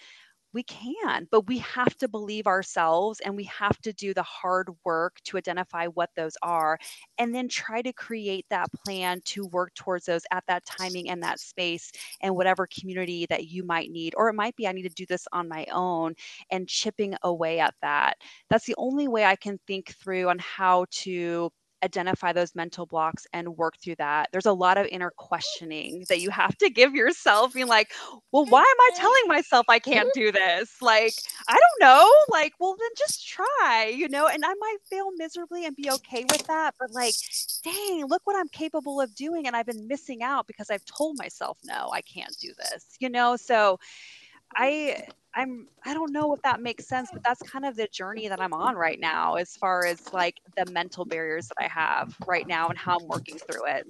we 0.54 0.64
can, 0.64 1.28
but 1.32 1.48
we 1.48 1.58
have 1.60 1.96
to 1.98 2.08
believe 2.08 2.48
ourselves 2.48 3.20
and 3.22 3.36
we 3.36 3.44
have 3.46 3.80
to 3.82 3.94
do 3.94 4.14
the 4.14 4.24
hard 4.24 4.70
work 4.86 5.18
to 5.26 5.38
identify 5.38 5.88
what 5.88 6.10
those 6.16 6.38
are 6.42 6.78
and 7.18 7.34
then 7.34 7.48
try 7.48 7.82
to 7.82 7.94
create 7.94 8.46
that 8.50 8.68
plan 8.86 9.22
to 9.26 9.46
work 9.48 9.74
towards 9.76 10.06
those 10.06 10.24
at 10.32 10.44
that 10.48 10.66
timing 10.66 11.10
and 11.10 11.22
that 11.24 11.40
space 11.40 11.92
and 12.22 12.36
whatever 12.36 12.68
community 12.68 13.26
that 13.28 13.48
you 13.48 13.64
might 13.64 13.92
need. 13.92 14.14
Or 14.18 14.30
it 14.30 14.34
might 14.34 14.56
be 14.56 14.68
I 14.68 14.72
need 14.72 14.84
to 14.84 14.90
do 14.90 15.06
this 15.06 15.28
on 15.32 15.48
my 15.50 15.66
own 15.72 16.14
and 16.52 16.68
chipping 16.68 17.16
away 17.24 17.60
at 17.60 17.76
that. 17.82 18.18
That's 18.50 18.66
the 18.66 18.76
only 18.78 19.08
way 19.08 19.26
I 19.26 19.36
can 19.36 19.60
think 19.68 19.96
through 19.96 20.30
on 20.30 20.40
how 20.40 20.86
to 20.92 21.52
identify 21.84 22.34
those 22.34 22.56
mental 22.56 22.86
blocks 22.86 23.28
and 23.34 23.58
work 23.58 23.78
through 23.78 23.96
that. 23.96 24.30
There's 24.32 24.46
a 24.46 24.54
lot 24.54 24.78
of 24.78 24.88
inner 24.88 25.12
questioning 25.18 26.06
that 26.10 26.22
you 26.22 26.30
have 26.30 26.58
to 26.60 26.70
give 26.70 26.96
yourself, 26.96 27.54
being 27.54 27.68
like, 27.68 27.92
well, 28.32 28.46
why 28.46 28.62
am 28.62 28.66
I 28.66 28.90
mm-hmm. 28.92 29.02
telling 29.02 29.28
myself 29.28 29.66
I 29.70 29.80
can't 29.80 30.10
do 30.14 30.32
this? 30.32 30.82
Like, 30.82 31.14
I 31.48 31.54
don't 31.54 31.88
know. 31.88 32.10
Like, 32.30 32.54
well, 32.60 32.76
then 32.80 32.90
just 32.98 33.28
try, 33.28 33.94
you 33.94 34.08
know, 34.10 34.28
and 34.28 34.44
I 34.46 34.54
might 34.54 34.78
fail 34.90 35.12
miserably 35.18 35.66
and 35.66 35.76
be 35.76 35.92
okay 35.92 36.26
with 36.30 36.48
that. 36.48 36.76
But 36.80 36.92
like, 36.92 37.16
dang, 37.64 38.06
look 38.08 38.22
what 38.26 38.36
I'm 38.36 38.50
capable 38.50 39.02
of 39.02 39.14
doing. 39.16 39.48
And 39.48 39.56
I've 39.56 39.66
been 39.66 39.88
missing 39.88 40.24
out 40.24 40.48
because 40.48 40.70
I've 40.70 40.86
told 40.86 41.18
myself, 41.18 41.58
no, 41.64 41.90
I 41.92 42.02
can't 42.02 42.36
do 42.40 42.50
this, 42.58 42.86
you 43.00 43.10
know? 43.10 43.36
So 43.36 43.80
I 44.56 45.08
I'm 45.36 45.68
I 45.86 45.94
don't 45.94 46.12
know 46.12 46.34
if 46.34 46.42
that 46.44 46.62
makes 46.62 46.88
sense, 46.88 47.10
but 47.12 47.24
that's 47.24 47.42
kind 47.42 47.66
of 47.66 47.76
the 47.76 47.88
journey 47.88 48.28
that 48.28 48.40
I'm 48.40 48.54
on 48.54 48.76
right 48.76 49.00
now 49.00 49.36
as 49.36 49.56
far 49.56 49.86
as 49.86 50.14
like 50.14 50.36
the 50.56 50.72
mental 50.72 51.06
barriers 51.06 51.48
that 51.48 51.58
I 51.60 51.68
have 51.68 52.16
right 52.28 52.48
now 52.48 52.68
and 52.68 52.78
how 52.78 52.98
I'm 52.98 53.08
working 53.08 53.38
through 53.38 53.66
it. 53.68 53.88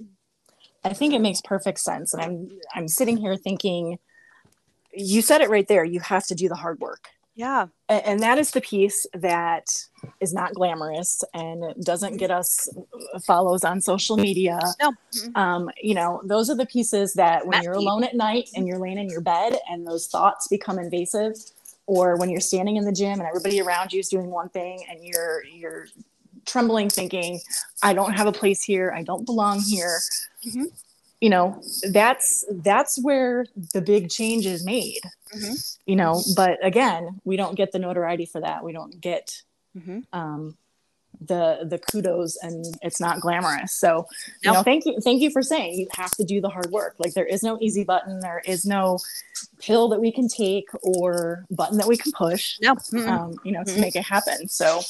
I 0.84 0.92
think 0.92 1.14
it 1.14 1.20
makes 1.20 1.40
perfect 1.42 1.80
sense 1.80 2.14
and 2.14 2.22
I'm 2.22 2.50
I'm 2.74 2.88
sitting 2.88 3.16
here 3.16 3.36
thinking 3.36 3.98
you 4.96 5.22
said 5.22 5.40
it 5.40 5.50
right 5.50 5.66
there, 5.66 5.84
you 5.84 6.00
have 6.00 6.26
to 6.28 6.34
do 6.34 6.48
the 6.48 6.54
hard 6.54 6.78
work. 6.80 7.08
Yeah. 7.34 7.66
And, 7.88 8.06
and 8.06 8.20
that 8.20 8.38
is 8.38 8.52
the 8.52 8.60
piece 8.60 9.06
that 9.14 9.66
is 10.20 10.32
not 10.32 10.54
glamorous 10.54 11.22
and 11.34 11.74
doesn't 11.84 12.16
get 12.16 12.30
us 12.30 12.68
follows 13.24 13.64
on 13.64 13.80
social 13.80 14.16
media. 14.16 14.60
No. 14.80 14.92
Um, 15.34 15.70
you 15.82 15.94
know, 15.94 16.20
those 16.24 16.48
are 16.48 16.56
the 16.56 16.66
pieces 16.66 17.14
that 17.14 17.46
when 17.46 17.62
you're 17.62 17.72
alone 17.72 18.04
at 18.04 18.14
night 18.14 18.50
and 18.54 18.66
you're 18.68 18.78
laying 18.78 18.98
in 18.98 19.08
your 19.08 19.20
bed 19.20 19.58
and 19.68 19.86
those 19.86 20.06
thoughts 20.06 20.48
become 20.48 20.78
invasive, 20.78 21.34
or 21.86 22.16
when 22.16 22.30
you're 22.30 22.40
standing 22.40 22.76
in 22.76 22.84
the 22.84 22.92
gym 22.92 23.20
and 23.20 23.28
everybody 23.28 23.60
around 23.60 23.92
you 23.92 24.00
is 24.00 24.08
doing 24.08 24.30
one 24.30 24.48
thing 24.48 24.84
and 24.88 25.04
you're 25.04 25.44
you're 25.44 25.86
trembling 26.46 26.90
thinking 26.90 27.40
i 27.82 27.92
don't 27.92 28.12
have 28.12 28.26
a 28.26 28.32
place 28.32 28.62
here 28.62 28.92
i 28.92 29.02
don't 29.02 29.24
belong 29.24 29.60
here 29.60 29.98
mm-hmm. 30.46 30.64
You 31.24 31.30
know 31.30 31.58
that's 31.90 32.44
that's 32.62 33.02
where 33.02 33.46
the 33.72 33.80
big 33.80 34.10
change 34.10 34.44
is 34.44 34.62
made 34.62 35.00
mm-hmm. 35.34 35.54
you 35.86 35.96
know 35.96 36.20
but 36.36 36.62
again 36.62 37.18
we 37.24 37.34
don't 37.34 37.54
get 37.54 37.72
the 37.72 37.78
notoriety 37.78 38.26
for 38.26 38.42
that 38.42 38.62
we 38.62 38.74
don't 38.74 39.00
get 39.00 39.40
mm-hmm. 39.74 40.00
um, 40.12 40.54
the 41.22 41.60
the 41.64 41.78
kudos 41.78 42.36
and 42.42 42.76
it's 42.82 43.00
not 43.00 43.20
glamorous 43.22 43.72
so 43.72 44.06
you 44.42 44.52
know 44.52 44.62
thank 44.62 44.84
you 44.84 45.00
thank 45.00 45.22
you 45.22 45.30
for 45.30 45.40
saying 45.40 45.72
you 45.72 45.88
have 45.92 46.10
to 46.10 46.24
do 46.24 46.42
the 46.42 46.50
hard 46.50 46.70
work 46.70 46.94
like 46.98 47.14
there 47.14 47.24
is 47.24 47.42
no 47.42 47.56
easy 47.58 47.84
button 47.84 48.20
there 48.20 48.42
is 48.44 48.66
no 48.66 48.98
pill 49.58 49.88
that 49.88 50.02
we 50.02 50.12
can 50.12 50.28
take 50.28 50.68
or 50.82 51.46
button 51.50 51.78
that 51.78 51.86
we 51.86 51.96
can 51.96 52.12
push 52.12 52.58
no. 52.60 52.76
um, 53.06 53.34
you 53.44 53.52
know 53.52 53.60
mm-hmm. 53.60 53.76
to 53.76 53.80
make 53.80 53.96
it 53.96 54.04
happen 54.04 54.46
so 54.46 54.82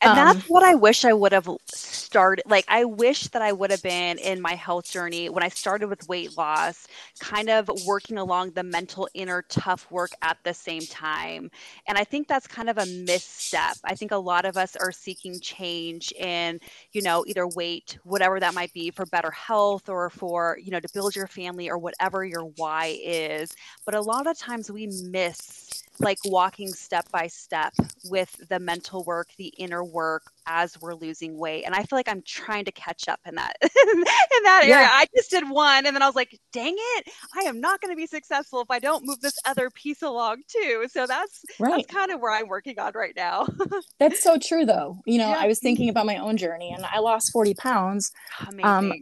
and 0.00 0.12
um, 0.12 0.16
that's 0.16 0.48
what 0.48 0.62
I 0.62 0.74
wish 0.74 1.04
I 1.04 1.12
would 1.12 1.32
have 1.32 1.48
started. 1.66 2.44
Like, 2.46 2.64
I 2.68 2.84
wish 2.84 3.28
that 3.28 3.42
I 3.42 3.52
would 3.52 3.70
have 3.70 3.82
been 3.82 4.18
in 4.18 4.40
my 4.40 4.54
health 4.54 4.90
journey 4.90 5.28
when 5.28 5.42
I 5.42 5.48
started 5.48 5.88
with 5.88 6.08
weight 6.08 6.36
loss, 6.36 6.86
kind 7.20 7.50
of 7.50 7.70
working 7.86 8.18
along 8.18 8.52
the 8.52 8.62
mental 8.62 9.08
inner 9.14 9.42
tough 9.48 9.90
work 9.90 10.12
at 10.22 10.38
the 10.44 10.54
same 10.54 10.82
time. 10.82 11.50
And 11.86 11.98
I 11.98 12.04
think 12.04 12.28
that's 12.28 12.46
kind 12.46 12.70
of 12.70 12.78
a 12.78 12.86
misstep. 12.86 13.76
I 13.84 13.94
think 13.94 14.12
a 14.12 14.16
lot 14.16 14.44
of 14.44 14.56
us 14.56 14.76
are 14.76 14.92
seeking 14.92 15.40
change 15.40 16.12
in, 16.12 16.60
you 16.92 17.02
know, 17.02 17.24
either 17.26 17.46
weight, 17.46 17.98
whatever 18.04 18.40
that 18.40 18.54
might 18.54 18.72
be, 18.72 18.90
for 18.90 19.06
better 19.06 19.30
health 19.30 19.88
or 19.88 20.10
for, 20.10 20.58
you 20.62 20.70
know, 20.70 20.80
to 20.80 20.88
build 20.90 21.14
your 21.16 21.28
family 21.28 21.70
or 21.70 21.78
whatever 21.78 22.24
your 22.24 22.44
why 22.56 22.98
is. 23.02 23.54
But 23.84 23.94
a 23.94 24.02
lot 24.02 24.26
of 24.26 24.38
times 24.38 24.70
we 24.70 24.86
miss 24.86 25.83
like 26.00 26.18
walking 26.24 26.68
step 26.68 27.10
by 27.10 27.26
step 27.26 27.72
with 28.04 28.34
the 28.48 28.58
mental 28.58 29.04
work, 29.04 29.28
the 29.38 29.52
inner 29.58 29.84
work 29.84 30.24
as 30.46 30.80
we're 30.80 30.94
losing 30.94 31.38
weight. 31.38 31.64
And 31.64 31.74
I 31.74 31.84
feel 31.84 31.96
like 31.96 32.08
I'm 32.08 32.22
trying 32.22 32.64
to 32.66 32.72
catch 32.72 33.08
up 33.08 33.20
in 33.26 33.34
that 33.36 33.56
in 33.62 34.42
that 34.44 34.62
area. 34.64 34.88
I 34.90 35.06
just 35.16 35.30
did 35.30 35.48
one 35.48 35.86
and 35.86 35.94
then 35.94 36.02
I 36.02 36.06
was 36.06 36.16
like, 36.16 36.38
dang 36.52 36.74
it, 36.76 37.08
I 37.34 37.44
am 37.44 37.60
not 37.60 37.80
going 37.80 37.92
to 37.92 37.96
be 37.96 38.06
successful 38.06 38.60
if 38.60 38.70
I 38.70 38.78
don't 38.78 39.06
move 39.06 39.20
this 39.20 39.38
other 39.44 39.70
piece 39.70 40.02
along 40.02 40.42
too. 40.48 40.86
So 40.90 41.06
that's 41.06 41.44
right. 41.58 41.70
that's 41.70 41.86
kind 41.86 42.10
of 42.10 42.20
where 42.20 42.32
I'm 42.32 42.48
working 42.48 42.78
on 42.78 42.92
right 42.94 43.14
now. 43.16 43.46
that's 43.98 44.22
so 44.22 44.38
true 44.38 44.66
though. 44.66 45.00
You 45.06 45.18
know, 45.18 45.30
yeah. 45.30 45.38
I 45.38 45.46
was 45.46 45.60
thinking 45.60 45.88
about 45.88 46.06
my 46.06 46.16
own 46.16 46.36
journey 46.36 46.72
and 46.72 46.84
I 46.84 46.98
lost 46.98 47.30
40 47.32 47.54
pounds. 47.54 48.12
Amazing. 48.40 48.64
Um, 48.64 48.92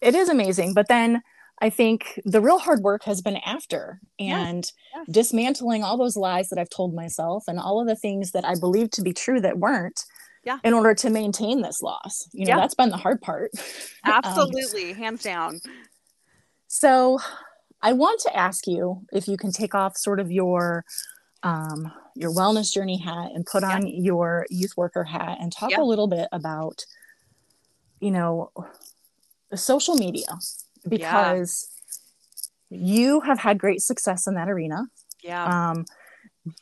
it 0.00 0.14
is 0.14 0.28
amazing. 0.28 0.74
But 0.74 0.88
then 0.88 1.22
I 1.60 1.70
think 1.70 2.20
the 2.24 2.40
real 2.40 2.58
hard 2.58 2.80
work 2.80 3.04
has 3.04 3.20
been 3.20 3.38
after 3.38 4.00
and 4.18 4.64
yes, 4.64 4.72
yes. 4.94 5.06
dismantling 5.10 5.82
all 5.82 5.96
those 5.96 6.16
lies 6.16 6.48
that 6.50 6.58
I've 6.58 6.70
told 6.70 6.94
myself 6.94 7.44
and 7.48 7.58
all 7.58 7.80
of 7.80 7.88
the 7.88 7.96
things 7.96 8.32
that 8.32 8.44
I 8.44 8.54
believed 8.54 8.92
to 8.94 9.02
be 9.02 9.12
true 9.12 9.40
that 9.40 9.58
weren't. 9.58 10.04
Yeah. 10.44 10.58
In 10.64 10.72
order 10.72 10.94
to 10.94 11.10
maintain 11.10 11.60
this 11.60 11.82
loss. 11.82 12.28
You 12.32 12.46
know, 12.46 12.54
yeah. 12.54 12.60
that's 12.60 12.74
been 12.74 12.90
the 12.90 12.96
hard 12.96 13.20
part. 13.20 13.50
Um, 14.04 14.20
Absolutely, 14.24 14.92
um, 14.92 14.96
hands 14.96 15.22
down. 15.24 15.60
So 16.68 17.18
I 17.82 17.92
want 17.92 18.20
to 18.20 18.34
ask 18.34 18.66
you 18.66 19.02
if 19.12 19.28
you 19.28 19.36
can 19.36 19.52
take 19.52 19.74
off 19.74 19.96
sort 19.96 20.20
of 20.20 20.30
your 20.30 20.84
um, 21.42 21.92
your 22.14 22.32
wellness 22.32 22.72
journey 22.72 22.98
hat 22.98 23.30
and 23.34 23.44
put 23.44 23.62
yeah. 23.62 23.74
on 23.74 23.86
your 23.86 24.46
youth 24.50 24.72
worker 24.76 25.04
hat 25.04 25.38
and 25.40 25.52
talk 25.52 25.72
a 25.76 25.82
little 25.82 26.08
bit 26.08 26.28
about, 26.32 26.84
you 28.00 28.10
know, 28.10 28.50
social 29.54 29.96
media 29.96 30.26
because 30.88 31.68
yeah. 32.70 32.78
you 32.78 33.20
have 33.20 33.38
had 33.38 33.58
great 33.58 33.80
success 33.80 34.26
in 34.26 34.34
that 34.34 34.48
arena. 34.48 34.86
Yeah. 35.22 35.70
Um, 35.70 35.84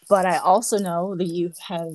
but 0.09 0.27
I 0.27 0.39
also 0.39 0.79
know 0.79 1.14
that 1.17 1.27
you 1.27 1.53
have 1.69 1.95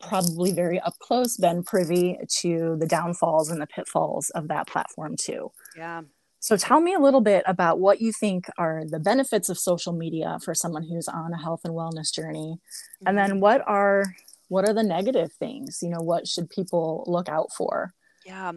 probably 0.00 0.52
very 0.52 0.78
up 0.80 0.98
close 0.98 1.36
been 1.36 1.62
privy 1.62 2.18
to 2.28 2.76
the 2.78 2.86
downfalls 2.86 3.50
and 3.50 3.60
the 3.60 3.66
pitfalls 3.66 4.30
of 4.30 4.48
that 4.48 4.66
platform 4.66 5.16
too. 5.18 5.52
Yeah. 5.76 6.02
So 6.40 6.56
tell 6.56 6.80
me 6.80 6.94
a 6.94 7.00
little 7.00 7.22
bit 7.22 7.42
about 7.46 7.80
what 7.80 8.00
you 8.00 8.12
think 8.12 8.46
are 8.58 8.84
the 8.86 9.00
benefits 9.00 9.48
of 9.48 9.58
social 9.58 9.92
media 9.92 10.38
for 10.44 10.54
someone 10.54 10.84
who's 10.84 11.08
on 11.08 11.32
a 11.32 11.42
health 11.42 11.62
and 11.64 11.74
wellness 11.74 12.12
journey. 12.12 12.58
And 13.04 13.18
then 13.18 13.30
mm-hmm. 13.30 13.40
what 13.40 13.62
are 13.66 14.04
what 14.48 14.68
are 14.68 14.74
the 14.74 14.84
negative 14.84 15.32
things? 15.32 15.80
You 15.82 15.90
know, 15.90 16.00
what 16.00 16.28
should 16.28 16.48
people 16.48 17.04
look 17.08 17.28
out 17.28 17.48
for? 17.56 17.94
Yeah. 18.26 18.48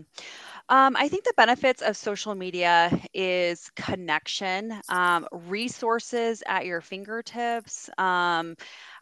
Um, 0.69 0.95
I 0.97 1.09
think 1.09 1.25
the 1.25 1.33
benefits 1.37 1.81
of 1.81 1.97
social 1.97 2.35
media 2.35 2.91
is 3.13 3.69
connection, 3.75 4.79
um, 4.89 5.27
resources 5.31 6.43
at 6.47 6.65
your 6.65 6.81
fingertips. 6.81 7.89
Um, 7.97 8.55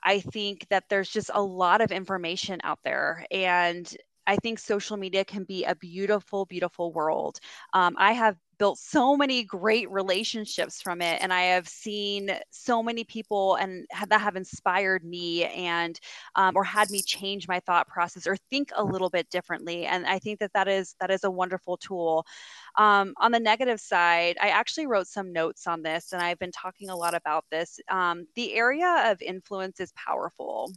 I 0.04 0.20
think 0.22 0.68
that 0.70 0.86
there's 0.90 1.10
just 1.10 1.32
a 1.34 1.42
lot 1.42 1.82
of 1.82 1.92
information 1.92 2.60
out 2.64 2.80
there, 2.84 3.26
and 3.32 3.92
I 4.28 4.38
think 4.38 4.60
social 4.60 4.98
media 4.98 5.26
can 5.26 5.44
be 5.46 5.66
a 5.66 5.76
beautiful, 5.76 6.46
beautiful 6.46 6.94
world. 6.94 7.40
Um, 7.74 7.96
I 7.98 8.14
have 8.14 8.38
built 8.58 8.78
so 8.80 9.16
many 9.16 9.44
great 9.44 9.90
relationships 9.92 10.82
from 10.82 11.02
it 11.02 11.22
and 11.22 11.34
i 11.34 11.42
have 11.42 11.68
seen 11.68 12.32
so 12.52 12.82
many 12.82 13.04
people 13.04 13.56
and 13.56 13.86
that 14.10 14.22
have 14.22 14.36
inspired 14.36 15.04
me 15.04 15.46
and 15.46 16.00
um, 16.36 16.56
or 16.56 16.64
had 16.64 16.90
me 16.90 17.02
change 17.02 17.48
my 17.48 17.60
thought 17.62 17.88
process 17.88 18.28
or 18.28 18.38
think 18.50 18.72
a 18.76 18.84
little 18.84 19.10
bit 19.10 19.30
differently 19.30 19.86
and 19.86 20.06
i 20.06 20.20
think 20.20 20.40
that 20.40 20.52
that 20.54 20.68
is 20.68 20.96
that 21.00 21.12
is 21.12 21.24
a 21.24 21.32
wonderful 21.32 21.78
tool. 21.78 22.26
Um, 22.78 23.14
on 23.18 23.32
the 23.32 23.40
negative 23.40 23.80
side 23.80 24.38
i 24.42 24.50
actually 24.50 24.88
wrote 24.88 25.08
some 25.08 25.34
notes 25.34 25.68
on 25.68 25.82
this 25.82 26.14
and 26.14 26.22
i've 26.22 26.40
been 26.40 26.52
talking 26.52 26.90
a 26.90 26.96
lot 26.96 27.14
about 27.14 27.46
this. 27.52 27.80
Um, 27.90 28.28
the 28.36 28.54
area 28.54 29.12
of 29.12 29.22
influence 29.22 29.80
is 29.80 29.92
powerful 29.94 30.72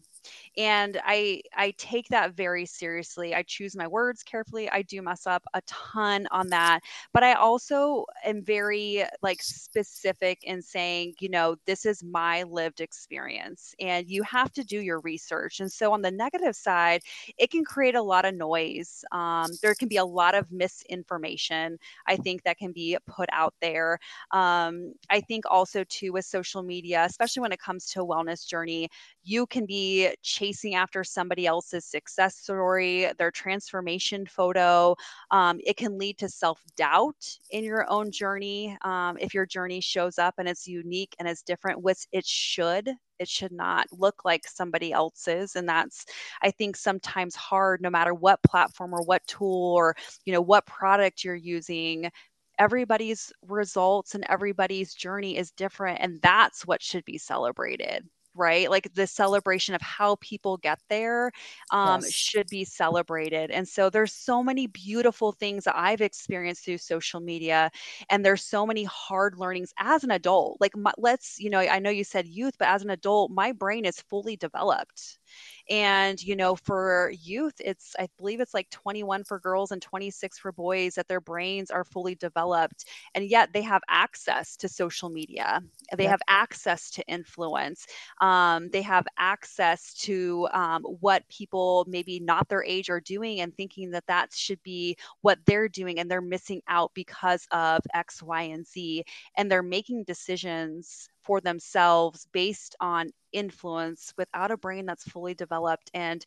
and 0.56 1.00
i 1.04 1.40
i 1.56 1.72
take 1.78 2.08
that 2.08 2.34
very 2.34 2.66
seriously. 2.66 3.34
I 3.34 3.42
choose 3.42 3.76
my 3.76 3.86
words 3.86 4.22
carefully. 4.22 4.68
I 4.70 4.82
do 4.82 5.02
mess 5.02 5.26
up 5.26 5.44
a 5.54 5.60
ton 5.66 6.26
on 6.30 6.48
that. 6.50 6.80
But 7.12 7.22
i 7.22 7.34
also 7.34 8.04
am 8.24 8.42
very 8.42 9.04
like 9.22 9.42
specific 9.42 10.38
in 10.44 10.62
saying 10.62 11.14
you 11.20 11.28
know 11.28 11.56
this 11.66 11.86
is 11.86 12.02
my 12.02 12.42
lived 12.44 12.80
experience 12.80 13.74
and 13.80 14.08
you 14.08 14.22
have 14.22 14.52
to 14.52 14.64
do 14.64 14.80
your 14.80 15.00
research. 15.00 15.60
And 15.60 15.70
so 15.70 15.92
on 15.92 16.02
the 16.02 16.10
negative 16.10 16.56
side 16.56 17.02
it 17.38 17.50
can 17.50 17.64
create 17.64 17.94
a 17.94 18.02
lot 18.02 18.24
of 18.24 18.34
noise. 18.34 19.04
Um, 19.12 19.46
there 19.62 19.74
can 19.74 19.88
be 19.88 19.96
a 19.96 20.04
lot 20.04 20.34
of 20.34 20.50
misinformation 20.52 21.78
i 22.06 22.16
think 22.16 22.42
that 22.42 22.58
can 22.58 22.72
be 22.72 22.96
put 23.06 23.28
out 23.32 23.54
there. 23.60 23.98
Um, 24.32 24.92
i 25.10 25.20
think 25.20 25.44
also 25.48 25.84
too 25.88 26.12
with 26.12 26.24
social 26.24 26.62
media 26.62 27.04
especially 27.04 27.40
when 27.40 27.52
it 27.52 27.60
comes 27.60 27.86
to 27.86 28.00
wellness 28.00 28.46
journey 28.46 28.88
you 29.22 29.46
can 29.46 29.66
be 29.66 30.10
chasing 30.22 30.74
after 30.74 31.04
somebody 31.04 31.46
else's 31.46 31.84
success 31.84 32.36
story, 32.36 33.10
their 33.18 33.30
transformation 33.30 34.26
photo. 34.26 34.94
Um, 35.30 35.60
it 35.64 35.76
can 35.76 35.98
lead 35.98 36.18
to 36.18 36.28
self 36.28 36.62
doubt 36.76 37.38
in 37.50 37.64
your 37.64 37.88
own 37.90 38.10
journey 38.10 38.76
um, 38.82 39.16
if 39.20 39.34
your 39.34 39.46
journey 39.46 39.80
shows 39.80 40.18
up 40.18 40.34
and 40.38 40.48
it's 40.48 40.66
unique 40.66 41.14
and 41.18 41.28
it's 41.28 41.42
different, 41.42 41.82
which 41.82 42.06
it 42.12 42.26
should. 42.26 42.90
It 43.18 43.28
should 43.28 43.52
not 43.52 43.86
look 43.92 44.24
like 44.24 44.46
somebody 44.46 44.92
else's. 44.92 45.54
And 45.54 45.68
that's, 45.68 46.06
I 46.42 46.50
think, 46.50 46.76
sometimes 46.76 47.34
hard 47.36 47.82
no 47.82 47.90
matter 47.90 48.14
what 48.14 48.42
platform 48.42 48.94
or 48.94 49.02
what 49.02 49.26
tool 49.26 49.74
or, 49.76 49.94
you 50.24 50.32
know, 50.32 50.40
what 50.40 50.66
product 50.66 51.22
you're 51.24 51.34
using 51.34 52.10
everybody's 52.58 53.32
results 53.48 54.14
and 54.14 54.24
everybody's 54.28 54.94
journey 54.94 55.36
is 55.36 55.50
different 55.52 55.98
and 56.00 56.20
that's 56.20 56.66
what 56.66 56.82
should 56.82 57.04
be 57.06 57.16
celebrated 57.16 58.06
right? 58.40 58.70
Like 58.70 58.92
the 58.94 59.06
celebration 59.06 59.74
of 59.74 59.82
how 59.82 60.16
people 60.20 60.56
get 60.56 60.80
there 60.88 61.30
um, 61.70 62.00
yes. 62.02 62.10
should 62.10 62.48
be 62.48 62.64
celebrated. 62.64 63.50
And 63.50 63.68
so 63.68 63.90
there's 63.90 64.12
so 64.12 64.42
many 64.42 64.66
beautiful 64.66 65.32
things 65.32 65.64
that 65.64 65.76
I've 65.76 66.00
experienced 66.00 66.64
through 66.64 66.78
social 66.78 67.20
media, 67.20 67.70
and 68.10 68.24
there's 68.24 68.42
so 68.44 68.66
many 68.66 68.84
hard 68.84 69.36
learnings 69.36 69.72
as 69.78 70.04
an 70.04 70.10
adult. 70.10 70.56
Like, 70.60 70.76
my, 70.76 70.92
let's, 70.98 71.38
you 71.38 71.50
know, 71.50 71.60
I 71.60 71.78
know 71.78 71.90
you 71.90 72.04
said 72.04 72.26
youth, 72.26 72.54
but 72.58 72.68
as 72.68 72.82
an 72.82 72.90
adult, 72.90 73.30
my 73.30 73.52
brain 73.52 73.84
is 73.84 74.00
fully 74.00 74.36
developed. 74.36 75.18
And, 75.68 76.22
you 76.22 76.36
know, 76.36 76.56
for 76.56 77.12
youth, 77.22 77.54
it's, 77.60 77.94
I 77.98 78.08
believe 78.18 78.40
it's 78.40 78.54
like 78.54 78.70
21 78.70 79.24
for 79.24 79.38
girls 79.38 79.70
and 79.70 79.80
26 79.80 80.38
for 80.38 80.52
boys 80.52 80.94
that 80.94 81.08
their 81.08 81.20
brains 81.20 81.70
are 81.70 81.84
fully 81.84 82.14
developed. 82.14 82.86
And 83.14 83.24
yet 83.24 83.52
they 83.52 83.62
have 83.62 83.82
access 83.88 84.56
to 84.56 84.68
social 84.68 85.08
media, 85.10 85.62
they 85.96 86.06
have 86.06 86.20
access 86.28 86.90
to 86.92 87.06
influence, 87.06 87.86
um, 88.20 88.68
they 88.70 88.82
have 88.82 89.06
access 89.18 89.94
to 89.94 90.48
um, 90.52 90.82
what 90.82 91.28
people 91.28 91.84
maybe 91.88 92.20
not 92.20 92.48
their 92.48 92.64
age 92.64 92.90
are 92.90 93.00
doing 93.00 93.40
and 93.40 93.54
thinking 93.56 93.90
that 93.90 94.06
that 94.06 94.32
should 94.32 94.62
be 94.62 94.96
what 95.20 95.38
they're 95.46 95.68
doing. 95.68 95.98
And 95.98 96.10
they're 96.10 96.20
missing 96.20 96.62
out 96.68 96.90
because 96.94 97.46
of 97.52 97.82
X, 97.94 98.22
Y, 98.22 98.42
and 98.42 98.66
Z. 98.66 99.04
And 99.36 99.50
they're 99.50 99.62
making 99.62 100.04
decisions 100.04 101.08
for 101.22 101.40
themselves 101.40 102.26
based 102.32 102.76
on 102.80 103.10
influence 103.32 104.12
without 104.16 104.50
a 104.50 104.56
brain 104.56 104.86
that's 104.86 105.04
fully 105.04 105.34
developed 105.34 105.90
and 105.94 106.24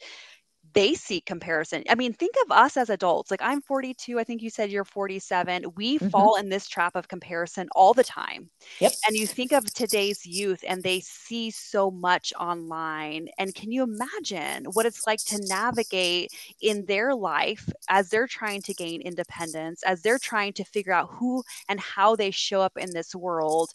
they 0.74 0.94
seek 0.94 1.26
comparison. 1.26 1.84
I 1.90 1.96
mean, 1.96 2.14
think 2.14 2.36
of 2.46 2.52
us 2.52 2.78
as 2.78 2.90
adults. 2.90 3.30
Like 3.30 3.42
I'm 3.44 3.62
42, 3.62 4.18
I 4.18 4.24
think 4.24 4.42
you 4.42 4.50
said 4.50 4.72
you're 4.72 4.86
47. 4.86 5.66
We 5.76 5.98
mm-hmm. 5.98 6.08
fall 6.08 6.36
in 6.36 6.50
this 6.50 6.68
trap 6.68 6.96
of 6.96 7.08
comparison 7.08 7.68
all 7.76 7.94
the 7.94 8.04
time. 8.04 8.50
Yep. 8.80 8.94
And 9.08 9.18
you 9.18 9.28
think 9.28 9.52
of 9.52 9.72
today's 9.74 10.26
youth 10.26 10.64
and 10.68 10.82
they 10.82 11.02
see 11.02 11.52
so 11.52 11.92
much 11.92 12.34
online. 12.40 13.28
And 13.38 13.54
can 13.54 13.72
you 13.72 13.84
imagine 13.84 14.66
what 14.74 14.86
it's 14.86 15.06
like 15.06 15.20
to 15.26 15.40
navigate 15.48 16.32
in 16.62 16.86
their 16.86 17.14
life 17.14 17.70
as 17.90 18.10
they're 18.10 18.28
trying 18.28 18.62
to 18.64 18.74
gain 18.74 19.02
independence, 19.02 19.84
as 19.84 20.02
they're 20.02 20.20
trying 20.20 20.54
to 20.54 20.64
figure 20.64 20.94
out 20.94 21.10
who 21.12 21.44
and 21.68 21.80
how 21.80 22.16
they 22.16 22.32
show 22.32 22.62
up 22.62 22.78
in 22.78 22.92
this 22.94 23.14
world? 23.14 23.72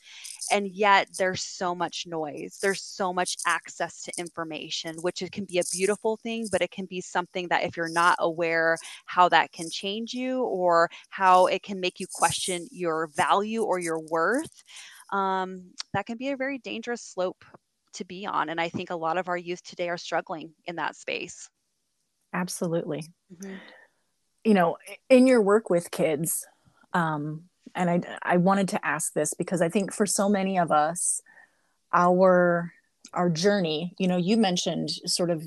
And 0.51 0.68
yet 0.68 1.09
there's 1.18 1.42
so 1.42 1.74
much 1.74 2.05
noise. 2.07 2.59
There's 2.61 2.82
so 2.82 3.12
much 3.12 3.36
access 3.46 4.03
to 4.03 4.12
information, 4.18 4.96
which 5.01 5.22
it 5.22 5.32
can 5.32 5.44
be 5.44 5.59
a 5.59 5.64
beautiful 5.72 6.16
thing, 6.16 6.46
but 6.51 6.62
it 6.62 6.70
can 6.70 6.86
be 6.86 7.01
something 7.01 7.49
that 7.49 7.64
if 7.64 7.76
you're 7.76 7.88
not 7.88 8.16
aware 8.18 8.76
how 9.07 9.28
that 9.28 9.53
can 9.53 9.68
change 9.70 10.12
you 10.12 10.42
or 10.42 10.88
how 11.11 11.46
it 11.46 11.62
can 11.62 11.80
make 11.80 12.01
you 12.01 12.07
question 12.12 12.66
your 12.70 13.09
value 13.14 13.62
or 13.62 13.78
your 13.78 14.01
worth, 14.01 14.62
um, 15.11 15.72
that 15.94 16.07
can 16.07 16.18
be 16.18 16.30
a 16.30 16.36
very 16.36 16.59
dangerous 16.59 17.03
slope 17.03 17.44
to 17.94 18.05
be 18.05 18.26
on. 18.26 18.49
And 18.49 18.61
I 18.61 18.68
think 18.68 18.90
a 18.90 18.96
lot 18.96 19.18
of 19.18 19.28
our 19.28 19.36
youth 19.36 19.62
today 19.62 19.88
are 19.88 19.96
struggling 19.96 20.53
in 20.66 20.76
that 20.76 20.96
space. 20.96 21.49
Absolutely. 22.32 23.05
Mm-hmm. 23.32 23.55
You 24.44 24.55
know, 24.55 24.76
in 25.09 25.26
your 25.26 25.42
work 25.42 25.70
with 25.70 25.90
kids, 25.90 26.46
um, 26.92 27.44
and 27.78 27.88
I, 27.88 28.00
I 28.22 28.36
wanted 28.36 28.68
to 28.70 28.84
ask 28.84 29.14
this 29.14 29.32
because 29.32 29.62
I 29.62 29.68
think 29.68 29.94
for 29.94 30.04
so 30.04 30.28
many 30.28 30.58
of 30.58 30.70
us, 30.70 31.22
our 31.92 32.72
our 33.14 33.30
journey, 33.30 33.94
you 33.98 34.08
know, 34.08 34.18
you 34.18 34.36
mentioned 34.36 34.90
sort 35.06 35.30
of 35.30 35.42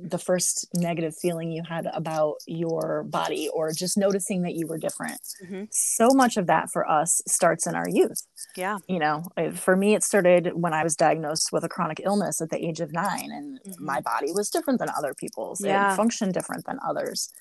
the 0.00 0.18
first 0.18 0.68
negative 0.74 1.14
feeling 1.16 1.50
you 1.50 1.62
had 1.68 1.86
about 1.92 2.36
your 2.46 3.04
body 3.04 3.48
or 3.52 3.72
just 3.72 3.96
noticing 3.96 4.42
that 4.42 4.54
you 4.54 4.66
were 4.66 4.78
different. 4.78 5.20
Mm-hmm. 5.44 5.64
So 5.70 6.08
much 6.12 6.36
of 6.36 6.46
that 6.46 6.70
for 6.70 6.88
us 6.88 7.20
starts 7.26 7.66
in 7.66 7.74
our 7.74 7.88
youth. 7.88 8.26
Yeah. 8.56 8.78
You 8.88 8.98
know, 8.98 9.24
for 9.54 9.76
me, 9.76 9.94
it 9.94 10.02
started 10.02 10.52
when 10.54 10.72
I 10.74 10.82
was 10.84 10.96
diagnosed 10.96 11.50
with 11.52 11.64
a 11.64 11.68
chronic 11.68 12.00
illness 12.04 12.40
at 12.40 12.50
the 12.50 12.64
age 12.64 12.80
of 12.80 12.92
nine, 12.92 13.30
and 13.32 13.60
mm-hmm. 13.60 13.84
my 13.84 14.00
body 14.00 14.32
was 14.32 14.50
different 14.50 14.78
than 14.78 14.88
other 14.96 15.14
people's. 15.14 15.64
Yeah. 15.64 15.92
It 15.92 15.96
functioned 15.96 16.34
different 16.34 16.66
than 16.66 16.78
others. 16.86 17.32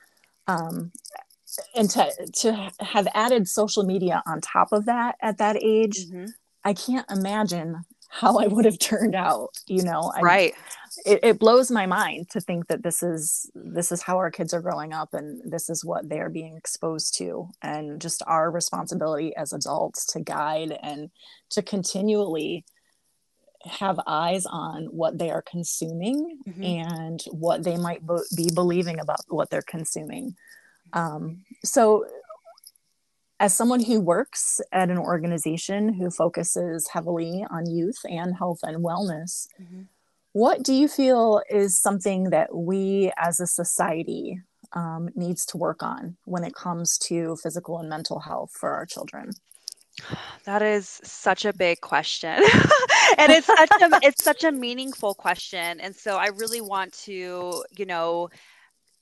Um, 0.48 0.92
and 1.76 1.90
to, 1.92 2.12
to 2.42 2.72
have 2.80 3.08
added 3.14 3.48
social 3.48 3.84
media 3.84 4.24
on 4.26 4.42
top 4.42 4.72
of 4.72 4.86
that 4.86 5.16
at 5.22 5.38
that 5.40 5.58
age, 5.62 6.08
mm-hmm. 6.08 6.26
I 6.64 6.74
can't 6.74 7.10
imagine 7.10 7.84
how 8.10 8.38
I 8.38 8.48
would 8.48 8.66
have 8.66 8.78
turned 8.78 9.16
out, 9.16 9.50
you 9.68 9.84
know. 9.84 10.12
I, 10.14 10.22
right. 10.22 10.54
It, 11.06 11.20
it, 11.24 11.40
blows 11.40 11.72
my 11.72 11.86
mind 11.86 12.30
to 12.32 12.42
think 12.42 12.68
that 12.68 12.84
this 12.84 13.02
is 13.02 13.50
this 13.56 13.94
is 13.94 14.02
how 14.02 14.18
our 14.18 14.30
kids 14.30 14.54
are 14.54 14.62
growing 14.62 14.92
up 14.92 15.14
and 15.14 15.42
this 15.50 15.70
is 15.70 15.86
what 15.86 16.10
they 16.10 16.20
are 16.20 16.30
being 16.30 16.58
exposed 16.58 17.18
to 17.20 17.48
and 17.62 18.02
just 18.02 18.22
our 18.28 18.52
responsibility 18.52 19.34
as 19.38 19.54
adults 19.54 20.06
to 20.08 20.20
guide 20.20 20.78
and 20.84 21.10
to 21.52 21.62
continually 21.62 22.66
have 23.66 24.00
eyes 24.06 24.46
on 24.46 24.86
what 24.86 25.18
they 25.18 25.32
are 25.32 25.44
consuming 25.44 26.40
mm-hmm. 26.48 26.64
and 26.64 27.24
what 27.32 27.64
they 27.64 27.78
might 27.78 28.02
be 28.36 28.50
believing 28.54 29.00
about 29.00 29.20
what 29.30 29.50
they're 29.50 29.62
consuming. 29.62 30.36
Um, 30.94 31.44
so 31.64 32.06
as 33.40 33.56
someone 33.56 33.84
who 33.84 34.00
works 34.00 34.62
at 34.72 34.90
an 34.90 35.00
organization 35.00 35.94
who 35.94 36.12
focuses 36.12 36.88
heavily 36.94 37.44
on 37.50 37.70
youth 37.70 37.98
and 38.08 38.36
health 38.36 38.60
and 38.62 38.86
wellness, 38.86 39.48
mm-hmm. 39.60 39.82
what 40.34 40.62
do 40.62 40.74
you 40.74 40.88
feel 40.88 41.42
is 41.50 41.80
something 41.80 42.30
that 42.30 42.56
we 42.56 43.12
as 43.18 43.40
a 43.40 43.48
society 43.48 44.40
um, 44.74 45.10
needs 45.16 45.46
to 45.48 45.58
work 45.58 45.82
on 45.82 46.18
when 46.26 46.44
it 46.44 46.54
comes 46.54 46.98
to 47.00 47.36
physical 47.42 47.80
and 47.80 47.90
mental 47.90 48.20
health 48.20 48.52
for 48.54 48.70
our 48.70 48.86
children? 48.86 49.32
That 50.46 50.62
is 50.62 51.02
such 51.04 51.44
a 51.44 51.52
big 51.52 51.82
question. 51.82 52.44
and 53.18 53.32
it's 53.32 53.48
such 53.48 53.82
a 53.82 54.00
it's 54.04 54.24
such 54.24 54.44
a 54.44 54.52
meaningful 54.52 55.16
question. 55.16 55.80
And 55.80 55.96
so 55.96 56.18
I 56.18 56.28
really 56.28 56.62
want 56.62 56.94
to, 57.06 57.64
you 57.76 57.86
know, 57.86 58.30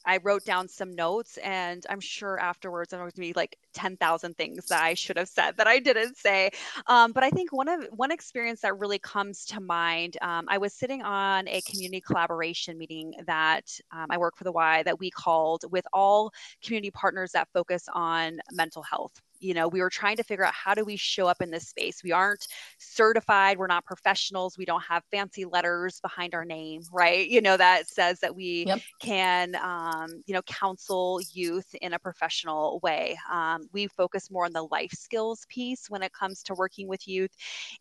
I 0.09 0.17
wrote 0.23 0.43
down 0.43 0.67
some 0.67 0.95
notes, 0.95 1.37
and 1.37 1.85
I'm 1.87 1.99
sure 1.99 2.39
afterwards 2.39 2.89
there 2.89 3.03
was 3.03 3.13
going 3.13 3.27
to 3.27 3.33
be 3.33 3.39
like 3.39 3.55
10,000 3.75 4.35
things 4.35 4.65
that 4.65 4.81
I 4.81 4.95
should 4.95 5.17
have 5.17 5.29
said 5.29 5.55
that 5.57 5.67
I 5.67 5.77
didn't 5.77 6.17
say. 6.17 6.49
Um, 6.87 7.11
but 7.11 7.23
I 7.23 7.29
think 7.29 7.53
one 7.53 7.67
of 7.67 7.85
one 7.91 8.09
experience 8.11 8.61
that 8.61 8.79
really 8.79 8.97
comes 8.97 9.45
to 9.45 9.59
mind, 9.59 10.17
um, 10.23 10.45
I 10.47 10.57
was 10.57 10.73
sitting 10.73 11.03
on 11.03 11.47
a 11.47 11.61
community 11.61 12.01
collaboration 12.01 12.75
meeting 12.79 13.13
that 13.27 13.69
um, 13.91 14.07
I 14.09 14.17
work 14.17 14.35
for 14.35 14.45
the 14.45 14.51
Y 14.51 14.81
that 14.81 14.99
we 14.99 15.11
called 15.11 15.63
with 15.69 15.85
all 15.93 16.31
community 16.63 16.89
partners 16.89 17.33
that 17.33 17.47
focus 17.53 17.85
on 17.93 18.39
mental 18.51 18.81
health 18.81 19.21
you 19.39 19.53
know 19.53 19.67
we 19.67 19.81
were 19.81 19.89
trying 19.89 20.17
to 20.17 20.23
figure 20.23 20.45
out 20.45 20.53
how 20.53 20.73
do 20.73 20.85
we 20.85 20.95
show 20.95 21.27
up 21.27 21.41
in 21.41 21.51
this 21.51 21.67
space. 21.67 22.03
We 22.03 22.11
aren't 22.11 22.47
certified 22.77 23.57
we're 23.57 23.67
not 23.67 23.85
professionals 23.85 24.57
we 24.57 24.65
don't 24.65 24.83
have 24.83 25.03
fancy 25.11 25.45
letters 25.45 25.99
behind 26.01 26.33
our 26.33 26.45
name 26.45 26.81
right? 26.91 27.27
You 27.27 27.41
know 27.41 27.57
that 27.57 27.87
says 27.87 28.19
that 28.19 28.35
we 28.35 28.65
yep. 28.67 28.79
can 28.99 29.55
um, 29.55 30.23
you 30.25 30.33
know 30.33 30.41
counsel 30.43 31.19
youth 31.31 31.73
in 31.81 31.93
a 31.93 31.99
professional 31.99 32.79
way. 32.83 33.17
Um, 33.31 33.67
we 33.73 33.87
focus 33.87 34.31
more 34.31 34.45
on 34.45 34.53
the 34.53 34.63
life 34.63 34.91
skills 34.91 35.45
piece 35.49 35.89
when 35.89 36.03
it 36.03 36.13
comes 36.13 36.43
to 36.43 36.53
working 36.53 36.87
with 36.87 37.07
youth. 37.07 37.31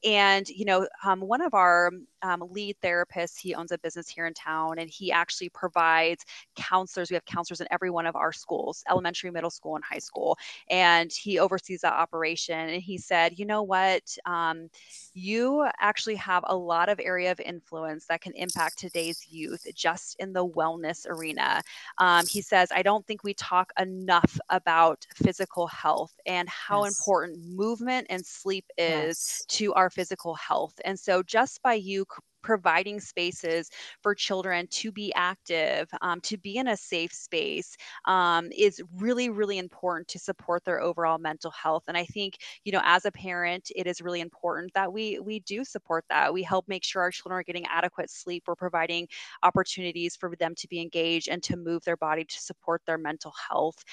And 0.05 0.49
you 0.49 0.65
know 0.65 0.87
um, 1.05 1.21
one 1.21 1.41
of 1.41 1.55
our 1.55 1.91
um, 2.23 2.45
lead 2.51 2.77
therapists 2.83 3.39
he 3.39 3.55
owns 3.55 3.73
a 3.73 3.79
business 3.79 4.09
here 4.09 4.27
in 4.27 4.35
town 4.35 4.79
and 4.79 4.91
he 4.91 5.13
actually 5.13 5.49
provides 5.51 6.25
counselors. 6.57 7.11
We 7.11 7.15
have 7.15 7.25
counselors 7.25 7.61
in 7.61 7.69
every 7.71 7.91
one 7.91 8.07
of 8.07 8.17
our 8.17 8.33
schools 8.33 8.83
elementary 8.91 9.31
middle 9.31 9.51
school 9.51 9.77
and 9.77 9.85
high 9.85 9.99
school. 9.99 10.37
And 10.71 11.11
he 11.13 11.39
oversees 11.49 11.81
that 11.81 11.95
operation. 11.95 12.59
And 12.59 12.83
he 12.83 12.99
said, 12.99 13.39
you 13.39 13.47
know 13.47 13.63
what? 13.63 14.03
Um, 14.27 14.69
you 15.15 15.67
actually 15.81 16.17
have 16.17 16.45
a 16.47 16.57
lot 16.57 16.91
of 16.91 17.01
area 17.03 17.33
of 17.33 17.41
influence 17.41 18.07
that 18.07 18.21
can 18.21 18.35
impact 18.35 18.79
today's 18.79 19.27
youth 19.29 19.67
just 19.75 20.17
in 20.19 20.33
the 20.35 20.47
wellness 20.47 21.07
arena. 21.09 21.63
Um, 21.97 22.27
he 22.27 22.43
says, 22.43 22.69
I 22.71 22.83
don't 22.83 23.07
think 23.07 23.25
we 23.25 23.33
talk 23.35 23.73
enough 23.81 24.39
about 24.51 25.07
physical 25.15 25.67
health 25.67 26.13
and 26.27 26.49
how 26.49 26.85
yes. 26.85 26.99
important 26.99 27.39
movement 27.43 28.07
and 28.11 28.25
sleep 28.25 28.67
is 28.77 29.17
yes. 29.19 29.45
to 29.49 29.73
our 29.75 29.89
physical 29.89 30.35
health. 30.35 30.75
And 30.85 30.99
so 30.99 31.23
just 31.23 31.63
by 31.63 31.75
you 31.75 32.05
providing 32.43 33.01
spaces 33.01 33.71
for 34.03 34.15
children 34.15 34.67
to 34.71 34.93
be 34.93 35.13
active, 35.15 35.89
um, 36.03 36.21
to 36.23 36.37
be 36.37 36.57
in 36.57 36.69
a 36.69 36.77
safe 36.77 37.13
space 37.13 37.77
um, 38.07 38.49
is 38.57 38.83
really, 38.97 39.31
really 39.31 39.59
important 39.59 40.09
to 40.09 40.19
support 40.19 40.65
their 40.65 40.81
overall 40.81 41.19
mental 41.19 41.51
health. 41.51 41.85
And 41.89 41.97
I 41.97 42.05
think, 42.05 42.37
you 42.65 42.73
know, 42.73 42.81
as 42.85 43.05
a 43.05 43.13
parent, 43.13 43.71
it 43.75 43.87
is 43.87 44.01
really 44.01 44.21
important 44.21 44.73
that 44.75 44.93
we 44.93 45.19
we 45.21 45.41
do 45.41 45.65
support 45.65 46.05
that. 46.09 46.33
We 46.33 46.43
help 46.43 46.69
make 46.69 46.85
sure 46.85 47.03
our 47.03 47.11
children 47.11 47.39
are 47.39 47.43
getting 47.43 47.67
adequate 47.67 48.11
sleep. 48.11 48.45
We're 48.47 48.55
providing 48.57 49.09
opportunities 49.43 50.17
for 50.17 50.35
them 50.39 50.55
to 50.57 50.69
be 50.69 50.81
engaged 50.81 51.29
and 51.29 51.43
to 51.45 51.57
move 51.57 51.85
their 51.85 51.97
body 51.97 52.25
to 52.25 52.41
support 52.41 52.83
their 52.87 52.99
mental 52.99 53.33
health. 53.49 53.85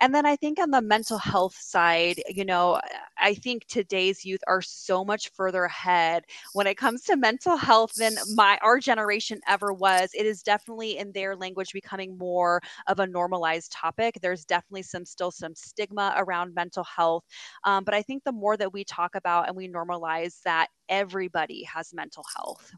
And 0.00 0.14
then 0.14 0.26
I 0.26 0.36
think 0.36 0.58
on 0.58 0.70
the 0.70 0.82
mental 0.82 1.18
health 1.18 1.56
side, 1.58 2.22
you 2.28 2.44
know, 2.44 2.80
I 3.18 3.34
think 3.34 3.66
today's 3.66 4.24
youth 4.24 4.40
are 4.46 4.62
so 4.62 5.04
much 5.04 5.30
further 5.34 5.64
ahead 5.64 6.24
when 6.52 6.66
it 6.66 6.76
comes 6.76 7.02
to 7.04 7.16
mental 7.16 7.56
health 7.56 7.91
than 7.96 8.16
my 8.34 8.58
our 8.62 8.78
generation 8.78 9.40
ever 9.48 9.72
was. 9.72 10.10
It 10.14 10.26
is 10.26 10.42
definitely 10.42 10.98
in 10.98 11.12
their 11.12 11.36
language 11.36 11.72
becoming 11.72 12.16
more 12.18 12.60
of 12.86 13.00
a 13.00 13.06
normalized 13.06 13.72
topic. 13.72 14.18
There's 14.22 14.44
definitely 14.44 14.82
some 14.82 15.04
still 15.04 15.30
some 15.30 15.54
stigma 15.54 16.14
around 16.16 16.54
mental 16.54 16.84
health, 16.84 17.24
um, 17.64 17.84
but 17.84 17.94
I 17.94 18.02
think 18.02 18.24
the 18.24 18.32
more 18.32 18.56
that 18.56 18.72
we 18.72 18.84
talk 18.84 19.14
about 19.14 19.48
and 19.48 19.56
we 19.56 19.68
normalize 19.68 20.40
that 20.44 20.68
everybody 20.88 21.62
has 21.64 21.94
mental 21.94 22.24
health 22.36 22.72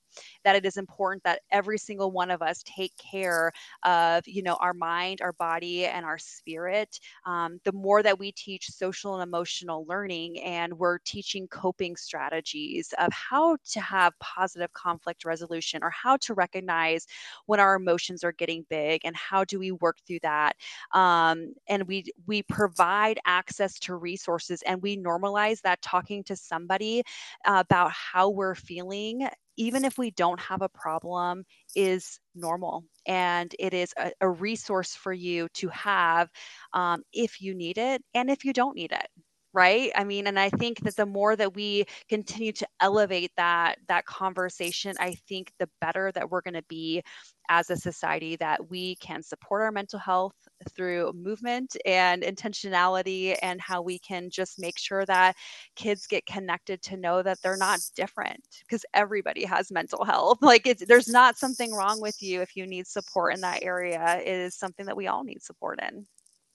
that 0.44 0.56
it 0.56 0.64
is 0.64 0.76
important 0.76 1.22
that 1.24 1.40
every 1.50 1.78
single 1.78 2.10
one 2.12 2.30
of 2.30 2.42
us 2.42 2.62
take 2.64 2.92
care 2.96 3.50
of 3.84 4.22
you 4.26 4.42
know 4.42 4.54
our 4.60 4.74
mind 4.74 5.20
our 5.20 5.32
body 5.32 5.86
and 5.86 6.04
our 6.04 6.18
spirit 6.18 6.98
um, 7.26 7.58
the 7.64 7.72
more 7.72 8.02
that 8.02 8.18
we 8.18 8.30
teach 8.32 8.68
social 8.70 9.14
and 9.14 9.22
emotional 9.22 9.84
learning 9.88 10.40
and 10.42 10.72
we're 10.74 10.98
teaching 10.98 11.48
coping 11.48 11.96
strategies 11.96 12.92
of 12.98 13.12
how 13.12 13.56
to 13.64 13.80
have 13.80 14.12
positive 14.20 14.72
conflict 15.04 15.24
resolution 15.24 15.82
or 15.82 15.90
how 15.90 16.16
to 16.18 16.34
recognize 16.34 17.06
when 17.46 17.60
our 17.60 17.74
emotions 17.74 18.24
are 18.24 18.32
getting 18.32 18.64
big 18.70 19.00
and 19.04 19.14
how 19.16 19.44
do 19.44 19.58
we 19.58 19.72
work 19.72 19.96
through 20.06 20.18
that 20.22 20.56
um, 20.92 21.52
and 21.68 21.86
we 21.86 22.04
we 22.26 22.42
provide 22.42 23.18
access 23.26 23.78
to 23.78 23.94
resources 23.94 24.62
and 24.66 24.82
we 24.82 24.96
normalize 24.96 25.60
that 25.62 25.80
talking 25.82 26.22
to 26.24 26.36
somebody 26.36 27.02
about 27.44 27.90
how 27.90 28.30
we're 28.30 28.54
feeling 28.54 29.28
even 29.56 29.84
if 29.84 29.98
we 29.98 30.10
don't 30.10 30.40
have 30.40 30.62
a 30.62 30.68
problem 30.68 31.44
is 31.76 32.18
normal. 32.34 32.84
And 33.06 33.54
it 33.60 33.72
is 33.72 33.94
a, 33.96 34.10
a 34.20 34.28
resource 34.28 34.96
for 34.96 35.12
you 35.12 35.46
to 35.54 35.68
have 35.68 36.28
um, 36.72 37.02
if 37.12 37.40
you 37.40 37.54
need 37.54 37.78
it 37.78 38.02
and 38.14 38.30
if 38.30 38.44
you 38.44 38.52
don't 38.52 38.74
need 38.74 38.90
it 38.90 39.06
right? 39.54 39.90
I 39.94 40.04
mean 40.04 40.26
and 40.26 40.38
i 40.38 40.50
think 40.50 40.80
that 40.80 40.96
the 40.96 41.06
more 41.06 41.36
that 41.36 41.54
we 41.54 41.84
continue 42.08 42.52
to 42.52 42.66
elevate 42.80 43.30
that 43.36 43.78
that 43.88 44.04
conversation 44.06 44.94
i 45.00 45.14
think 45.28 45.52
the 45.58 45.68
better 45.80 46.12
that 46.12 46.30
we're 46.30 46.42
going 46.42 46.54
to 46.54 46.64
be 46.68 47.02
as 47.48 47.70
a 47.70 47.76
society 47.76 48.36
that 48.36 48.70
we 48.70 48.96
can 48.96 49.22
support 49.22 49.62
our 49.62 49.72
mental 49.72 49.98
health 49.98 50.34
through 50.74 51.12
movement 51.12 51.76
and 51.84 52.22
intentionality 52.22 53.36
and 53.42 53.60
how 53.60 53.82
we 53.82 53.98
can 53.98 54.30
just 54.30 54.58
make 54.58 54.78
sure 54.78 55.04
that 55.04 55.36
kids 55.76 56.06
get 56.06 56.24
connected 56.24 56.80
to 56.80 56.96
know 56.96 57.22
that 57.22 57.38
they're 57.42 57.56
not 57.56 57.80
different 57.94 58.40
because 58.60 58.84
everybody 58.94 59.44
has 59.44 59.70
mental 59.70 60.04
health. 60.04 60.38
Like 60.54 60.66
it's 60.66 60.84
there's 60.86 61.08
not 61.08 61.36
something 61.36 61.74
wrong 61.74 62.00
with 62.00 62.22
you 62.22 62.40
if 62.40 62.54
you 62.54 62.66
need 62.66 62.86
support 62.86 63.34
in 63.34 63.40
that 63.40 63.62
area. 63.62 64.20
It 64.24 64.28
is 64.28 64.54
something 64.54 64.86
that 64.86 64.96
we 64.96 65.06
all 65.06 65.24
need 65.24 65.42
support 65.42 65.80
in. 65.82 66.06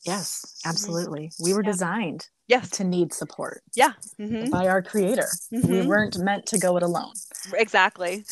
Yes 0.05 0.45
mm-hmm. 0.45 0.69
absolutely. 0.69 1.31
We 1.39 1.53
were 1.53 1.63
yeah. 1.63 1.71
designed 1.71 2.27
yes. 2.49 2.69
to 2.69 2.83
need 2.83 3.13
support 3.13 3.61
yeah 3.75 3.93
mm-hmm. 4.19 4.49
by 4.49 4.67
our 4.67 4.81
creator 4.81 5.27
mm-hmm. 5.53 5.71
we 5.71 5.87
weren't 5.87 6.17
meant 6.17 6.45
to 6.45 6.57
go 6.57 6.75
it 6.75 6.83
alone 6.83 7.13
exactly 7.53 8.25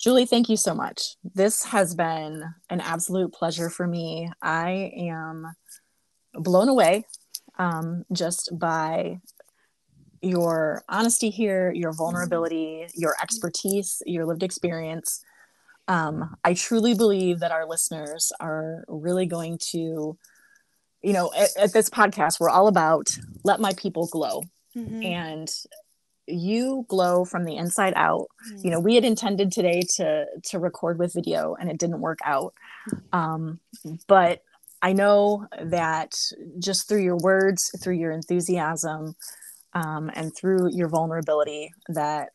Julie, 0.00 0.24
thank 0.24 0.48
you 0.48 0.56
so 0.56 0.74
much. 0.74 1.16
This 1.34 1.62
has 1.64 1.94
been 1.94 2.42
an 2.70 2.80
absolute 2.80 3.34
pleasure 3.34 3.68
for 3.68 3.86
me. 3.86 4.30
I 4.40 4.92
am 4.96 5.46
blown 6.32 6.70
away 6.70 7.04
um, 7.58 8.06
just 8.10 8.58
by 8.58 9.20
your 10.22 10.82
honesty 10.88 11.28
here, 11.28 11.70
your 11.72 11.92
vulnerability, 11.92 12.86
your 12.94 13.14
expertise, 13.22 14.02
your 14.06 14.24
lived 14.24 14.42
experience. 14.42 15.22
Um, 15.86 16.36
I 16.44 16.54
truly 16.54 16.94
believe 16.94 17.40
that 17.40 17.52
our 17.52 17.66
listeners 17.66 18.32
are 18.40 18.84
really 18.88 19.26
going 19.26 19.58
to, 19.72 20.16
you 21.02 21.12
know, 21.12 21.30
at, 21.36 21.50
at 21.56 21.72
this 21.72 21.88
podcast, 21.88 22.40
we're 22.40 22.50
all 22.50 22.68
about 22.68 23.08
let 23.44 23.60
my 23.60 23.72
people 23.74 24.06
glow. 24.06 24.42
Mm-hmm. 24.76 25.02
And 25.02 25.50
you 26.30 26.84
glow 26.88 27.24
from 27.24 27.44
the 27.44 27.56
inside 27.56 27.92
out 27.96 28.26
mm. 28.52 28.64
you 28.64 28.70
know 28.70 28.80
we 28.80 28.94
had 28.94 29.04
intended 29.04 29.50
today 29.50 29.82
to 29.96 30.24
to 30.44 30.58
record 30.58 30.98
with 30.98 31.12
video 31.12 31.54
and 31.58 31.70
it 31.70 31.78
didn't 31.78 32.00
work 32.00 32.18
out 32.24 32.54
um, 33.12 33.58
but 34.06 34.42
i 34.82 34.92
know 34.92 35.46
that 35.60 36.12
just 36.58 36.88
through 36.88 37.02
your 37.02 37.16
words 37.18 37.70
through 37.82 37.94
your 37.94 38.12
enthusiasm 38.12 39.14
um, 39.72 40.10
and 40.14 40.34
through 40.36 40.70
your 40.72 40.88
vulnerability 40.88 41.72
that 41.88 42.30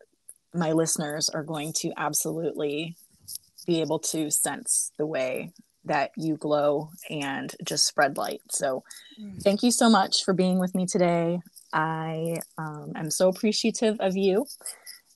my 0.53 0.71
listeners 0.71 1.29
are 1.29 1.43
going 1.43 1.73
to 1.73 1.91
absolutely 1.97 2.95
be 3.65 3.81
able 3.81 3.99
to 3.99 4.29
sense 4.29 4.91
the 4.97 5.05
way 5.05 5.51
that 5.85 6.11
you 6.17 6.37
glow 6.37 6.89
and 7.09 7.55
just 7.63 7.85
spread 7.85 8.17
light. 8.17 8.41
So, 8.49 8.83
mm. 9.21 9.41
thank 9.43 9.63
you 9.63 9.71
so 9.71 9.89
much 9.89 10.23
for 10.23 10.33
being 10.33 10.59
with 10.59 10.75
me 10.75 10.85
today. 10.85 11.39
I 11.73 12.37
um, 12.57 12.93
am 12.95 13.11
so 13.11 13.29
appreciative 13.29 13.97
of 13.99 14.15
you, 14.15 14.45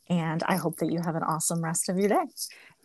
and 0.10 0.44
I 0.44 0.56
hope 0.56 0.78
that 0.78 0.92
you 0.92 1.02
have 1.02 1.16
an 1.16 1.24
awesome 1.24 1.64
rest 1.64 1.90
of 1.90 1.98
your 1.98 2.10
day. 2.10 2.26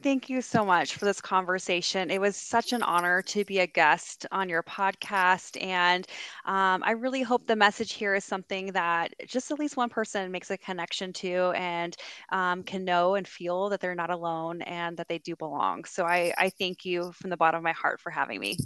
Thank 0.05 0.31
you 0.31 0.43
so 0.43 0.65
much 0.65 0.97
for 0.97 1.07
this 1.07 1.21
conversation. 1.21 2.11
It 2.13 2.21
was 2.21 2.37
such 2.37 2.73
an 2.73 2.83
honor 2.85 3.23
to 3.23 3.45
be 3.45 3.61
a 3.61 3.67
guest 3.67 4.27
on 4.31 4.49
your 4.51 4.63
podcast. 4.63 5.61
And 5.63 6.07
um, 6.45 6.85
I 6.85 6.93
really 6.93 7.23
hope 7.23 7.47
the 7.47 7.57
message 7.57 7.95
here 7.95 8.15
is 8.15 8.25
something 8.25 8.73
that 8.75 9.15
just 9.27 9.51
at 9.51 9.59
least 9.59 9.77
one 9.79 9.91
person 9.91 10.31
makes 10.31 10.51
a 10.51 10.59
connection 10.59 11.13
to 11.15 11.53
and 11.57 11.97
um, 12.31 12.63
can 12.65 12.85
know 12.85 13.17
and 13.17 13.27
feel 13.27 13.71
that 13.71 13.81
they're 13.81 13.97
not 13.97 14.11
alone 14.11 14.63
and 14.63 14.97
that 14.99 15.09
they 15.09 15.19
do 15.19 15.37
belong. 15.37 15.85
So 15.87 16.05
I, 16.05 16.35
I 16.39 16.51
thank 16.51 16.85
you 16.85 17.13
from 17.13 17.31
the 17.31 17.39
bottom 17.39 17.59
of 17.59 17.65
my 17.65 17.73
heart 17.73 18.01
for 18.01 18.11
having 18.11 18.41
me. 18.41 18.59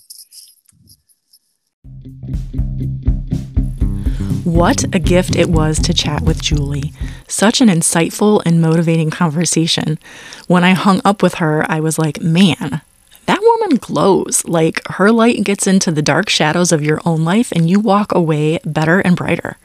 What 4.49 4.85
a 4.95 4.99
gift 4.99 5.37
it 5.37 5.51
was 5.51 5.79
to 5.81 5.93
chat 5.93 6.23
with 6.23 6.41
Julie. 6.41 6.95
Such 7.27 7.61
an 7.61 7.69
insightful 7.69 8.41
and 8.47 8.63
motivating 8.63 9.11
conversation. 9.11 9.99
When 10.47 10.65
I 10.65 10.71
hung 10.71 11.03
up 11.05 11.23
with 11.23 11.35
her, 11.35 11.71
I 11.71 11.81
was 11.81 11.99
like, 11.99 12.23
man, 12.23 12.81
that 13.27 13.43
woman 13.43 13.77
glows. 13.77 14.47
Like 14.47 14.81
her 14.93 15.13
light 15.13 15.45
gets 15.45 15.67
into 15.67 15.91
the 15.91 16.01
dark 16.01 16.31
shadows 16.31 16.73
of 16.73 16.83
your 16.83 17.03
own 17.05 17.27
life 17.27 17.53
and 17.53 17.69
you 17.69 17.79
walk 17.79 18.15
away 18.15 18.59
better 18.65 19.01
and 19.01 19.17
brighter. 19.17 19.59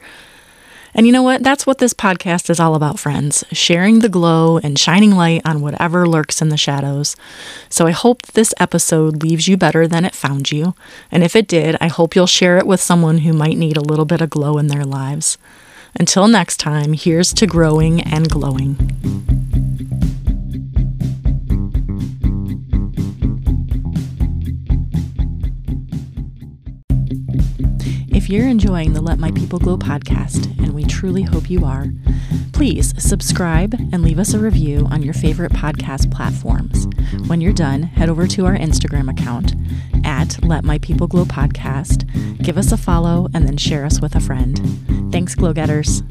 And 0.94 1.06
you 1.06 1.12
know 1.12 1.22
what? 1.22 1.42
That's 1.42 1.66
what 1.66 1.78
this 1.78 1.92
podcast 1.92 2.50
is 2.50 2.60
all 2.60 2.74
about, 2.74 2.98
friends 2.98 3.44
sharing 3.52 3.98
the 3.98 4.08
glow 4.08 4.58
and 4.58 4.78
shining 4.78 5.12
light 5.12 5.42
on 5.44 5.60
whatever 5.60 6.06
lurks 6.06 6.40
in 6.40 6.50
the 6.50 6.56
shadows. 6.56 7.16
So 7.68 7.86
I 7.86 7.90
hope 7.90 8.22
this 8.22 8.54
episode 8.58 9.22
leaves 9.22 9.48
you 9.48 9.56
better 9.56 9.88
than 9.88 10.04
it 10.04 10.14
found 10.14 10.52
you. 10.52 10.74
And 11.10 11.24
if 11.24 11.34
it 11.34 11.48
did, 11.48 11.76
I 11.80 11.88
hope 11.88 12.14
you'll 12.14 12.26
share 12.26 12.58
it 12.58 12.66
with 12.66 12.80
someone 12.80 13.18
who 13.18 13.32
might 13.32 13.58
need 13.58 13.76
a 13.76 13.82
little 13.82 14.04
bit 14.04 14.20
of 14.20 14.30
glow 14.30 14.58
in 14.58 14.68
their 14.68 14.84
lives. 14.84 15.36
Until 15.98 16.28
next 16.28 16.58
time, 16.58 16.92
here's 16.92 17.32
to 17.34 17.46
growing 17.46 18.00
and 18.00 18.28
glowing. 18.28 19.43
If 28.24 28.30
you're 28.30 28.48
enjoying 28.48 28.94
the 28.94 29.02
Let 29.02 29.18
My 29.18 29.30
People 29.32 29.58
Glow 29.58 29.76
podcast, 29.76 30.58
and 30.58 30.72
we 30.72 30.84
truly 30.84 31.20
hope 31.20 31.50
you 31.50 31.66
are, 31.66 31.88
please 32.54 32.94
subscribe 32.96 33.74
and 33.74 34.02
leave 34.02 34.18
us 34.18 34.32
a 34.32 34.38
review 34.38 34.88
on 34.90 35.02
your 35.02 35.12
favorite 35.12 35.52
podcast 35.52 36.10
platforms. 36.10 36.86
When 37.28 37.42
you're 37.42 37.52
done, 37.52 37.82
head 37.82 38.08
over 38.08 38.26
to 38.28 38.46
our 38.46 38.56
Instagram 38.56 39.10
account 39.10 39.52
at 40.06 40.42
Let 40.42 40.64
My 40.64 40.78
People 40.78 41.06
Glow 41.06 41.26
podcast, 41.26 42.10
give 42.42 42.56
us 42.56 42.72
a 42.72 42.78
follow, 42.78 43.28
and 43.34 43.46
then 43.46 43.58
share 43.58 43.84
us 43.84 44.00
with 44.00 44.14
a 44.14 44.20
friend. 44.20 45.12
Thanks, 45.12 45.34
Glow 45.34 45.52
Getters. 45.52 46.02